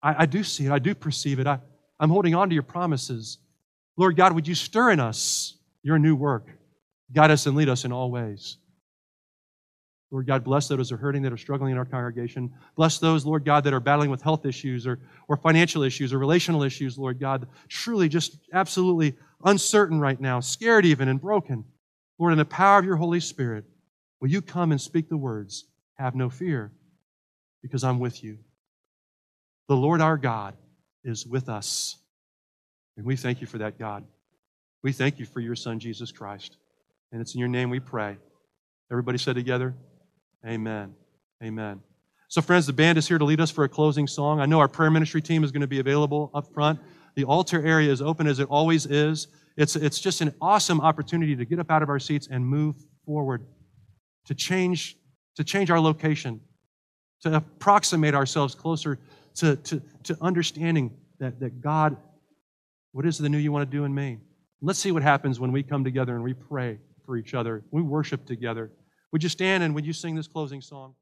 I 0.00 0.26
do 0.26 0.44
see 0.44 0.66
it. 0.66 0.70
I 0.70 0.78
do 0.78 0.94
perceive 0.94 1.40
it. 1.40 1.48
I, 1.48 1.58
I'm 1.98 2.10
holding 2.10 2.36
on 2.36 2.48
to 2.50 2.54
your 2.54 2.62
promises. 2.62 3.38
Lord 3.96 4.14
God, 4.14 4.34
would 4.34 4.46
you 4.46 4.54
stir 4.54 4.92
in 4.92 5.00
us 5.00 5.56
your 5.82 5.98
new 5.98 6.14
work? 6.14 6.46
Guide 7.12 7.30
us 7.30 7.46
and 7.46 7.56
lead 7.56 7.68
us 7.68 7.84
in 7.84 7.92
all 7.92 8.10
ways. 8.10 8.58
Lord 10.10 10.26
God, 10.26 10.44
bless 10.44 10.68
those 10.68 10.90
that 10.90 10.94
are 10.94 10.98
hurting, 10.98 11.22
that 11.22 11.32
are 11.32 11.36
struggling 11.36 11.72
in 11.72 11.78
our 11.78 11.84
congregation. 11.84 12.52
Bless 12.76 12.98
those, 12.98 13.26
Lord 13.26 13.44
God, 13.44 13.64
that 13.64 13.74
are 13.74 13.80
battling 13.80 14.10
with 14.10 14.22
health 14.22 14.46
issues 14.46 14.86
or, 14.86 15.00
or 15.26 15.36
financial 15.36 15.82
issues 15.82 16.12
or 16.12 16.18
relational 16.18 16.62
issues, 16.62 16.96
Lord 16.96 17.18
God, 17.18 17.48
truly 17.68 18.08
just 18.08 18.38
absolutely 18.52 19.14
uncertain 19.44 19.98
right 19.98 20.20
now, 20.20 20.38
scared 20.38 20.86
even 20.86 21.08
and 21.08 21.20
broken. 21.20 21.64
Lord, 22.18 22.32
in 22.32 22.38
the 22.38 22.44
power 22.44 22.78
of 22.78 22.84
your 22.84 22.94
Holy 22.94 23.18
Spirit, 23.18 23.64
will 24.20 24.28
you 24.28 24.40
come 24.40 24.70
and 24.70 24.80
speak 24.80 25.08
the 25.08 25.16
words, 25.16 25.64
Have 25.94 26.14
no 26.14 26.30
fear, 26.30 26.70
because 27.60 27.82
I'm 27.82 27.98
with 27.98 28.22
you. 28.22 28.38
The 29.66 29.76
Lord 29.76 30.00
our 30.00 30.16
God 30.16 30.54
is 31.02 31.26
with 31.26 31.48
us. 31.48 31.96
And 32.96 33.04
we 33.04 33.16
thank 33.16 33.40
you 33.40 33.48
for 33.48 33.58
that, 33.58 33.78
God. 33.80 34.04
We 34.82 34.92
thank 34.92 35.18
you 35.18 35.26
for 35.26 35.40
your 35.40 35.56
Son, 35.56 35.80
Jesus 35.80 36.12
Christ. 36.12 36.56
And 37.14 37.20
it's 37.20 37.32
in 37.34 37.38
your 37.38 37.48
name 37.48 37.70
we 37.70 37.78
pray. 37.78 38.16
Everybody 38.90 39.18
said 39.18 39.36
together, 39.36 39.72
Amen. 40.44 40.96
Amen. 41.44 41.80
So, 42.26 42.42
friends, 42.42 42.66
the 42.66 42.72
band 42.72 42.98
is 42.98 43.06
here 43.06 43.18
to 43.18 43.24
lead 43.24 43.40
us 43.40 43.52
for 43.52 43.62
a 43.62 43.68
closing 43.68 44.08
song. 44.08 44.40
I 44.40 44.46
know 44.46 44.58
our 44.58 44.66
prayer 44.66 44.90
ministry 44.90 45.22
team 45.22 45.44
is 45.44 45.52
going 45.52 45.60
to 45.60 45.68
be 45.68 45.78
available 45.78 46.32
up 46.34 46.52
front. 46.52 46.80
The 47.14 47.22
altar 47.22 47.64
area 47.64 47.92
is 47.92 48.02
open 48.02 48.26
as 48.26 48.40
it 48.40 48.48
always 48.50 48.84
is. 48.86 49.28
It's, 49.56 49.76
it's 49.76 50.00
just 50.00 50.22
an 50.22 50.34
awesome 50.40 50.80
opportunity 50.80 51.36
to 51.36 51.44
get 51.44 51.60
up 51.60 51.70
out 51.70 51.84
of 51.84 51.88
our 51.88 52.00
seats 52.00 52.26
and 52.32 52.44
move 52.44 52.74
forward, 53.06 53.46
to 54.24 54.34
change, 54.34 54.96
to 55.36 55.44
change 55.44 55.70
our 55.70 55.78
location, 55.78 56.40
to 57.20 57.36
approximate 57.36 58.16
ourselves 58.16 58.56
closer 58.56 58.98
to, 59.36 59.54
to, 59.54 59.80
to 60.02 60.18
understanding 60.20 60.90
that, 61.20 61.38
that 61.38 61.60
God, 61.60 61.96
what 62.90 63.06
is 63.06 63.18
the 63.18 63.28
new 63.28 63.38
you 63.38 63.52
want 63.52 63.70
to 63.70 63.76
do 63.76 63.84
in 63.84 63.94
me? 63.94 64.18
Let's 64.60 64.80
see 64.80 64.90
what 64.90 65.04
happens 65.04 65.38
when 65.38 65.52
we 65.52 65.62
come 65.62 65.84
together 65.84 66.16
and 66.16 66.24
we 66.24 66.34
pray 66.34 66.80
for 67.04 67.16
each 67.16 67.34
other. 67.34 67.62
We 67.70 67.82
worship 67.82 68.26
together. 68.26 68.70
Would 69.12 69.22
you 69.22 69.28
stand 69.28 69.62
and 69.62 69.74
would 69.74 69.86
you 69.86 69.92
sing 69.92 70.14
this 70.14 70.26
closing 70.26 70.60
song? 70.60 70.94